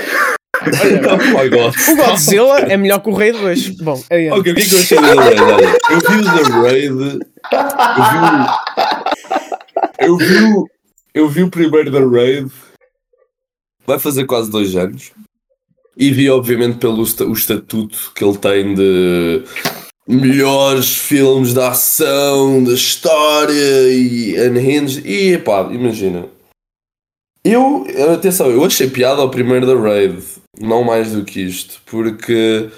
O 1.90 1.96
Godzilla 1.96 2.58
é 2.60 2.76
melhor 2.76 3.00
que 3.00 3.08
o 3.08 3.14
Rei 3.14 3.32
2. 3.32 3.68
Bom, 3.80 4.02
é 4.10 4.30
Ok, 4.32 4.52
o 4.52 4.54
que 4.54 4.62
é 4.62 4.64
que 4.64 4.74
eu 4.74 4.78
achei 4.78 4.98
do 4.98 5.04
The 5.04 5.14
Raid? 5.14 5.40
Olha, 5.42 5.78
eu 5.90 6.00
vi 6.00 6.16
o 6.16 6.22
The 6.22 6.42
Raid. 6.60 7.20
Eu 7.98 8.04
vi 8.08 8.18
o. 9.88 10.06
Eu 10.06 10.16
vi 10.16 10.44
o. 10.44 10.68
Eu 11.14 11.28
vi 11.28 11.42
o 11.42 11.50
primeiro 11.50 11.90
The 11.90 12.00
Raid. 12.00 12.50
Vai 13.86 13.98
fazer 13.98 14.24
quase 14.26 14.50
dois 14.50 14.76
anos. 14.76 15.12
E 15.96 16.10
vi, 16.12 16.30
obviamente, 16.30 16.78
pelo 16.78 17.00
o 17.00 17.32
estatuto 17.32 18.12
que 18.14 18.24
ele 18.24 18.36
tem 18.36 18.74
de 18.74 19.42
melhores 20.06 20.96
filmes 20.96 21.52
de 21.52 21.60
ação, 21.60 22.62
da 22.64 22.72
história 22.72 23.92
e 23.92 24.36
unhinged. 24.48 25.06
E 25.06 25.38
pá, 25.38 25.68
imagina. 25.70 26.26
Eu, 27.44 27.86
atenção, 28.14 28.50
eu 28.50 28.64
achei 28.64 28.88
piada 28.88 29.22
ao 29.22 29.30
primeiro 29.30 29.66
da 29.66 29.74
Raid, 29.74 30.22
não 30.60 30.84
mais 30.84 31.12
do 31.12 31.24
que 31.24 31.40
isto, 31.40 31.80
porque 31.86 32.68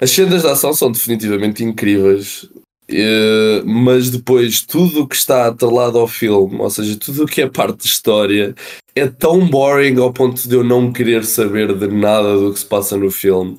as 0.00 0.10
cenas 0.10 0.42
de 0.42 0.48
ação 0.48 0.72
são 0.72 0.90
definitivamente 0.90 1.64
incríveis, 1.64 2.48
eh, 2.88 3.62
mas 3.64 4.10
depois 4.10 4.62
tudo 4.62 5.02
o 5.02 5.08
que 5.08 5.16
está 5.16 5.46
atrelado 5.46 5.98
ao 5.98 6.06
filme, 6.06 6.58
ou 6.58 6.70
seja, 6.70 6.96
tudo 6.96 7.24
o 7.24 7.26
que 7.26 7.42
é 7.42 7.48
parte 7.48 7.78
de 7.78 7.86
história, 7.86 8.54
é 8.94 9.06
tão 9.06 9.46
boring 9.48 9.98
ao 9.98 10.12
ponto 10.12 10.46
de 10.46 10.54
eu 10.54 10.62
não 10.62 10.92
querer 10.92 11.24
saber 11.24 11.74
de 11.74 11.88
nada 11.88 12.36
do 12.36 12.52
que 12.52 12.58
se 12.58 12.66
passa 12.66 12.96
no 12.96 13.10
filme. 13.10 13.58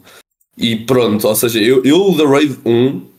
E 0.58 0.76
pronto, 0.76 1.28
ou 1.28 1.36
seja, 1.36 1.60
eu, 1.60 1.84
eu 1.84 2.16
The 2.16 2.26
Raid 2.26 2.60
1 2.64 3.13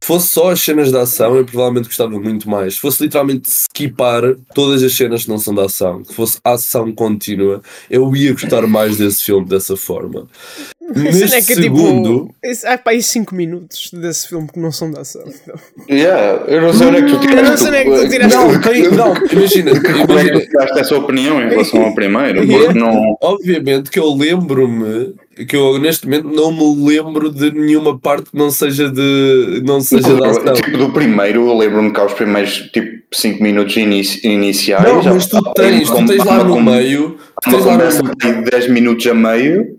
fosse 0.00 0.28
só 0.28 0.50
as 0.50 0.60
cenas 0.60 0.90
de 0.90 0.96
ação, 0.96 1.36
eu 1.36 1.44
provavelmente 1.44 1.86
gostava 1.86 2.18
muito 2.18 2.48
mais. 2.48 2.74
Se 2.74 2.80
fosse 2.80 3.02
literalmente 3.02 3.48
skipar 3.48 4.22
todas 4.54 4.82
as 4.82 4.94
cenas 4.94 5.24
que 5.24 5.30
não 5.30 5.38
são 5.38 5.54
de 5.54 5.60
ação, 5.60 6.02
que 6.02 6.14
fosse 6.14 6.38
ação 6.44 6.92
contínua, 6.92 7.62
eu 7.90 8.14
ia 8.14 8.32
gostar 8.32 8.66
mais 8.66 8.96
desse 8.96 9.24
filme 9.24 9.46
dessa 9.46 9.76
forma. 9.76 10.26
Neste 10.94 11.34
é 11.36 11.42
que 11.42 11.54
segundo, 11.54 12.30
tipo. 12.42 12.66
Há 12.66 12.78
para 12.78 12.92
aí 12.92 13.02
5 13.02 13.34
minutos 13.34 13.90
desse 13.92 14.28
filme 14.28 14.48
que 14.48 14.58
não 14.58 14.72
são 14.72 14.90
da 14.90 15.02
ação. 15.02 15.22
Yeah, 15.90 16.44
eu 16.46 16.62
não 16.62 16.72
sei 16.72 16.86
onde 16.86 16.96
é 16.96 17.02
que 17.02 17.10
tu 17.10 17.20
tiraste. 17.20 17.36
Eu 17.38 17.50
não 17.50 17.56
sei 17.58 17.68
onde 17.68 17.76
é 17.76 17.84
que 17.84 17.90
tu 17.90 18.08
tiraste. 18.08 18.36
não, 18.36 18.60
tem, 18.60 18.90
não, 18.90 19.14
imagina, 19.30 19.70
Como 20.06 20.18
é 20.18 20.24
que 20.24 20.30
tu 20.30 20.48
tiraste 20.48 20.78
essa 20.78 20.96
opinião 20.96 21.42
em 21.42 21.48
relação 21.50 21.82
ao 21.82 21.94
primeiro? 21.94 22.42
Yeah. 22.42 22.72
Não. 22.72 23.16
obviamente 23.20 23.90
que 23.90 23.98
eu 23.98 24.14
lembro-me 24.14 25.14
que 25.46 25.56
eu 25.56 25.78
neste 25.78 26.06
momento 26.06 26.28
não 26.28 26.50
me 26.52 26.88
lembro 26.90 27.30
de 27.30 27.50
nenhuma 27.52 27.98
parte 27.98 28.30
que 28.30 28.36
não 28.36 28.50
seja 28.50 28.90
de 28.90 29.62
não 29.64 29.80
seja 29.80 30.14
de 30.14 30.24
ação. 30.24 30.52
Tipo, 30.54 30.76
do 30.78 30.90
primeiro, 30.92 31.46
eu 31.48 31.56
lembro-me 31.56 31.92
que 31.92 32.00
aos 32.00 32.12
primeiros 32.12 32.54
tipo 32.72 32.98
5 33.12 33.42
minutos 33.42 33.76
inici- 33.76 34.26
iniciais. 34.26 34.84
Não, 34.84 35.02
já 35.02 35.14
mas 35.14 35.26
tu 35.26 35.40
tens, 35.54 35.88
tu 35.90 36.06
tens 36.06 36.24
lá 36.24 36.44
no 36.44 36.60
meio, 36.60 37.16
tu 37.42 37.50
tens 37.50 37.64
lá 37.64 37.76
no 37.76 38.14
de 38.44 38.50
10 38.50 38.68
minutos 38.70 39.06
a 39.06 39.14
meio. 39.14 39.77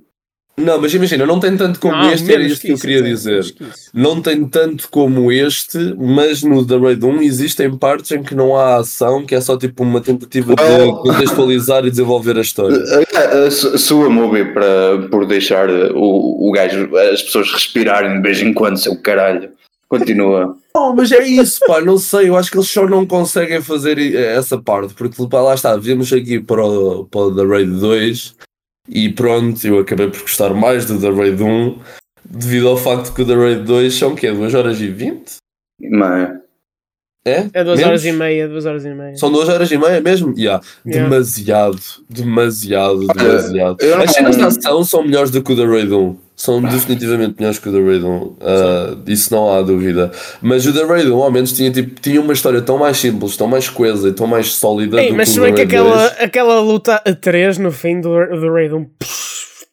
Não, 0.59 0.79
mas 0.79 0.93
imagina, 0.93 1.25
não 1.25 1.39
tem 1.39 1.55
tanto 1.55 1.79
como 1.79 1.95
Não, 1.95 2.11
este, 2.11 2.31
era 2.31 2.43
isto 2.43 2.61
que 2.61 2.69
eu 2.69 2.75
isso, 2.75 2.81
queria 2.81 2.99
até, 2.99 3.09
dizer. 3.09 3.43
que. 3.53 3.65
Não 3.93 4.21
tem 4.21 4.45
tanto 4.45 4.89
como 4.89 5.31
este, 5.31 5.77
mas 5.97 6.43
no 6.43 6.65
The 6.65 6.77
Raid 6.77 7.05
1 7.05 7.21
existem 7.21 7.75
partes 7.77 8.11
em 8.11 8.21
que 8.21 8.35
não 8.35 8.55
há 8.55 8.77
ação, 8.77 9.25
que 9.25 9.35
é 9.35 9.41
só 9.41 9.57
tipo 9.57 9.83
uma 9.83 10.01
tentativa 10.01 10.53
Well- 10.59 10.85
de 11.03 11.09
contextualizar 11.09 11.85
e 11.85 11.89
desenvolver 11.89 12.37
a 12.37 12.41
história. 12.41 12.77
A, 13.19 13.47
a, 13.47 13.51
sua 13.51 14.09
movie 14.09 14.45
para, 14.53 15.07
por 15.09 15.25
deixar 15.25 15.69
o, 15.69 16.47
o 16.47 16.51
gajo, 16.53 16.89
as 16.95 17.21
pessoas 17.21 17.51
respirarem 17.51 18.15
de 18.15 18.21
vez 18.21 18.41
em 18.41 18.53
quando, 18.53 18.77
seu 18.77 18.95
caralho. 19.01 19.49
Continua. 19.89 20.55
Não, 20.73 20.95
mas 20.95 21.11
é 21.11 21.25
isso, 21.27 21.59
pá, 21.67 21.81
não 21.81 21.97
sei, 21.97 22.29
eu 22.29 22.37
acho 22.37 22.51
que 22.51 22.57
eles 22.57 22.69
só 22.69 22.87
não 22.87 23.05
conseguem 23.05 23.59
fazer 23.59 23.97
essa 24.15 24.57
parte, 24.57 24.93
porque 24.93 25.15
pá, 25.27 25.41
lá 25.41 25.55
está, 25.55 25.75
viemos 25.75 26.13
aqui 26.13 26.39
para 26.39 26.63
o, 26.63 27.05
para 27.05 27.21
o 27.21 27.35
The 27.35 27.43
Raid 27.43 27.71
2 27.79 28.35
e 28.89 29.09
pronto, 29.09 29.65
eu 29.65 29.79
acabei 29.79 30.07
por 30.09 30.21
gostar 30.21 30.53
mais 30.53 30.85
do 30.85 30.99
The 30.99 31.09
Raid 31.11 31.41
1 31.43 31.79
devido 32.29 32.67
ao 32.67 32.77
facto 32.77 33.13
que 33.13 33.21
o 33.21 33.25
The 33.25 33.35
Raid 33.35 33.63
2 33.63 33.93
são 33.93 34.13
o 34.13 34.15
quê? 34.15 34.31
2 34.31 34.53
horas 34.55 34.79
e 34.81 34.87
20? 34.87 35.35
Mas, 35.91 36.29
É? 37.25 37.49
É 37.53 37.63
2 37.63 37.77
Menos? 37.77 37.83
horas 37.85 38.05
e 38.05 38.11
meia, 38.13 38.47
2 38.47 38.65
horas 38.65 38.85
e 38.85 38.89
meia. 38.93 39.15
São 39.17 39.31
2 39.31 39.49
horas 39.49 39.69
e 39.71 39.77
meia 39.77 39.99
mesmo? 40.01 40.33
Yeah. 40.37 40.63
Yeah. 40.85 41.09
Demasiado, 41.09 41.79
demasiado, 42.09 43.07
demasiado. 43.07 43.77
não- 43.81 44.01
As 44.01 44.11
cenas 44.11 44.37
de 44.37 44.43
ação 44.43 44.83
são 44.83 45.03
melhores 45.03 45.29
do 45.29 45.43
que 45.43 45.51
o 45.51 45.55
The 45.55 45.65
Raid 45.65 45.93
1. 45.93 46.17
São 46.39 46.61
definitivamente 46.61 47.35
melhores 47.37 47.59
que 47.59 47.67
o 47.67 47.71
The 47.73 47.81
Raid 47.81 48.05
1. 48.05 48.35
Ah, 48.39 48.97
isso 49.07 49.35
não 49.35 49.51
há 49.51 49.61
dúvida. 49.61 50.09
Mas 50.41 50.65
o 50.65 50.71
The 50.71 50.85
Raid 50.85 51.11
1 51.11 51.21
ao 51.21 51.29
menos 51.29 51.51
tinha, 51.51 51.69
tipo, 51.69 51.99
tinha 51.99 52.21
uma 52.21 52.31
história 52.31 52.61
tão 52.61 52.77
mais 52.77 52.97
simples, 52.97 53.35
tão 53.35 53.45
mais 53.45 53.67
coesa 53.67 54.07
e 54.07 54.13
tão 54.13 54.25
mais 54.25 54.53
sólida 54.53 55.01
Ei, 55.01 55.09
do 55.09 55.17
mas 55.17 55.27
que 55.27 55.33
se 55.33 55.41
bem 55.41 55.53
que 55.53 55.63
aquela, 55.63 56.07
2. 56.07 56.21
aquela 56.21 56.61
luta 56.61 57.01
a 57.05 57.13
3 57.13 57.57
no 57.57 57.73
fim 57.73 57.99
do, 57.99 58.11
do 58.39 58.53
Raid 58.53 58.73
1, 58.73 58.85
pff, 58.85 59.29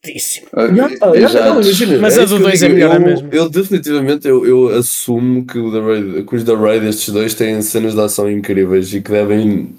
fortíssimo. 0.07 0.49
Ah, 0.55 0.67
imagina, 0.67 1.99
Mas 2.01 2.19
é 2.19 2.23
a 2.23 2.25
do 2.25 2.29
que 2.29 2.35
eu 2.35 2.39
dois 2.41 2.63
é 2.63 2.67
digo, 2.67 2.75
melhor, 2.75 2.91
eu, 2.91 2.97
é 2.97 2.99
mesmo. 2.99 3.29
Eu 3.31 3.49
definitivamente 3.49 4.29
eu, 4.29 4.45
eu 4.45 4.69
assumo 4.77 5.47
que, 5.47 5.59
o 5.59 5.71
The 5.71 5.81
Raid, 5.81 6.23
que 6.25 6.35
os 6.35 6.43
The 6.43 6.55
Raid, 6.55 6.87
estes 6.87 7.15
dois, 7.15 7.35
têm 7.35 7.63
cenas 7.63 7.95
de 7.95 8.01
ação 8.01 8.29
incríveis 8.29 8.93
e 8.93 9.01
que 9.01 9.11
devem 9.11 9.75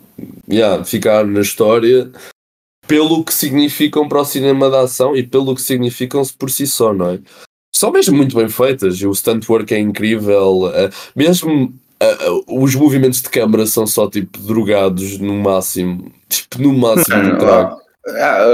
yeah, 0.50 0.84
ficar 0.86 1.26
na 1.26 1.42
história 1.42 2.10
pelo 2.88 3.24
que 3.24 3.34
significam 3.34 4.08
para 4.08 4.22
o 4.22 4.26
cinema 4.26 4.70
de 4.70 4.78
ação 4.78 5.16
e 5.16 5.24
pelo 5.24 5.54
que 5.54 5.62
significam 5.62 6.22
por 6.38 6.50
si 6.50 6.66
só, 6.66 6.94
não 6.94 7.12
é? 7.12 7.20
São 7.76 7.92
mesmo 7.92 8.16
muito 8.16 8.36
bem 8.36 8.50
feitas, 8.50 9.02
o 9.02 9.14
stunt 9.14 9.48
work 9.48 9.74
é 9.74 9.80
incrível, 9.80 10.72
eh, 10.74 10.90
mesmo 11.16 11.74
eh, 12.00 12.18
os 12.48 12.74
movimentos 12.76 13.22
de 13.22 13.30
câmara 13.30 13.66
são 13.66 13.86
só 13.86 14.10
tipo 14.10 14.40
drogados 14.40 15.20
no 15.20 15.34
máximo, 15.36 16.12
tipo 16.30 16.62
no 16.62 16.74
máximo 16.74 17.22
do 17.24 17.38
trago. 17.38 17.87
Ah, 18.10 18.46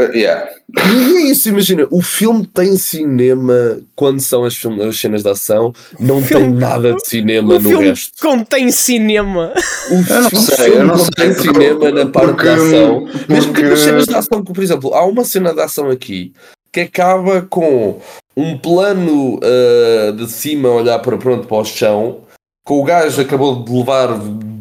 ah, 0.00 0.02
yeah. 0.14 0.48
E 0.74 1.16
é 1.16 1.20
isso, 1.30 1.48
imagina, 1.48 1.86
o 1.90 2.02
filme 2.02 2.46
tem 2.46 2.76
cinema 2.76 3.78
quando 3.94 4.20
são 4.20 4.44
as, 4.44 4.54
as 4.88 4.96
cenas 4.98 5.22
de 5.22 5.28
ação, 5.28 5.72
não 6.00 6.20
filme- 6.22 6.46
tem 6.46 6.54
nada 6.54 6.94
de 6.94 7.06
cinema 7.06 7.54
O 7.54 7.58
no 7.60 7.68
filme 7.68 7.88
resto. 7.88 8.12
contém 8.20 8.70
cinema. 8.72 9.52
O 9.90 9.94
Eu 9.94 9.98
não 10.22 10.30
filme 10.30 10.46
sei, 10.46 10.68
eu 10.72 10.78
não 10.78 10.86
não 10.86 10.98
sei, 10.98 11.08
tem 11.16 11.34
porque- 11.34 11.48
cinema 11.52 11.90
na 11.90 12.06
parte 12.06 12.28
porque- 12.30 12.44
da 12.44 12.54
ação. 12.54 13.08
Mesmo 13.28 13.52
porque- 13.52 13.62
tipo 13.62 13.74
as 13.74 13.80
cenas 13.80 14.06
de 14.06 14.14
ação, 14.14 14.42
que, 14.44 14.52
por 14.52 14.62
exemplo, 14.64 14.94
há 14.94 15.04
uma 15.06 15.24
cena 15.24 15.54
de 15.54 15.60
ação 15.60 15.90
aqui 15.90 16.32
que 16.72 16.80
acaba 16.80 17.42
com 17.42 17.98
um 18.36 18.58
plano 18.58 19.38
ah, 19.42 20.12
de 20.12 20.30
cima 20.30 20.68
olhar 20.68 20.98
para, 20.98 21.16
pronto, 21.16 21.46
para 21.46 21.56
o 21.56 21.64
chão, 21.64 22.20
com 22.66 22.80
o 22.80 22.82
gajo 22.82 23.20
acabou 23.22 23.62
de 23.62 23.72
levar 23.72 24.08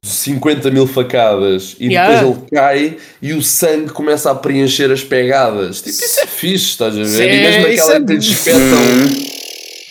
50 0.06 0.70
mil 0.70 0.86
facadas 0.86 1.76
e 1.80 1.88
Yeah. 1.88 2.20
depois 2.22 2.38
ele 2.38 2.46
cai 2.54 2.98
e 3.20 3.34
o 3.34 3.42
sangue 3.42 3.90
começa 3.90 4.30
a 4.30 4.36
preencher 4.36 4.92
as 4.92 5.04
pegadas. 5.04 5.78
Tipo, 5.78 5.90
isso 5.90 6.20
é 6.20 6.28
fixe, 6.28 6.66
estás 6.68 6.94
a 6.94 6.98
ver? 7.00 7.06
Sim, 7.08 7.24
e 7.24 7.40
mesmo 7.42 7.66
aquela 7.66 7.96
é- 7.96 8.00
que 8.02 8.14
lhe 8.14 8.20
espetam. 8.20 9.35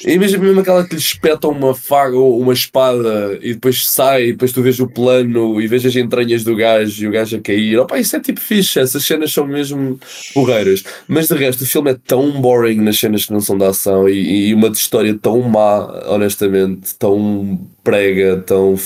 E 0.06 0.18
mesmo, 0.18 0.60
aquela 0.60 0.86
que 0.86 0.94
lhe 0.94 1.00
espetam 1.00 1.50
uma 1.50 1.74
faga 1.74 2.16
ou 2.16 2.38
uma 2.38 2.52
espada 2.52 3.38
e 3.40 3.54
depois 3.54 3.86
sai, 3.88 4.26
e 4.26 4.32
depois 4.32 4.52
tu 4.52 4.62
vês 4.62 4.78
o 4.78 4.86
plano 4.86 5.60
e 5.60 5.66
vês 5.66 5.84
as 5.86 5.96
entranhas 5.96 6.44
do 6.44 6.54
gajo 6.54 7.04
e 7.04 7.08
o 7.08 7.10
gajo 7.10 7.36
a 7.36 7.40
cair. 7.40 7.78
Opa, 7.78 7.98
isso 7.98 8.16
é 8.16 8.20
tipo 8.20 8.40
fixe, 8.40 8.78
essas 8.78 9.04
cenas 9.04 9.32
são 9.32 9.46
mesmo 9.46 9.98
porreiras. 10.34 10.84
Mas 11.08 11.28
de 11.28 11.34
resto, 11.34 11.62
o 11.62 11.66
filme 11.66 11.90
é 11.90 11.94
tão 12.06 12.40
boring 12.40 12.80
nas 12.80 12.98
cenas 12.98 13.24
que 13.24 13.32
não 13.32 13.40
são 13.40 13.56
de 13.56 13.64
ação 13.64 14.08
e, 14.08 14.48
e 14.48 14.54
uma 14.54 14.68
história 14.68 15.16
tão 15.20 15.40
má, 15.42 16.04
honestamente, 16.08 16.94
tão 16.96 17.66
prega, 17.82 18.36
tão 18.36 18.76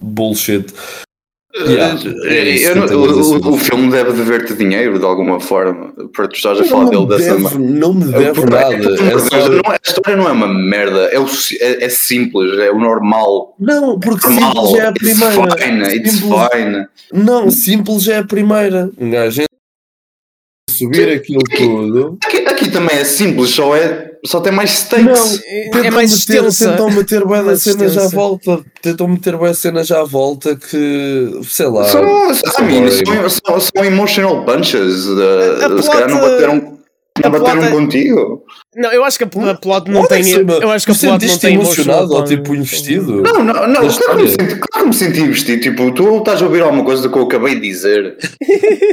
bullshit. 0.00 0.66
Yeah, 1.56 2.00
é 2.24 2.66
Eu 2.68 2.82
a 2.82 2.96
o, 2.96 3.54
o- 3.54 3.56
filme 3.56 3.88
deve 3.88 4.12
dever-te 4.12 4.54
dinheiro 4.54 4.98
de 4.98 5.04
alguma 5.04 5.38
forma 5.38 5.92
para 6.12 6.26
tu 6.26 6.34
estás 6.34 6.58
a 6.60 6.64
falar 6.64 6.90
dele 6.90 7.06
dessa 7.06 7.30
deve- 7.36 7.42
maneira. 7.42 7.72
Não 7.78 7.94
me 7.94 8.04
deve 8.06 8.32
Porque, 8.32 8.50
nada. 8.50 8.74
É 8.74 9.18
só- 9.20 9.48
não 9.48 9.72
é- 9.72 9.76
a 9.76 9.78
história 9.84 10.16
não 10.16 10.28
é 10.28 10.32
uma 10.32 10.48
merda, 10.48 10.98
é, 11.12 11.18
o 11.20 11.26
é, 11.60 11.84
é 11.84 11.88
simples, 11.88 12.58
é 12.58 12.72
o 12.72 12.78
normal. 12.80 13.54
Não, 13.60 14.00
porque 14.00 14.28
Normal, 14.28 14.66
simples 14.66 14.74
é 14.74 14.86
a 14.86 14.90
it's 14.90 14.98
primeira. 15.20 15.56
fine, 15.56 15.96
it's 15.96 16.12
Simples- 16.18 16.48
fine. 16.52 16.86
Não, 17.24 17.50
simples 17.50 18.08
é 18.08 18.18
a 18.18 18.24
primeira. 18.24 18.90
Gajo 18.98 19.42
entra, 19.42 19.53
subir 20.78 21.08
aquilo 21.10 21.42
tudo. 21.56 22.18
Aqui, 22.24 22.38
aqui 22.38 22.70
também 22.70 22.96
é 22.98 23.04
simples, 23.04 23.50
só, 23.50 23.74
é, 23.76 24.10
só 24.26 24.40
tem 24.40 24.52
mais 24.52 24.70
stakes. 24.70 25.40
É 25.84 25.90
mais 25.90 26.10
meter, 26.12 26.44
extensa. 26.44 26.70
Tentam 26.70 26.90
meter 26.90 27.24
bué 27.24 27.42
Mais 27.42 27.62
cenas 27.62 27.96
à 27.96 28.08
volta. 28.08 28.60
Tentam 28.82 29.08
meter 29.08 29.36
bué 29.36 29.52
cenas 29.54 29.90
à 29.90 30.02
volta 30.04 30.56
que, 30.56 31.40
sei 31.48 31.66
lá. 31.66 31.84
São, 31.84 32.34
são 32.34 32.64
I 32.68 32.72
mean, 32.72 32.80
boring. 32.82 33.28
são, 33.28 33.60
são, 33.60 33.84
emotional 33.84 34.44
punches. 34.44 35.06
uh, 35.06 35.78
A 35.78 35.82
se 35.82 35.90
calhar 35.90 36.08
não 36.10 36.18
plot- 36.18 36.73
a 37.22 37.28
bateram 37.28 37.60
plot- 37.60 37.70
contigo. 37.72 38.44
Não, 38.74 38.90
eu 38.92 39.04
acho 39.04 39.18
que 39.18 39.24
a, 39.24 39.50
a 39.50 39.54
plot 39.54 39.88
não 39.90 40.04
tem. 40.06 40.22
Eu 40.32 40.70
acho 40.70 40.84
que 40.84 40.92
a 40.92 40.94
plot 40.94 41.06
não 41.06 41.20
sentiste 41.20 41.40
tem 41.40 41.54
emocionado 41.54 42.12
ou 42.12 42.24
tipo 42.24 42.54
investido? 42.54 43.22
Não, 43.22 43.44
não, 43.44 43.68
não. 43.68 43.88
Claro 43.88 44.18
que, 44.18 44.28
senti, 44.30 44.56
claro 44.56 44.66
que 44.72 44.84
me 44.86 44.92
senti 44.94 45.20
investido. 45.20 45.62
Tipo, 45.62 45.92
tu 45.92 46.18
estás 46.18 46.42
a 46.42 46.44
ouvir 46.46 46.62
alguma 46.62 46.84
coisa 46.84 47.02
do 47.02 47.10
que 47.12 47.18
eu 47.18 47.22
acabei 47.22 47.54
de 47.54 47.60
dizer. 47.60 48.16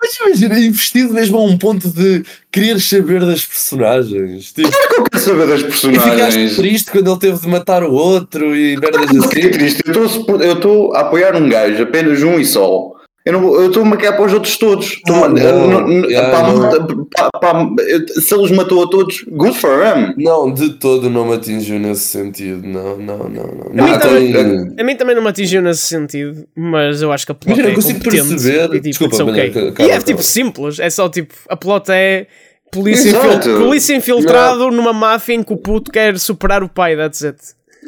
Mas 0.00 0.14
imagina, 0.24 0.60
investido 0.60 1.12
mesmo 1.12 1.38
a 1.38 1.44
um 1.44 1.58
ponto 1.58 1.88
de 1.90 2.22
querer 2.52 2.80
saber 2.80 3.18
das 3.20 3.44
personagens. 3.44 4.52
Tipo, 4.52 4.70
Claro 4.70 4.88
que 4.88 5.00
eu 5.00 5.04
quero 5.04 5.24
saber 5.24 5.46
das 5.48 5.60
e 5.60 5.64
ficaste 5.64 5.90
personagens. 5.90 6.56
triste 6.56 6.90
quando 6.92 7.10
ele 7.10 7.18
teve 7.18 7.38
de 7.40 7.48
matar 7.48 7.82
o 7.82 7.92
outro 7.92 8.54
e 8.54 8.76
merdas 8.76 9.10
assim. 9.10 9.50
triste. 9.50 9.82
Eu 9.86 10.52
estou 10.54 10.94
a 10.94 11.00
apoiar 11.00 11.34
um 11.34 11.48
gajo, 11.48 11.82
apenas 11.82 12.22
um 12.22 12.38
e 12.38 12.44
só. 12.44 12.92
Eu 13.26 13.66
estou-me 13.66 13.92
a 13.92 13.96
querer 13.98 14.12
para 14.16 14.24
os 14.24 14.32
outros 14.32 14.56
todos. 14.56 15.00
A- 15.06 15.12
Ah, 15.12 15.28
não. 15.28 15.86
não- 15.86 16.08
Yeah, 16.08 17.68
se 18.20 18.34
ele 18.34 18.42
os 18.44 18.50
matou 18.52 18.84
a 18.84 18.88
todos, 18.88 19.22
good 19.30 19.58
for 19.58 19.80
him. 19.84 20.14
Não, 20.16 20.52
de 20.52 20.70
todo 20.74 21.10
não 21.10 21.26
me 21.26 21.34
atingiu 21.34 21.78
nesse 21.78 22.02
sentido. 22.04 22.66
Não, 22.66 22.96
não, 22.96 23.18
não. 23.28 23.44
não. 23.74 23.84
A 23.84 23.86
mim 23.86 23.92
Não 23.92 23.98
também- 23.98 24.32
tem- 24.32 24.74
A 24.78 24.84
mim 24.84 24.96
também 24.96 25.14
não 25.14 25.22
me 25.22 25.28
atingiu 25.28 25.60
nesse 25.60 25.82
sentido, 25.82 26.46
mas 26.56 27.02
eu 27.02 27.12
acho 27.12 27.26
que 27.26 27.32
a 27.32 27.34
plot 27.34 27.48
Imagina, 27.54 27.68
é 27.70 27.74
consigo 27.74 27.98
competente 27.98 28.28
perceber- 28.28 28.64
e, 28.64 28.68
tipo, 28.68 28.82
Desculpa, 28.82 29.22
okay. 29.24 29.48
Manel, 29.50 29.64
E 29.78 29.82
é 29.82 29.84
acaba. 29.84 30.02
tipo 30.02 30.22
simples, 30.22 30.78
é 30.78 30.88
só 30.88 31.08
tipo, 31.08 31.34
a 31.48 31.56
plot 31.56 31.90
é 31.90 32.26
polícia, 32.72 33.10
infil- 33.10 33.58
polícia 33.58 33.94
infiltrado 33.94 34.70
numa 34.70 34.92
máfia 34.92 35.34
em 35.34 35.42
que 35.42 35.52
o 35.52 35.56
puto 35.56 35.90
quer 35.90 36.18
superar 36.18 36.62
o 36.62 36.68
pai, 36.68 36.96
that's 36.96 37.22
it. 37.24 37.38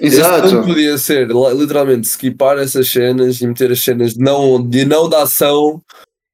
Este 0.00 0.18
Exato. 0.20 0.62
podia 0.62 0.96
ser 0.98 1.28
li- 1.28 1.54
literalmente 1.58 2.06
skipar 2.08 2.56
essas 2.58 2.88
cenas 2.88 3.40
e 3.40 3.46
meter 3.46 3.70
as 3.70 3.80
cenas 3.80 4.14
de 4.14 4.20
não, 4.20 4.62
de 4.66 4.84
não 4.84 5.08
da 5.08 5.22
ação. 5.24 5.80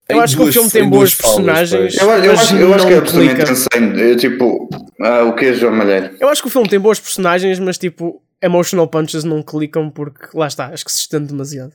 Eu 0.09 0.21
acho 0.21 0.37
que 0.37 0.43
o 0.43 0.45
duas- 0.45 0.55
filme 0.55 0.71
tem 0.71 0.85
em 0.85 0.89
boas 0.89 1.11
duas 1.17 1.21
personagens. 1.21 1.97
Eu, 2.01 2.09
eu, 2.09 2.33
acho, 2.33 2.57
eu 2.57 2.75
acho 2.75 2.87
que 2.87 2.93
é 2.93 2.97
absolutamente 2.99 3.51
insane. 3.53 4.01
Eu, 4.01 4.17
tipo, 4.17 4.69
ah, 5.01 5.25
o 5.25 5.35
que 5.35 5.47
é 5.47 5.53
João 5.53 5.75
Malheiro? 5.75 6.11
Eu 6.21 6.29
acho 6.29 6.41
que 6.43 6.47
o 6.49 6.51
filme 6.51 6.69
tem 6.69 6.79
boas 6.79 7.01
personagens, 7.01 7.59
mas 7.59 7.77
tipo, 7.77 8.23
emotional 8.41 8.87
punches 8.87 9.25
não 9.25 9.43
clicam 9.43 9.91
porque 9.91 10.29
lá 10.33 10.47
está, 10.47 10.67
acho 10.69 10.85
que 10.85 10.93
se 10.93 11.01
estende 11.01 11.27
demasiado. 11.27 11.73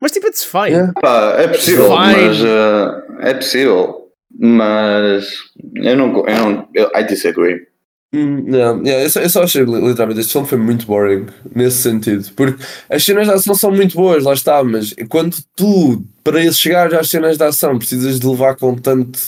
Mas 0.00 0.12
tipo, 0.12 0.26
it's 0.26 0.42
fine. 0.42 0.70
Yeah. 0.70 0.92
Pá, 1.02 1.34
é 1.36 1.48
possível, 1.48 1.88
Fine. 1.90 1.98
mas 2.28 2.44
ah, 2.44 3.02
é 3.20 3.34
possível. 3.34 3.96
Mas 4.38 5.28
eu 5.74 5.96
não. 5.96 6.26
Eu 6.26 6.36
não 6.38 6.68
eu, 6.74 6.90
I 6.96 7.04
disagree. 7.04 7.66
Hum, 8.12 8.52
yeah, 8.52 8.76
yeah, 8.84 9.04
eu, 9.04 9.10
só, 9.10 9.20
eu 9.20 9.30
só 9.30 9.42
achei 9.44 9.62
li- 9.62 9.80
literalmente 9.80 10.20
este 10.20 10.32
filme 10.32 10.48
foi 10.48 10.58
muito 10.58 10.84
boring 10.84 11.26
nesse 11.54 11.82
sentido, 11.82 12.28
porque 12.34 12.60
as 12.88 13.04
cenas 13.04 13.28
de 13.28 13.34
ação 13.34 13.54
são 13.54 13.70
muito 13.70 13.94
boas, 13.94 14.24
lá 14.24 14.32
está, 14.32 14.64
mas 14.64 14.92
quando 15.08 15.36
tu, 15.54 16.02
para 16.24 16.50
chegar 16.50 16.92
às 16.92 17.08
cenas 17.08 17.38
de 17.38 17.44
ação, 17.44 17.78
precisas 17.78 18.18
de 18.18 18.26
levar 18.26 18.56
com 18.56 18.74
tanto. 18.76 19.18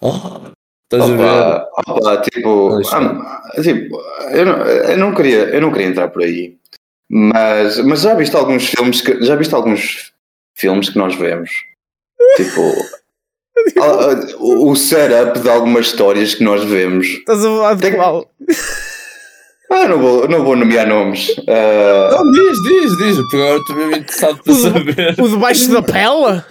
Oh, 0.00 0.48
estás 0.90 1.10
a 1.10 1.14
ver? 1.14 1.24
Opa, 1.24 1.68
opa, 1.88 2.22
tipo, 2.22 2.80
ah, 2.90 3.52
tipo 3.62 4.00
eu, 4.32 4.46
não, 4.46 4.64
eu, 4.64 4.96
não 4.96 5.14
queria, 5.14 5.50
eu 5.50 5.60
não 5.60 5.70
queria 5.70 5.88
entrar 5.88 6.08
por 6.08 6.22
aí, 6.22 6.56
mas, 7.10 7.76
mas 7.84 8.00
já 8.00 8.14
viste 8.14 8.34
alguns 8.34 8.66
filmes 8.66 9.02
que 9.02 9.22
já 9.22 9.36
viste 9.36 9.54
alguns 9.54 10.10
filmes 10.56 10.88
que 10.88 10.96
nós 10.96 11.14
vemos? 11.16 11.50
Tipo, 12.36 12.72
o 14.38 14.70
o 14.70 14.76
setup 14.76 15.38
de 15.40 15.48
algumas 15.48 15.86
histórias 15.86 16.34
que 16.34 16.44
nós 16.44 16.64
vemos. 16.64 17.06
Estás 17.06 17.44
a 17.44 17.48
falar 17.48 17.74
de 17.74 17.82
Tem- 17.82 17.94
qual? 17.94 18.30
Ah, 19.72 19.86
não 19.86 19.98
vou, 20.00 20.28
não 20.28 20.42
vou 20.44 20.56
nomear 20.56 20.86
nomes. 20.86 21.30
Ah, 21.48 22.10
Não, 22.24 22.30
diz, 22.32 22.58
diz, 22.62 22.96
diz, 22.98 23.16
porque 23.18 23.36
agora 23.36 23.56
estou 23.58 23.76
mesmo 23.76 23.96
interessado 23.96 24.42
para 24.42 24.52
O 24.52 24.56
de- 24.56 24.62
saber. 24.62 25.14
O 25.20 25.28
debaixo 25.28 25.70
da 25.70 25.82
pele? 25.82 26.42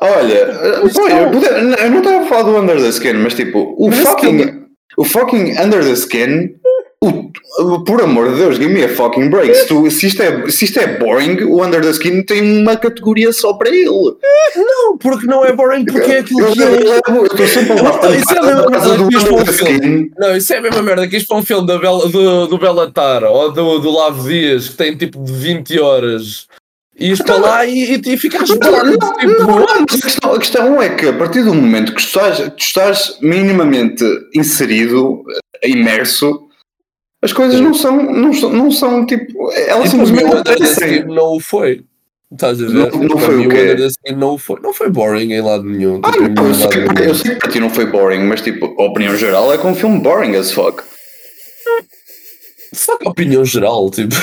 olha, 0.00 0.46
pô, 0.94 1.08
eu, 1.08 1.30
pude- 1.30 1.46
eu 1.46 1.90
não 1.90 1.98
estava 1.98 2.22
a 2.24 2.26
falar 2.26 2.42
do 2.42 2.56
Under 2.56 2.76
the 2.80 2.88
Skin, 2.88 3.14
mas 3.14 3.34
tipo, 3.34 3.74
o 3.78 3.90
fucking, 3.90 4.66
o 4.98 5.04
fucking 5.04 5.52
Under 5.60 5.82
the 5.84 5.92
Skin, 5.92 6.50
o, 7.08 7.84
por 7.84 8.00
amor 8.02 8.30
de 8.30 8.36
Deus, 8.36 8.56
give 8.56 8.72
me 8.72 8.84
a 8.84 8.88
fucking 8.88 9.28
break. 9.30 9.54
Se, 9.54 9.66
tu- 9.66 9.90
se 9.90 10.06
isto 10.06 10.22
é, 10.22 10.48
se 10.50 10.64
isto 10.64 10.78
é 10.80 10.98
boring, 10.98 11.42
o 11.44 11.64
Under 11.64 11.80
the 11.80 11.90
Skin 11.90 12.22
tem 12.22 12.62
uma 12.62 12.76
categoria 12.76 13.32
só 13.32 13.52
para 13.54 13.68
ele. 13.70 13.88
Não, 14.56 14.98
porque 14.98 15.26
não 15.26 15.44
é 15.44 15.52
boring, 15.52 15.84
porque 15.84 16.12
é 16.12 16.18
aquilo 16.20 16.52
que 16.52 16.62
é. 16.62 17.00
eu 17.08 17.26
estou 17.26 17.46
sempre 17.46 17.72
a 17.72 17.76
Não, 17.76 17.84
levar 17.84 18.14
isso 18.16 18.34
é 18.34 18.38
a 18.38 18.42
mesma 18.42 18.70
merda 18.70 19.08
que 19.08 19.16
isto 19.16 19.26
para 19.28 19.42
um 19.42 19.46
filme. 19.46 20.10
Não, 20.18 20.36
isso 20.36 20.52
é 20.52 20.56
a 20.56 20.60
mesma 20.62 20.82
merda 20.82 21.08
que 21.08 21.16
isto 21.16 21.26
para 21.28 21.36
um 21.36 21.42
filme 21.42 21.66
da 21.66 21.78
Bela, 21.78 22.08
do, 22.08 22.46
do 22.46 22.58
Bellatar 22.58 23.24
ou 23.24 23.52
do, 23.52 23.78
do 23.78 23.90
Lavo 23.90 24.28
Dias 24.28 24.68
que 24.68 24.76
tem 24.76 24.96
tipo 24.96 25.22
de 25.22 25.32
20 25.32 25.78
horas. 25.80 26.46
E 26.98 27.10
isto 27.12 27.26
para 27.26 27.36
lá 27.36 27.66
e, 27.66 27.94
e, 27.96 28.02
e 28.06 28.16
ficas 28.16 28.48
Não, 28.48 28.56
bored, 28.58 28.96
não, 28.98 29.12
tipo, 29.18 29.42
não, 29.42 29.58
não, 29.58 30.32
a 30.34 30.38
questão 30.38 30.80
é 30.80 30.88
que 30.88 31.06
a 31.06 31.12
partir 31.12 31.42
do 31.42 31.52
momento 31.54 31.92
que 31.94 32.00
tu 32.00 32.06
estás, 32.06 32.38
tu 32.38 32.54
estás 32.58 33.18
minimamente 33.20 34.02
inserido, 34.34 35.22
imerso, 35.62 36.46
as 37.26 37.32
coisas 37.32 37.60
não 37.60 37.74
são, 37.74 38.02
não, 38.02 38.32
são- 38.32 38.50
não 38.52 38.70
são 38.70 39.04
tipo. 39.04 39.50
Elas 39.52 39.66
para 39.90 39.98
mim 39.98 40.06
simplesmente 40.06 40.24
acontecem. 40.36 41.04
não 41.06 41.36
o 41.36 41.40
foi. 41.40 41.84
Estás 42.32 42.60
a 42.62 42.66
ver? 42.66 42.72
Não- 42.72 43.00
não 43.02 43.16
Para 43.16 43.26
foi 43.26 43.46
o 43.46 43.48
quê? 43.48 43.76
Não 44.16 44.38
foi. 44.38 44.60
Não 44.60 44.72
foi 44.72 44.90
boring 44.90 45.32
em 45.32 45.40
lado 45.40 45.64
nenhum. 45.64 46.00
Ah, 46.02 46.10
Tipo, 46.12 46.28
não, 46.28 46.48
eu, 46.48 46.54
sei, 46.54 46.68
que- 46.68 46.78
nenhum. 46.78 46.98
eu 47.08 47.14
sei 47.14 47.30
que 47.34 47.38
para 47.38 47.48
ti 47.50 47.60
não 47.60 47.70
foi 47.70 47.86
boring, 47.86 48.20
mas 48.24 48.40
tipo, 48.40 48.74
a 48.80 48.84
opinião 48.84 49.16
geral 49.16 49.52
é 49.52 49.58
que 49.58 49.66
é 49.66 49.70
um 49.70 49.74
filme 49.74 50.00
boring 50.00 50.34
as 50.36 50.50
fuck. 50.52 50.82
Fuck 52.74 53.06
a 53.06 53.10
opinião 53.10 53.44
geral, 53.44 53.90
tipo. 53.90 54.14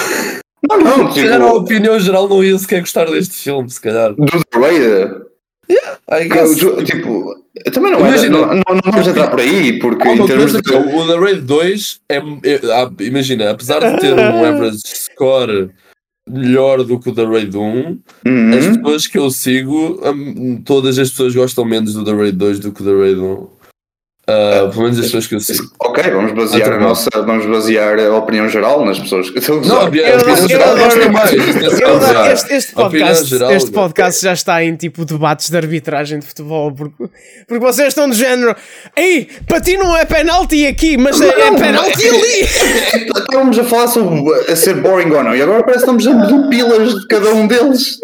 Não, 0.70 0.78
não, 0.80 1.12
Se 1.14 1.22
calhar 1.22 1.42
a 1.42 1.46
tipo, 1.46 1.58
opinião 1.58 2.00
geral 2.00 2.28
não 2.28 2.44
ia 2.44 2.58
sequer 2.58 2.82
gostar 2.82 3.06
deste 3.06 3.36
filme, 3.36 3.70
se 3.70 3.82
calhar. 3.82 4.14
do 4.14 4.26
The 4.26 4.60
Raider. 4.60 5.22
I 5.70 6.24
que 6.24 6.30
guess. 6.30 6.62
eu- 6.62 6.84
Tipo, 6.84 7.36
também 7.72 7.92
não, 7.92 8.06
é, 8.06 8.10
Imagina. 8.10 8.38
não, 8.38 8.48
não, 8.48 8.64
não 8.76 8.92
vamos 8.92 9.08
entrar 9.08 9.30
por 9.30 9.40
aí, 9.40 9.80
porque 9.80 10.08
em 10.08 10.26
termos 10.26 10.52
de. 10.54 10.62
que 10.62 10.74
é, 10.74 10.78
o 10.78 11.08
The 11.08 11.20
Raid 11.20 11.42
2 11.42 12.00
é, 12.10 12.18
é- 12.18 12.60
ah, 12.74 12.92
imagina, 13.00 13.52
apesar 13.52 13.80
de 13.80 14.00
ter 14.02 14.14
um 14.14 14.44
average 14.46 14.80
score 14.86 15.70
melhor 16.30 16.84
do 16.84 17.00
que 17.00 17.10
o 17.10 17.14
The 17.14 17.26
Raid 17.26 17.56
1, 17.58 18.00
Uhum. 18.26 18.58
as 18.58 18.68
pessoas 18.78 19.08
que 19.08 19.18
eu 19.18 19.30
sigo, 19.30 20.00
hum, 20.06 20.62
todas 20.66 20.98
as 21.00 21.10
pessoas 21.10 21.36
gostam 21.36 21.66
menos 21.66 21.94
do 21.94 22.04
The 22.04 22.14
Raid 22.14 22.38
2 22.38 22.60
do 22.60 22.72
que 22.72 22.82
o 22.82 22.86
The 22.86 22.92
Raid 22.94 23.20
1. 23.20 23.48
Ah, 24.26 24.70
pelo 24.72 24.84
menos 24.84 25.00
as 25.00 25.06
pessoas 25.08 25.28
que 25.28 25.36
eu 25.36 25.40
sigo. 25.42 25.70
Ok, 25.82 26.02
vamos 26.10 26.32
basear 26.32 26.72
Ah, 26.72 26.76
a 26.76 26.80
nossa, 26.80 27.10
vamos 27.14 27.46
basear 27.46 28.00
a 28.00 28.16
opinião 28.16 28.48
geral 28.48 28.86
nas 28.86 28.98
pessoas 28.98 29.30
que 29.30 29.40
estão 29.40 29.56
a 29.58 29.60
Não, 29.60 29.66
usar. 29.66 29.76
a 29.76 29.84
opinião 29.86 30.08
Eu- 30.08 30.18
opinião 30.18 30.38
eu 30.38 30.48
geral 30.48 30.70
adoro- 30.70 30.84
gosta 30.86 31.10
mais. 31.12 31.32
isto 31.34 32.52
é 32.54 32.56
este, 32.56 32.72
podcast, 32.74 33.26
geral, 33.26 33.52
este 33.52 33.72
podcast 33.72 34.24
já 34.24 34.32
está 34.34 34.64
em 34.64 34.76
tipo 34.78 35.04
debates 35.04 35.50
de 35.50 35.58
arbitragem 35.58 36.20
de 36.20 36.26
futebol 36.26 36.72
porque, 36.72 37.04
porque 37.50 37.66
vocês 37.66 37.90
estão 37.90 38.08
do 38.08 38.16
género 38.16 38.56
Ei, 38.96 39.28
para 39.46 39.60
ti 39.60 39.76
não 39.76 39.96
é 39.98 40.06
penalti 40.06 40.66
aqui, 40.68 40.96
mas 40.98 41.20
é, 41.20 41.28
é 41.28 41.52
Não, 41.52 41.56
penalti 41.58 42.08
não, 42.08 42.18
ali. 42.18 43.12
Estávamos 43.24 43.60
a 43.60 43.64
falar 43.66 43.88
sobre 43.90 44.22
a 44.50 44.56
ser 44.56 44.76
boring 44.76 45.12
ou 45.12 45.22
não, 45.24 45.36
e 45.36 45.42
agora 45.42 45.64
parece 45.64 45.84
que 45.84 45.92
estamos 45.92 46.08
a 46.08 46.14
medir 46.14 46.50
pilas 46.50 46.94
de 46.96 47.08
cada 47.08 47.30
um 47.34 47.46
deles. 47.46 47.98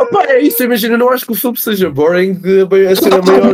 Opa, 0.00 0.24
é 0.28 0.40
isso, 0.40 0.62
imagina, 0.62 0.94
eu 0.94 0.98
não 0.98 1.10
acho 1.10 1.26
que 1.26 1.32
o 1.32 1.34
filme 1.34 1.58
seja 1.58 1.90
boring 1.90 2.32
de 2.34 2.62
a 2.62 2.96
ser 2.96 3.12
a 3.12 3.20
maior. 3.20 3.52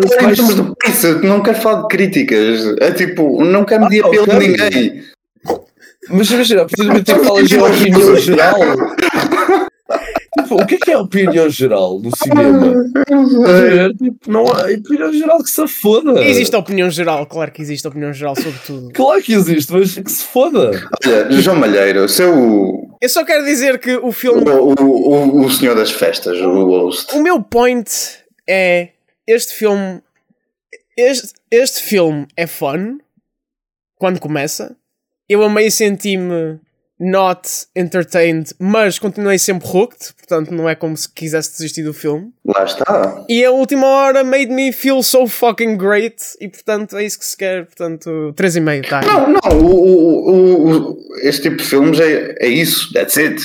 Não 1.25 1.41
quero 1.43 1.59
falar 1.59 1.83
de 1.83 1.89
críticas. 2.09 2.77
É 2.81 2.91
tipo, 2.93 3.45
não 3.45 3.65
quero 3.65 3.85
medir 3.85 4.05
Ah, 4.05 4.11
pelo 4.11 4.23
ok. 4.25 4.39
de 4.39 4.47
ninguém. 4.49 5.03
Mas 6.11 6.31
imagina, 6.31 6.63
em 6.63 7.03
que 7.03 7.15
falas 7.25 7.49
de 7.49 7.59
opinião 7.59 8.17
geral. 8.21 8.55
Tipo, 10.39 10.61
o 10.61 10.67
que 10.67 10.75
é 10.75 10.79
que 10.79 10.91
é 10.91 10.95
a 10.95 11.01
opinião 11.01 11.49
geral 11.49 12.01
no 12.01 12.11
cinema? 12.17 12.75
Tipo, 13.97 14.31
não 14.31 14.45
há 14.49 14.63
opinião 14.65 15.13
geral 15.13 15.39
que 15.43 15.49
se 15.51 15.67
foda. 15.69 16.23
Existe 16.25 16.55
a 16.55 16.59
opinião 16.59 16.91
geral, 16.91 17.25
claro 17.27 17.51
que 17.53 17.63
existe 17.63 17.87
a 17.87 17.91
opinião 17.91 18.13
geral 18.13 18.35
sobre 18.37 18.59
tudo. 18.67 18.91
Claro 18.93 19.23
que 19.23 19.33
existe, 19.33 19.73
mas 19.73 19.95
que 19.95 20.11
se 20.11 20.25
foda. 20.25 20.71
Olha, 21.07 21.33
João 21.41 21.57
Malheiro, 21.57 22.09
seu. 22.09 22.35
O, 22.37 22.97
Eu 23.01 23.09
só 23.09 23.25
quero 23.25 23.45
dizer 23.45 23.79
que 23.79 23.97
o 23.97 24.13
filme. 24.13 24.43
o, 24.51 24.75
o, 24.79 25.45
o 25.47 25.51
senhor 25.51 25.75
das 25.77 25.91
festas, 25.93 26.39
o 26.41 26.65
host. 26.67 27.17
O 27.17 27.23
meu 27.23 27.41
point 27.43 27.89
é. 28.49 28.89
Este 29.27 29.55
filme. 29.55 30.03
Este, 30.97 31.33
este 31.51 31.83
filme 31.83 32.27
é 32.37 32.47
fun. 32.47 32.99
Quando 33.97 34.21
começa. 34.21 34.77
Eu 35.29 35.43
amei 35.43 35.71
senti-me 35.71 36.61
not 37.01 37.49
entertained, 37.75 38.53
mas 38.59 38.99
continuei 38.99 39.39
sempre 39.39 39.67
hooked. 39.69 40.13
Portanto, 40.15 40.53
não 40.53 40.69
é 40.69 40.75
como 40.75 40.97
se 40.97 41.09
quisesse 41.13 41.53
desistir 41.53 41.83
do 41.83 41.95
filme. 41.95 42.33
Lá 42.45 42.65
está. 42.65 43.25
E 43.29 43.45
a 43.45 43.51
última 43.51 43.87
hora 43.87 44.23
made 44.23 44.47
me 44.49 44.73
feel 44.73 45.03
so 45.03 45.27
fucking 45.27 45.77
great. 45.77 46.17
E 46.41 46.49
portanto, 46.49 46.97
é 46.97 47.05
isso 47.05 47.19
que 47.19 47.25
se 47.25 47.37
quer. 47.37 47.67
Portanto, 47.67 48.33
3,5, 48.37 48.89
tá? 48.89 49.01
Não, 49.03 49.29
não, 49.31 49.59
o, 49.61 50.31
o, 50.31 50.91
o- 50.93 50.99
este 51.23 51.43
tipo 51.43 51.57
de 51.57 51.65
filmes 51.65 51.99
é, 51.99 52.35
é 52.41 52.49
isso, 52.49 52.93
that's 52.93 53.17
it. 53.17 53.43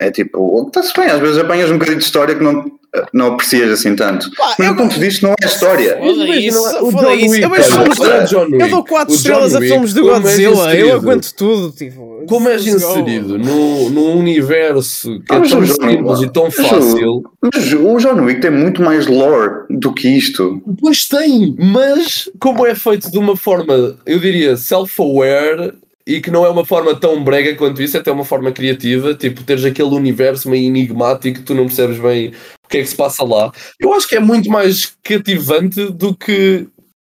É 0.00 0.10
tipo, 0.10 0.66
está-se 0.66 0.92
bem, 0.94 1.06
às 1.08 1.20
vezes 1.20 1.38
apanhas 1.38 1.70
um 1.70 1.74
bocadinho 1.74 1.98
de 1.98 2.04
história 2.04 2.34
que 2.34 2.42
não, 2.42 2.64
não 3.12 3.28
aprecias 3.28 3.70
assim 3.70 3.96
tanto. 3.96 4.30
Pá, 4.36 4.54
Mas 4.58 4.68
eu 4.68 4.74
no 4.74 4.82
ponto 4.82 4.94
de 4.94 5.00
vista 5.00 5.26
não 5.26 5.34
é 5.40 5.46
história. 5.46 5.96
Foda 5.96 6.36
isso, 6.36 6.84
o 6.84 6.90
foda. 6.90 7.08
Wick, 7.08 7.40
Eu 7.40 8.66
o 8.66 8.70
dou 8.70 8.84
4 8.84 9.04
O 9.06 9.08
John 9.08 9.14
estrelas 9.14 9.54
a 9.54 9.60
filmes 9.60 9.94
de 9.94 10.00
como 10.00 10.12
é 10.12 10.20
Godzilla. 10.20 10.76
Eu 10.76 10.96
aguento 10.96 11.34
tudo. 11.34 11.72
Tipo, 11.72 12.24
Como 12.28 12.48
és 12.48 12.66
inserido 12.66 13.38
no, 13.38 13.90
num 13.90 14.18
universo 14.18 15.20
que 15.20 15.34
é 15.34 15.38
Mas, 15.38 15.50
tão 15.50 15.66
simples 15.66 16.20
e 16.20 16.28
tão 16.30 16.50
fácil. 16.50 17.22
Mas 17.40 17.72
o 17.72 17.96
John 17.96 18.24
Wick 18.24 18.40
tem 18.40 18.50
muito 18.50 18.82
mais 18.82 19.06
lore 19.06 19.64
do 19.70 19.92
que 19.92 20.08
isto. 20.08 20.62
Pois 20.80 21.08
tem, 21.08 21.56
mas 21.58 22.28
como 22.38 22.66
é 22.66 22.74
feito 22.74 23.10
de 23.10 23.18
uma 23.18 23.36
forma, 23.36 23.96
eu 24.04 24.18
diria, 24.18 24.56
self-aware 24.56 25.72
e 26.06 26.20
que 26.20 26.30
não 26.30 26.44
é 26.44 26.48
uma 26.48 26.64
forma 26.64 26.94
tão 26.94 27.22
brega 27.22 27.54
quanto 27.54 27.82
isso, 27.82 27.96
é 27.96 28.00
até 28.00 28.10
uma 28.10 28.24
forma 28.24 28.50
criativa, 28.50 29.14
tipo, 29.14 29.44
teres 29.44 29.64
aquele 29.64 29.90
universo 29.90 30.50
meio 30.50 30.66
enigmático 30.66 31.38
que 31.38 31.44
tu 31.44 31.54
não 31.54 31.66
percebes 31.66 31.98
bem 31.98 32.32
o 32.61 32.61
que 32.72 32.78
é 32.78 32.82
que 32.82 32.88
se 32.88 32.96
passa 32.96 33.22
lá. 33.24 33.52
Eu 33.78 33.92
acho 33.94 34.08
que 34.08 34.16
é 34.16 34.20
muito 34.20 34.48
mais 34.50 34.92
cativante 35.04 35.84
do 35.92 36.16
que 36.16 36.66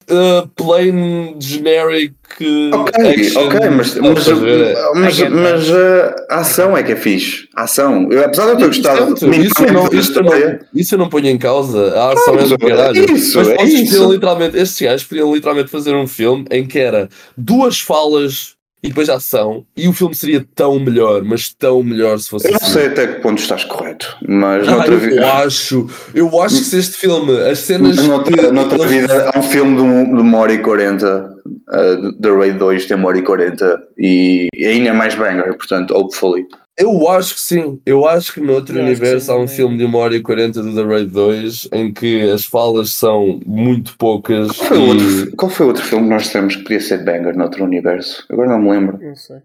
uh, 0.10 0.48
plain 0.56 1.36
generic 1.40 2.14
uh, 2.42 2.76
Ok, 2.76 3.06
action. 3.10 3.48
ok, 3.48 3.70
mas, 3.70 3.96
mas, 3.96 4.28
ver? 4.28 4.76
mas, 4.96 5.20
mas, 5.30 5.70
uh, 5.70 6.16
a 6.30 6.38
ação 6.40 6.76
é 6.76 6.84
que 6.84 6.92
é 6.92 6.96
fixe. 6.96 7.48
A 7.56 7.64
ação. 7.64 8.12
Eu, 8.12 8.26
apesar 8.26 8.46
de 8.46 8.52
eu 8.52 8.58
ter 8.58 8.68
gostado 8.68 9.14
isso, 9.14 9.64
eu 9.64 9.74
não, 9.74 9.90
da 9.90 9.98
isso, 9.98 10.14
não, 10.22 10.24
história, 10.24 10.60
isso 10.74 10.96
eu 10.96 11.00
não 11.00 11.10
ponho 11.10 11.28
em 11.28 11.38
causa. 11.38 11.94
A 11.96 12.14
ação 12.14 12.36
Não, 12.36 12.42
é 12.44 12.48
do 12.48 12.58
mas 12.60 12.70
caralho. 12.70 13.12
isso, 13.16 13.38
mas 13.38 13.48
é 13.48 13.56
vocês 13.56 13.74
isso. 13.74 13.86
podiam 13.92 14.12
literalmente, 14.12 14.58
estes 14.58 14.82
gajos 14.82 15.04
podiam 15.06 15.34
literalmente 15.34 15.70
fazer 15.70 15.96
um 15.96 16.08
filme 16.08 16.46
em 16.52 16.66
que 16.66 16.80
era 16.80 17.08
duas 17.38 17.80
falas 17.80 18.53
e 18.84 18.90
depois 18.90 19.10
ação 19.10 19.66
e 19.78 19.88
o 19.88 19.94
filme 19.94 20.14
seria 20.14 20.46
tão 20.54 20.78
melhor, 20.80 21.24
mas 21.24 21.54
tão 21.54 21.82
melhor 21.82 22.20
se 22.20 22.30
fosse 22.30 22.48
eu 22.48 22.52
não 22.52 22.58
assim. 22.62 22.72
sei 22.74 22.88
até 22.88 23.08
que 23.08 23.22
ponto 23.22 23.42
estás 23.42 23.64
correto, 23.64 24.18
mas 24.28 24.68
Ah, 24.68 24.86
eu 24.86 25.00
vida. 25.00 25.34
acho, 25.36 25.90
eu 26.14 26.42
acho 26.42 26.58
que 26.58 26.64
se 26.66 26.78
este 26.80 26.98
filme, 26.98 27.32
as 27.50 27.60
cenas 27.60 27.96
noutra, 28.06 28.36
que- 28.36 28.52
noutra 28.52 28.86
vida 28.88 29.32
há 29.34 29.40
um 29.40 29.44
filme 29.44 29.76
de, 29.76 29.82
um- 29.82 30.16
de 30.16 30.22
uma 30.22 30.38
hora 30.40 30.54
e 30.54 30.58
quarenta, 30.60 31.34
uh, 31.70 32.14
The 32.22 32.30
Raid 32.30 32.58
2 32.60 32.86
tem 32.86 32.98
uma 32.98 33.08
hora 33.08 33.20
e 33.20 33.24
quarenta 33.24 33.82
e 33.98 34.48
ainda 34.66 34.90
é 34.90 34.94
mais 34.94 35.16
banger, 35.16 35.56
portanto, 35.58 35.96
hopefully. 35.96 36.46
Eu 36.78 37.08
acho 37.10 37.36
que 37.36 37.40
sim. 37.40 37.80
Eu 37.86 38.08
acho 38.08 38.34
que 38.34 38.40
no 38.42 38.54
outro 38.54 38.78
Eu 38.78 38.84
universo 38.84 39.28
sim 39.28 39.32
há 39.32 39.36
um 39.36 39.40
também. 39.42 39.56
filme 39.56 39.78
de 39.78 39.86
1 39.86 39.96
hora 39.96 40.16
e 40.16 40.22
40 40.22 40.62
do 40.64 40.74
The 40.76 40.84
Raid 40.84 41.12
2 41.12 41.70
em 41.72 41.94
que 41.94 42.22
as 42.32 42.46
falas 42.46 42.92
são 42.94 43.40
muito 43.46 43.96
poucas 43.98 44.48
Qual 44.58 44.68
foi, 44.68 44.78
o 44.80 44.82
e... 44.86 44.90
outro, 44.90 45.36
qual 45.38 45.50
foi 45.52 45.66
o 45.66 45.70
outro 45.70 45.84
filme 45.84 46.06
que 46.06 46.14
nós 46.14 46.30
temos 46.32 46.56
que 46.56 46.64
podia 46.64 46.80
ser 46.80 47.04
banger 47.06 47.36
noutro 47.36 47.64
universo? 47.64 48.26
Agora 48.30 48.50
não 48.50 48.60
me 48.60 48.72
lembro. 48.72 48.98
Não 49.00 49.16
sei. 49.16 49.38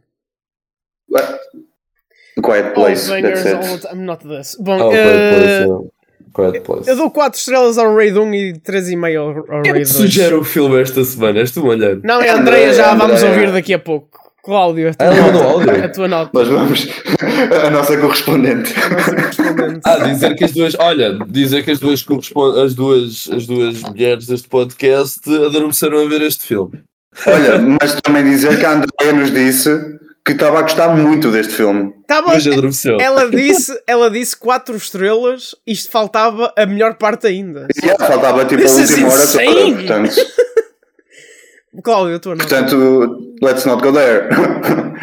The 2.37 2.43
Quiet 2.43 2.75
Place, 2.75 3.09
bangers 3.11 3.43
that's 3.43 3.69
it. 3.73 3.89
time, 3.89 4.05
not 4.05 4.25
this. 4.27 4.57
Bom, 4.61 4.79
Oh, 4.81 4.93
eh, 4.93 5.03
Quiet 5.03 5.35
Place, 5.35 5.67
yeah. 5.67 5.89
Quiet 6.33 6.61
Place. 6.65 6.89
eu 6.91 6.97
dou 6.97 7.11
4 7.11 7.39
estrelas 7.39 7.79
ao 7.79 7.95
Raid 7.95 8.17
1 8.19 8.35
e 8.35 8.53
3,5 8.61 9.17
ao, 9.19 9.31
é 9.31 9.35
Raid 9.35 9.63
que 9.65 9.73
2. 9.73 9.89
sugere 9.89 10.35
o 10.35 10.45
filme 10.45 10.81
esta 10.81 11.03
semana? 11.05 11.41
És 11.41 11.51
tu, 11.51 11.67
olhando? 11.67 12.03
Não, 12.05 12.23
é 12.23 12.29
a 12.31 12.37
Andréia, 12.37 12.69
Andreia, 12.69 12.73
já 12.75 12.95
vamos 12.95 13.17
Andréia. 13.23 13.35
ouvir 13.35 13.53
daqui 13.53 13.75
a 13.75 13.79
pouco. 13.79 14.28
Cláudio, 14.49 14.89
a 14.89 14.95
tua, 14.95 15.07
Ah, 15.07 15.15
ela 15.15 15.27
mandou 15.27 15.43
nota, 15.43 15.71
áudio? 15.71 15.85
a 15.85 15.89
tua 15.91 16.09
nota. 16.09 16.31
Nós 16.33 16.49
vamos. 16.49 16.89
A 17.67 17.71
nossa 17.71 17.99
correspondente. 17.99 18.73
Nossa 18.91 19.15
correspondente. 19.15 19.81
Ah, 19.85 19.97
dizer 19.99 20.35
que 20.37 20.45
as 20.45 20.53
duas, 20.53 20.75
olha, 20.79 21.19
dizer 21.29 21.63
que 21.65 21.71
as 21.71 21.79
duas 21.79 22.03
as 22.65 22.75
duas, 22.75 23.29
as 23.31 23.47
duas 23.47 23.83
mulheres 23.83 24.27
deste 24.27 24.49
podcast 24.49 25.21
adormeceram 25.29 25.99
a 26.03 26.09
ver 26.09 26.23
este 26.23 26.47
filme. 26.47 26.83
Olha, 27.27 27.59
mas 27.79 28.01
também 28.01 28.25
dizer 28.25 28.59
que 28.59 28.65
a 28.65 28.71
Andrea 28.73 29.13
nos 29.13 29.31
disse 29.31 29.99
que 30.25 30.33
estava 30.33 30.61
a 30.61 30.63
gostar 30.63 30.97
muito 30.97 31.31
deste 31.31 31.53
filme. 31.53 31.93
Tava, 32.07 32.29
Mas 32.29 32.47
adormeceu. 32.47 32.97
ela 32.99 33.29
disse, 33.31 33.79
ela 33.87 34.11
disse 34.11 34.35
4 34.35 34.75
estrelas, 34.77 35.55
isto 35.67 35.91
faltava 35.91 36.51
a 36.57 36.65
melhor 36.65 36.95
parte 36.95 37.27
ainda. 37.27 37.67
E 37.77 37.85
yeah, 37.85 38.03
faltava 38.07 38.47
tipo 38.47 38.63
a 38.63 38.65
This 38.65 38.79
is 38.79 38.91
última 38.93 39.09
hora 39.13 39.27
toda, 39.27 39.75
portanto. 39.75 40.17
Cláudio, 41.85 42.17
a 42.17 42.19
tua 42.19 42.35
nota. 42.35 42.49
Portanto, 42.49 43.28
let's 43.43 43.65
not 43.65 43.83
go 43.83 43.93
there. 43.93 44.29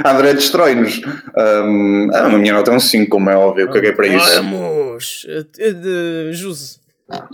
A 0.04 0.12
André 0.16 0.34
destrói-nos. 0.34 1.02
Um, 1.38 2.10
a 2.14 2.30
minha 2.30 2.54
nota 2.54 2.72
é 2.72 2.76
um 2.76 2.80
5, 2.80 3.10
como 3.10 3.30
é 3.30 3.36
óbvio, 3.36 3.70
caguei 3.72 3.92
para 3.94 4.08
isso. 4.08 4.36
Vamos! 4.36 5.26
Eh, 5.30 5.72
de 5.74 6.34
Juse. 6.34 6.78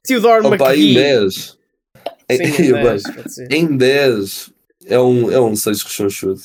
Theodore 0.05 0.45
Opa, 0.45 0.75
em 0.75 0.93
McGee. 0.93 0.93
10. 0.95 1.33
Sim, 1.33 1.57
Em- 2.31 2.43
em 2.43 2.71
bem, 2.73 2.83
10, 2.83 3.03
pode 3.03 3.33
ser. 3.33 3.47
Em 3.51 3.77
10 3.77 4.49
é 4.87 4.99
um, 4.99 5.31
é 5.31 5.39
um 5.39 5.55
6 5.55 5.81
rechonchudo. 5.83 6.41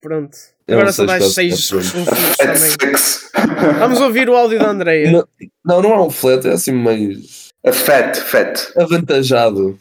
Pronto. 0.00 0.36
É 0.66 0.74
Agora 0.74 0.90
um 0.90 0.92
só 0.92 1.04
dás 1.06 1.32
seis 1.32 1.66
6 1.66 1.90
quatro, 1.90 1.98
resoluções 2.04 2.36
Fat 2.36 2.78
também. 2.78 3.72
Vamos 3.80 4.00
ouvir 4.00 4.28
o 4.28 4.36
áudio 4.36 4.58
da 4.58 4.68
Andreia. 4.70 5.10
Não, 5.10 5.26
não, 5.64 5.82
não 5.82 5.92
é 5.94 6.02
um 6.02 6.10
flat, 6.10 6.46
é 6.46 6.52
assim 6.52 6.72
mais 6.72 7.48
A 7.64 7.72
Fat, 7.72 8.16
Fat. 8.18 8.72
avantajado. 8.76 9.78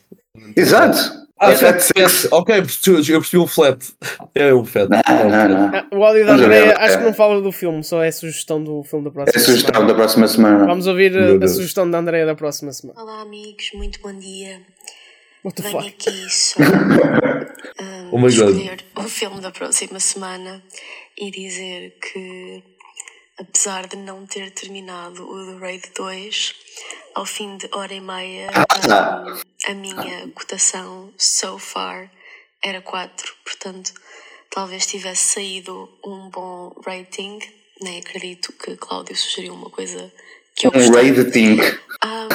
Exato. 0.55 1.26
Ah, 1.39 1.49
A 1.49 1.55
Fat. 1.55 1.81
Ok, 2.31 2.55
eu 2.57 2.61
percebi 2.63 3.37
um 3.37 3.45
flat. 3.47 3.85
É 4.33 4.53
um 4.53 4.65
flat. 4.65 4.89
Não, 4.89 4.97
é 4.97 5.11
um 5.25 5.29
não, 5.29 5.29
flat. 5.29 5.49
não. 5.49 5.71
Ah, 5.75 5.87
O 5.97 6.03
áudio 6.03 6.25
da 6.25 6.35
ver, 6.35 6.79
acho 6.79 6.95
é. 6.95 6.97
que 6.97 7.03
não 7.03 7.13
fala 7.13 7.41
do 7.41 7.51
filme, 7.51 7.83
só 7.83 8.03
é 8.03 8.11
sugestão 8.11 8.63
do 8.63 8.83
filme 8.83 9.05
da 9.05 9.11
próxima 9.11 9.37
É 9.39 9.41
a 9.41 9.45
sugestão 9.45 9.73
semana. 9.75 9.87
da 9.87 9.93
próxima 9.95 10.27
semana. 10.27 10.65
Vamos 10.65 10.87
ouvir 10.87 11.11
Meu 11.11 11.39
a, 11.41 11.45
a 11.45 11.47
sugestão 11.47 11.89
da 11.89 11.99
Andreia 11.99 12.25
da 12.25 12.35
próxima 12.35 12.71
semana. 12.73 12.99
Olá 13.01 13.21
amigos, 13.21 13.69
muito 13.75 13.99
bom 14.01 14.13
dia. 14.17 14.61
What 15.43 15.61
the 15.61 15.69
Venho 15.69 15.81
fuck? 15.83 15.93
aqui 15.93 16.29
só 16.29 16.59
um, 16.59 18.07
Oh 18.11 18.19
God. 18.19 18.29
escolher 18.31 18.77
o 18.95 19.03
filme 19.03 19.39
da 19.39 19.51
próxima 19.51 19.99
semana 19.99 20.63
e 21.17 21.29
dizer 21.29 21.95
que, 22.01 22.63
apesar 23.39 23.87
de 23.87 23.95
não 23.97 24.25
ter 24.25 24.51
terminado 24.51 25.29
o 25.29 25.45
The 25.45 25.59
Raid 25.59 25.91
2, 25.95 26.55
ao 27.15 27.25
fim 27.25 27.57
de 27.57 27.69
hora 27.71 27.93
e 27.93 28.01
meia, 28.01 28.49
um, 28.49 29.71
a 29.71 29.73
minha 29.73 30.27
cotação 30.33 31.13
so 31.17 31.57
far 31.57 32.11
era 32.63 32.81
4, 32.81 33.33
portanto, 33.43 33.93
talvez 34.49 34.85
tivesse 34.87 35.35
saído 35.35 35.89
um 36.05 36.29
bom 36.29 36.73
rating. 36.85 37.39
Nem 37.81 37.99
acredito 37.99 38.51
que 38.53 38.75
Cláudio 38.75 39.15
sugeriu 39.15 39.53
uma 39.53 39.69
coisa 39.69 40.11
que 40.55 40.65
eu 40.65 40.71
Um 40.71 40.89
gostei. 40.89 41.11
rating. 41.11 41.57
Ah, 42.01 42.27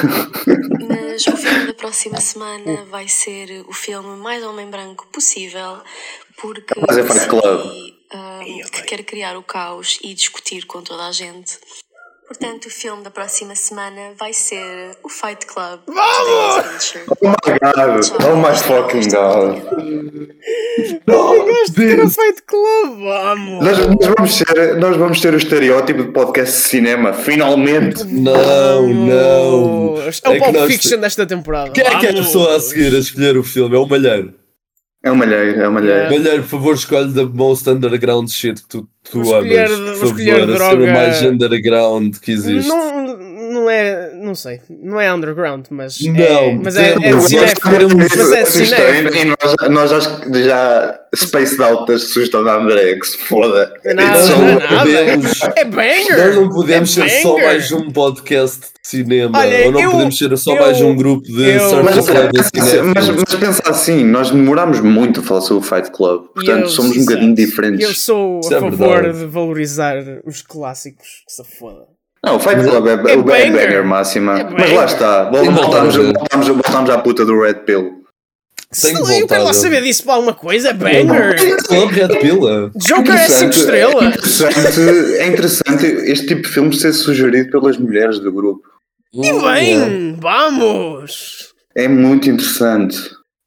mas 0.87 1.27
o 1.27 1.35
filme 1.37 1.67
da 1.67 1.73
próxima 1.73 2.19
semana 2.21 2.85
vai 2.85 3.07
ser 3.07 3.65
o 3.67 3.73
filme 3.73 4.17
mais 4.17 4.43
homem 4.43 4.69
branco 4.69 5.05
possível, 5.07 5.81
porque 6.37 6.73
Mas 6.87 6.97
é 6.97 7.03
Fight 7.03 7.27
Club. 7.27 7.92
Ah, 8.13 8.39
que 8.71 8.83
quer 8.83 9.03
criar 9.03 9.37
o 9.37 9.43
caos 9.43 9.99
e 10.03 10.13
discutir 10.13 10.65
com 10.65 10.81
toda 10.81 11.07
a 11.07 11.11
gente. 11.11 11.57
Portanto, 12.27 12.65
o 12.65 12.69
filme 12.69 13.03
da 13.03 13.11
próxima 13.11 13.53
semana 13.55 14.13
vai 14.17 14.33
ser 14.33 14.97
o 15.03 15.09
Fight 15.09 15.45
Club. 15.45 15.81
Vamos! 15.85 16.95
Oh 17.21 17.27
my 17.27 17.59
god. 17.59 18.01
Oh 18.23 18.35
my 18.37 18.55
fucking 18.55 19.09
god. 19.09 19.61
Era 21.77 22.09
feito 22.09 22.43
club, 22.47 23.03
vamos! 23.03 23.63
Nós, 23.65 23.77
nós 23.77 24.13
vamos 24.15 24.33
ser, 24.33 24.77
nós 24.77 24.97
vamos 24.97 25.21
ter 25.21 25.33
o 25.33 25.37
estereótipo 25.37 26.03
de 26.03 26.11
podcast 26.11 26.55
de 26.55 26.63
cinema, 26.63 27.13
finalmente. 27.13 28.03
Não, 28.05 28.87
não. 28.87 29.97
É 29.97 30.07
o 30.07 30.33
É 30.33 30.39
Pulp 30.39 30.67
Fiction 30.67 30.99
desta 30.99 31.25
temporada. 31.25 31.71
Quem 31.71 31.85
é 31.85 31.99
que 31.99 32.07
é 32.07 32.09
a 32.11 32.13
pessoa 32.13 32.55
a 32.55 32.59
seguir 32.59 32.95
a 32.95 32.99
escolher 32.99 33.37
o 33.37 33.43
filme? 33.43 33.75
É 33.75 33.79
o 33.79 33.85
Malheiro. 33.85 34.33
É 35.05 35.11
uma 35.11 35.25
malheiro, 35.25 35.59
é 35.61 35.67
uma 35.67 35.81
malheiro. 35.81 36.09
Malheiro, 36.11 36.43
por 36.43 36.49
favor, 36.49 36.73
escolhe 36.75 37.13
the 37.13 37.25
most 37.25 37.69
underground 37.69 38.29
shit 38.29 38.61
que 38.61 38.67
tu, 38.69 38.87
tu 39.03 39.19
amas. 39.35 39.69
Por 39.99 40.07
favor, 40.15 40.41
a 40.41 40.45
droga- 40.45 40.69
cena 40.85 40.93
mais 40.93 41.21
underground 41.21 42.15
que 42.19 42.31
existe. 42.31 42.69
Não, 42.69 43.03
não 43.53 43.69
é, 43.69 44.11
não 44.15 44.33
sei, 44.35 44.59
não 44.69 44.99
é 44.99 45.13
underground, 45.13 45.65
mas 45.69 45.97
é, 46.01 46.09
Não, 46.09 46.61
mas 46.63 46.75
é, 46.75 46.93
é 46.93 47.19
cinéfilo, 47.21 47.97
mas 47.97 48.11
é 48.11 48.15
de 48.15 48.41
Assustei, 48.41 48.65
cinéfilo. 48.67 49.15
e 49.15 49.25
nós, 49.25 49.69
nós 49.69 49.93
acho 49.93 50.21
que 50.21 50.43
já 50.43 50.99
spaced 51.15 51.61
out 51.61 51.91
a 51.91 51.99
sugestão 51.99 52.43
da 52.43 52.55
André, 52.55 52.95
que 52.95 53.07
se 53.07 53.17
foda. 53.19 53.71
Não 53.85 53.91
é 53.91 53.95
não 53.95 54.49
é 54.49 54.79
podemos- 54.79 55.39
É 55.55 55.65
banger! 55.65 56.17
Nós 56.17 56.35
não 56.35 56.49
podemos 56.49 56.97
É 56.97 57.07
ser 57.07 57.21
só 57.21 57.37
mais 57.37 57.71
um 57.71 57.91
podcast 57.91 58.59
de 58.59 58.87
cinema. 58.89 59.37
Olha, 59.39 59.65
ou 59.67 59.71
não 59.71 59.81
eu- 59.81 59.91
podemos 59.91 60.17
ser 60.17 60.37
só 60.37 60.55
eu- 60.55 60.61
mais 60.61 60.81
um 60.81 60.95
grupo 60.95 61.23
de 61.23 61.33
Mas, 61.33 61.61
surface 61.61 62.11
mas, 62.57 62.73
mas, 62.95 63.09
mas 63.09 63.35
pensa 63.35 63.61
assim, 63.67 64.03
nós 64.03 64.31
demorámos 64.31 64.79
muito 64.81 65.19
a 65.19 65.23
falar 65.23 65.41
sobre 65.41 65.63
o 65.63 65.67
Fight 65.69 65.91
Club, 65.91 66.25
portanto 66.33 66.63
Eu- 66.63 66.69
somos 66.69 66.97
um 66.97 67.01
bocadinho 67.05 67.35
diferentes. 67.35 67.87
Eu 67.87 67.93
sou 67.93 68.39
Isso 68.39 68.53
a 68.53 68.57
é 68.57 68.59
favor 68.59 69.01
verdade. 69.03 69.19
de 69.19 69.25
valorizar 69.27 69.95
os 70.25 70.41
clássicos, 70.41 71.23
que 71.27 71.31
se 71.33 71.43
foda. 71.59 71.92
Não, 72.25 72.37
o 72.37 72.39
Fight 72.39 72.61
Club 72.63 72.87
é, 72.87 72.91
É 73.11 73.17
o 73.17 73.23
banger. 73.23 73.51
banger 73.51 73.83
máxima. 73.83 74.39
É 74.39 74.43
mas 74.45 74.53
banger. 74.53 74.75
lá 74.77 74.85
está, 74.85 75.23
voltamos, 75.29 75.95
voltamos, 75.95 76.47
voltamos 76.47 76.89
à 76.89 76.97
puta 76.99 77.25
do 77.25 77.41
Red 77.41 77.55
Pill. 77.65 78.01
Que 78.79 78.87
eu 79.21 79.27
quero 79.27 79.43
lá 79.43 79.53
saber 79.53 79.83
disso 79.83 80.03
para 80.03 80.13
alguma 80.15 80.33
coisa, 80.33 80.69
é 80.69 80.73
banger! 80.73 81.57
Club 81.67 81.91
Red 81.91 82.07
Pila. 82.19 82.71
Joker 82.75 83.13
é 83.13 83.27
5 83.27 83.45
Interessante, 83.45 83.55
É 83.55 83.59
estrelas! 83.59 84.15
interessante, 84.15 85.15
é 85.17 85.27
interessante 85.27 85.85
este 85.85 86.27
tipo 86.27 86.41
de 86.41 86.47
filme 86.49 86.75
ser 86.75 86.91
sugerido 86.93 87.51
pelas 87.51 87.77
mulheres 87.77 88.17
do 88.19 88.31
grupo. 88.31 88.63
E 89.13 89.31
bem, 89.41 90.17
vamos! 90.19 91.53
É 91.75 91.87
muito 91.87 92.27
interessante. 92.29 92.97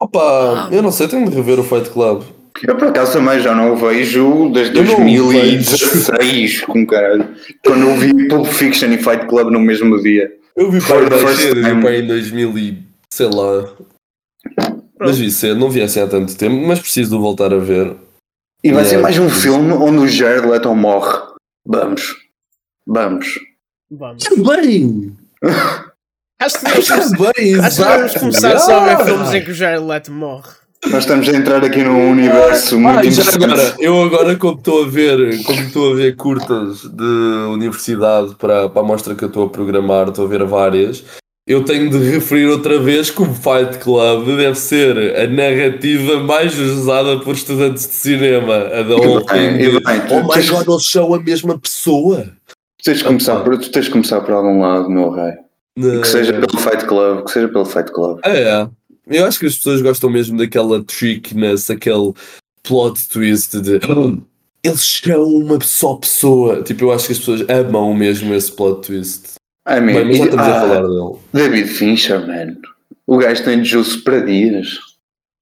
Opa, 0.00 0.68
eu 0.70 0.80
não 0.82 0.92
sei, 0.92 1.08
tenho 1.08 1.28
de 1.28 1.34
rever 1.34 1.58
o 1.58 1.64
Fight 1.64 1.88
Club. 1.90 2.22
Eu 2.62 2.76
por 2.76 2.88
acaso 2.88 3.12
também 3.14 3.40
já 3.40 3.54
não 3.54 3.72
o 3.72 3.76
vejo 3.76 4.50
desde 4.52 4.76
Eu 4.78 4.84
não 4.84 4.94
o 4.94 5.32
2016, 5.32 6.62
com 6.62 6.86
caralho. 6.86 7.28
Quando 7.64 7.88
eu 7.88 7.96
vi 7.96 8.28
Pulp 8.28 8.46
Fiction 8.46 8.92
e 8.92 8.98
Fight 8.98 9.26
Club 9.26 9.50
no 9.50 9.61
mesmo 9.61 10.00
dia. 10.02 10.32
Eu 10.57 10.70
vi 10.70 10.80
para 10.80 11.07
para 11.80 11.96
em 11.96 12.07
2000 12.07 12.59
e 12.59 12.82
sei 13.11 13.26
lá. 13.26 13.68
Mas 14.98 15.18
vi 15.18 15.30
cedo, 15.30 15.61
não 15.61 15.70
vi 15.70 15.82
assim 15.82 16.00
há 16.00 16.07
tanto 16.07 16.36
tempo, 16.36 16.57
mas 16.66 16.80
preciso 16.80 17.11
de 17.11 17.22
voltar 17.22 17.52
a 17.52 17.59
ver. 17.59 17.94
E 18.64 18.72
vai 18.72 18.84
ser 18.84 18.96
Yeah. 18.96 19.02
mais 19.02 19.18
um 19.18 19.28
filme 19.28 19.72
onde 19.72 19.98
o 19.98 20.09
Jared 20.09 20.46
Leto 20.46 20.74
morre. 20.74 21.18
Vamos. 21.66 22.16
Vamos. 22.86 23.38
Vamos. 23.90 24.24
Bem! 24.24 25.16
Acho 26.38 26.59
que 26.59 26.64
devemos, 26.64 27.11
Bem, 27.12 27.61
acho 27.61 27.76
que 27.76 27.88
devemos 27.88 28.14
começar 28.14 28.59
só 28.59 28.80
a 28.80 28.94
ver 28.96 29.04
filmes 29.04 29.34
em 29.34 29.44
que 29.44 29.50
o 29.50 29.54
Jared 29.54 29.84
Leto 29.84 30.11
morre. 30.12 30.50
Nós 30.91 31.03
estamos 31.05 31.28
a 31.28 31.32
entrar 31.32 31.64
aqui 31.64 31.82
num 31.82 32.11
universo 32.11 32.78
muito 32.78 32.99
Ah, 32.99 33.05
e 33.05 33.11
já 33.11 33.22
interessante. 33.22 33.45
agora, 33.45 33.74
eu 33.80 34.03
agora 34.03 34.37
como 34.37 34.57
estou 34.59 34.84
a 34.84 34.87
ver, 34.89 35.43
como 35.45 35.61
estou 35.61 35.93
a 35.93 35.97
ver 35.97 36.16
curtas 36.16 36.82
de 36.82 37.05
universidade 37.53 38.34
para, 38.37 38.68
para 38.68 38.82
a 38.82 38.84
mostra 38.84 39.14
que 39.14 39.24
eu 39.24 39.28
estou 39.28 39.47
a 39.47 39.49
programar, 39.49 40.09
estou 40.09 40.24
a 40.24 40.28
ver 40.28 40.45
várias, 40.45 41.05
eu 41.47 41.64
tenho 41.64 41.91
de 41.91 41.99
referir 41.99 42.47
outra 42.47 42.78
vez 42.78 43.11
que 43.11 43.20
o 43.22 43.26
Fight 43.26 43.78
Club 43.82 44.26
deve 44.37 44.55
ser 44.55 44.97
a 45.16 45.26
narrativa 45.26 46.20
mais 46.20 46.59
usada 46.59 47.18
por 47.20 47.34
estudantes 47.34 47.87
de 47.87 47.93
cinema. 47.95 48.55
A 48.55 48.82
da 48.82 48.97
tu 48.97 49.03
Oh 49.03 50.22
my 50.22 50.28
tens- 50.34 50.51
god, 50.51 50.68
eles 50.68 50.87
são 50.91 51.14
a 51.14 51.20
mesma 51.20 51.59
pessoa. 51.59 52.24
Tu 52.78 52.84
tens 52.84 52.99
de 52.99 53.05
começar 53.05 53.37
por, 53.41 53.59
tu 53.59 53.70
tens 53.70 53.84
de 53.87 53.91
começar 53.91 54.20
por 54.22 54.32
algum 54.34 54.61
lado, 54.61 54.89
meu 54.91 55.11
rei. 55.11 55.32
Não. 55.76 56.01
Que 56.01 56.09
seja 56.09 56.32
pelo 56.32 56.59
Fight 56.59 56.84
Club, 56.87 57.24
que 57.24 57.30
seja 57.30 57.49
pelo 57.49 57.64
Fight 57.64 57.93
Club. 57.93 58.18
É, 58.24 58.43
é. 58.43 58.68
Eu 59.07 59.24
acho 59.24 59.38
que 59.38 59.46
as 59.46 59.57
pessoas 59.57 59.82
gostam 59.82 60.11
mesmo 60.11 60.36
daquela 60.36 60.82
trickness, 60.82 61.70
aquele 61.70 62.12
plot 62.62 63.09
twist 63.09 63.61
de 63.61 63.80
"Oh, 63.88 64.18
eles 64.62 65.00
são 65.04 65.24
uma 65.24 65.61
só 65.61 65.94
pessoa. 65.94 66.62
Tipo, 66.62 66.86
eu 66.86 66.92
acho 66.92 67.07
que 67.07 67.12
as 67.12 67.18
pessoas 67.18 67.44
amam 67.48 67.94
mesmo 67.94 68.34
esse 68.34 68.50
plot 68.50 68.86
twist. 68.86 69.36
I 69.68 69.80
mean, 69.80 69.94
Bem, 69.94 70.04
mas 70.07 70.16
já 70.18 70.24
estamos 70.24 70.46
a 70.46 70.57
ah, 70.57 70.61
falar 70.61 70.82
dele. 70.82 71.18
David 71.32 71.68
Fincher, 71.68 72.26
man. 72.26 72.57
O 73.07 73.18
gajo 73.18 73.44
tem 73.44 73.64
juice 73.64 73.98
para 73.98 74.20
dias. 74.20 74.78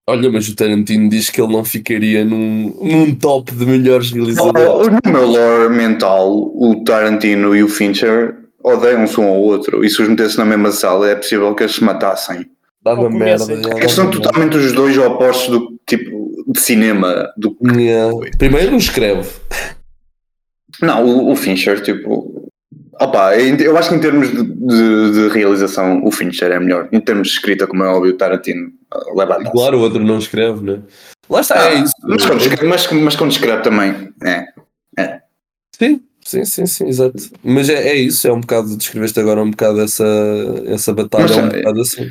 Olha, 0.07 0.31
mas 0.31 0.47
o 0.49 0.55
Tarantino 0.55 1.09
diz 1.09 1.31
que 1.31 1.41
ele 1.41 1.53
não 1.53 1.65
ficaria 1.65 2.25
num, 2.25 2.77
num 2.83 3.15
top 3.15 3.53
de 3.53 3.65
melhores 3.65 4.11
realizadores. 4.11 4.99
No 5.07 5.13
meu 5.13 5.27
lore 5.27 5.75
mental, 5.75 6.31
o 6.55 6.85
Tarantino 6.85 7.57
e 7.57 7.63
o 7.63 7.69
Fincher 7.69 8.37
odeiam-se 8.63 9.19
um 9.19 9.25
ao 9.25 9.41
outro. 9.41 9.83
E 9.83 9.89
se 9.89 10.03
os 10.03 10.09
metesse 10.09 10.37
na 10.37 10.45
mesma 10.45 10.73
sala, 10.73 11.09
é 11.09 11.15
possível 11.15 11.55
que 11.55 11.63
eles 11.63 11.77
se 11.77 11.85
matassem. 11.85 12.47
Dava 12.85 13.09
merda. 13.09 13.45
são 13.89 14.11
totalmente 14.11 14.57
os 14.57 14.73
dois 14.73 14.97
opostos 14.99 15.49
do 15.49 15.79
tipo 15.89 16.45
de 16.49 16.61
cinema. 16.61 17.33
Do... 17.37 17.57
Yeah. 17.67 18.13
Primeiro 18.39 18.73
não 18.73 18.79
escreve. 18.79 19.29
Não, 20.83 21.05
o, 21.05 21.33
o 21.33 21.37
Fincher, 21.37 21.81
tipo. 21.83 22.51
Opa, 23.01 23.37
eu 23.37 23.77
acho 23.77 23.89
que 23.89 23.95
em 23.97 24.01
termos 24.01 24.29
de, 24.31 24.43
de- 24.43 25.13
de 25.13 25.29
realização, 25.29 26.05
o 26.05 26.11
Fincher 26.13 26.53
é 26.53 26.61
melhor. 26.61 26.89
Em 26.93 27.01
termos 27.01 27.29
de 27.29 27.35
escrita, 27.35 27.67
como 27.67 27.83
é 27.83 27.89
óbvio, 27.89 28.13
o 28.13 28.17
Tarantino 28.17 28.71
ah, 28.93 29.01
leva 29.17 29.35
a 29.35 29.39
taça. 29.39 29.51
Claro, 29.51 29.79
o 29.79 29.81
outro 29.81 30.03
não 30.05 30.19
escreve, 30.19 30.63
né? 30.65 30.81
Lá 31.29 31.41
está, 31.41 31.61
Ah, 31.61 31.71
é 31.73 31.75
isso. 31.81 31.93
Mas 32.03 32.25
quando, 32.27 32.41
escreve, 32.41 32.67
mas, 32.67 32.93
mas 32.93 33.17
quando 33.17 33.31
escreve 33.33 33.63
também. 33.63 34.13
É. 34.23 34.47
Sim, 35.77 36.01
sim, 36.25 36.45
sim, 36.45 36.67
sim, 36.67 36.87
exato. 36.87 37.17
Mas 37.43 37.69
é, 37.69 37.89
é 37.89 37.95
isso, 37.97 38.29
é 38.29 38.33
um 38.33 38.41
bocado, 38.41 38.77
descreveste 38.77 39.19
agora 39.19 39.43
um 39.43 39.51
bocado 39.51 39.81
essa, 39.81 40.05
essa 40.67 40.93
batalha, 40.93 41.25
Mas, 41.25 41.37
é 41.37 41.43
um 41.43 41.47
é- 41.47 41.57
bocado 41.59 41.81
assim. 41.81 42.11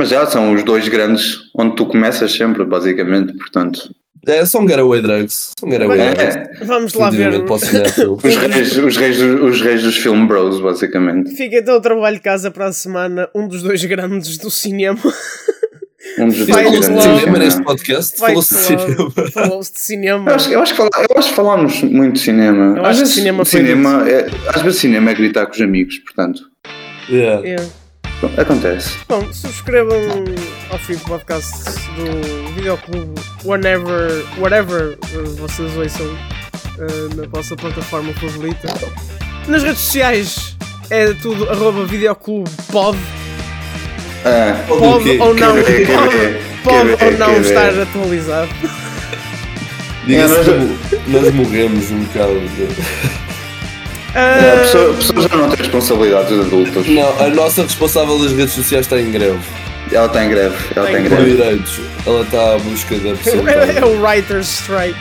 Mas 0.00 0.08
já 0.08 0.24
são 0.24 0.54
os 0.54 0.62
dois 0.64 0.88
grandes 0.88 1.40
onde 1.54 1.76
tu 1.76 1.84
começas 1.84 2.32
sempre, 2.32 2.64
basicamente. 2.64 3.34
Portanto, 3.36 3.94
É, 4.26 4.46
são 4.46 4.66
getaway 4.66 5.02
drugs. 5.02 5.52
São 5.60 5.70
Agora- 5.70 6.14
drugs. 6.14 6.36
é, 6.36 6.64
Vamos 6.64 6.94
lá 6.94 7.10
ver. 7.10 7.44
Os, 7.44 8.36
reis, 8.36 8.76
os, 8.78 8.96
reis, 8.96 9.20
os 9.20 9.60
reis 9.60 9.82
dos 9.82 9.98
film 9.98 10.26
bros, 10.26 10.58
basicamente. 10.58 11.36
Fica 11.36 11.56
então 11.58 11.76
o 11.76 11.82
trabalho 11.82 12.16
de 12.16 12.22
casa 12.22 12.50
para 12.50 12.68
a 12.68 12.72
semana. 12.72 13.28
Um 13.34 13.46
dos 13.46 13.62
dois 13.62 13.84
grandes 13.84 14.38
do 14.38 14.50
cinema. 14.50 14.98
Um 16.18 16.28
dos 16.28 16.44
Club. 16.44 16.48
grandes. 16.48 16.86
cinema 16.86 17.38
neste 17.38 17.62
podcast, 17.62 18.18
falou-se 18.18 18.54
de 18.54 18.60
cinema. 18.60 19.10
Falou-se 19.34 19.72
de 19.74 19.80
cinema. 19.80 20.30
Eu 20.30 20.34
acho, 20.34 20.50
eu, 20.50 20.62
acho 20.62 20.74
que 20.74 20.80
eu 20.80 20.88
acho 21.14 21.28
que 21.28 21.34
falámos 21.34 21.82
muito 21.82 22.14
de 22.14 22.20
cinema. 22.20 22.74
Eu 22.78 22.86
às 22.86 22.88
acho 22.88 22.94
que 22.94 23.00
vezes, 23.00 23.14
cinema 23.16 23.44
foi 23.44 23.60
cinema 23.60 24.08
é, 24.10 24.26
às 24.48 24.62
vezes 24.62 24.78
cinema 24.80 25.10
é 25.10 25.14
gritar 25.14 25.44
com 25.44 25.52
os 25.52 25.60
amigos, 25.60 25.98
portanto. 25.98 26.40
Yeah. 27.10 27.46
É. 27.46 27.79
Bom, 28.20 28.30
Acontece. 28.36 28.98
Bom, 29.08 29.32
subscrevam 29.32 29.98
ao 30.70 30.78
fim 30.78 30.94
do 30.94 31.00
podcast 31.00 31.52
do 31.96 32.52
Videoclube 32.54 33.14
whenever, 33.44 34.24
whatever 34.38 34.98
vocês 35.38 35.74
ouçam 35.76 36.06
uh, 36.06 37.14
na 37.16 37.26
vossa 37.28 37.56
plataforma 37.56 38.12
favorita. 38.14 38.68
Nas 39.48 39.62
redes 39.62 39.80
sociais 39.80 40.56
é 40.90 41.12
tudo 41.14 41.48
arroba 41.48 41.86
Videoclube 41.86 42.50
pod. 42.70 42.98
Ah, 44.24 44.54
Pode 44.68 45.18
ou 45.18 45.34
não, 45.34 45.54
pode, 45.54 45.86
pode 46.62 46.96
quer 46.98 47.12
ou 47.12 47.18
não 47.18 47.40
estar 47.40 47.70
atualizado. 47.80 48.50
Diga-se 50.06 50.34
É, 50.34 50.36
nós- 50.58 50.90
que 50.90 51.10
nós 51.10 51.34
morremos 51.34 51.90
um 51.90 52.00
bocado. 52.04 52.40
De- 54.12 54.18
a, 54.18 54.54
Uh, 54.54 54.58
pessoa, 54.60 54.90
a 54.90 54.94
pessoa 54.96 55.22
já 55.28 55.36
não 55.36 55.48
tem 55.48 55.58
responsabilidades 55.58 56.32
adultas. 56.40 56.86
Não, 56.88 57.20
a 57.20 57.28
nossa 57.28 57.62
responsável 57.62 58.18
das 58.18 58.32
redes 58.32 58.54
sociais 58.54 58.86
está 58.86 59.00
em 59.00 59.10
greve. 59.10 59.38
Ela 59.92 60.06
está 60.06 60.24
em 60.24 60.28
greve. 60.30 60.56
Ela 60.76 60.86
está 60.86 61.00
em 61.00 61.02
Por 61.08 61.10
greve. 61.16 61.30
direitos. 61.36 61.80
Ela 62.06 62.22
está 62.22 62.54
à 62.54 62.58
busca 62.58 62.96
da 62.98 63.08
é, 63.10 63.12
é 63.12 63.14
porcentagem. 63.14 63.84
o 63.84 64.02
Writer's 64.02 64.48
Strike. 64.48 64.98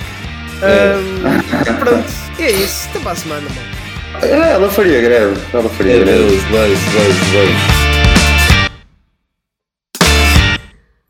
É. 0.61 0.95
Um, 0.97 1.73
pronto, 1.79 2.09
e 2.39 2.43
é 2.43 2.51
isso. 2.51 2.87
Até 2.89 2.99
para 2.99 3.11
a 3.11 3.15
semana, 3.15 3.41
mano. 3.49 3.79
É, 4.21 4.51
ela 4.53 4.69
faria 4.69 5.01
greve. 5.01 5.39
Ela 5.53 5.69
faria 5.69 5.95
Meu 5.97 6.05
greve. 6.05 6.19
Deus, 6.23 6.43
beijo, 6.43 6.81
beijo, 6.91 7.25
beijo. 7.31 7.79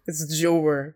It's 0.07 0.25
Joer. 0.39 0.93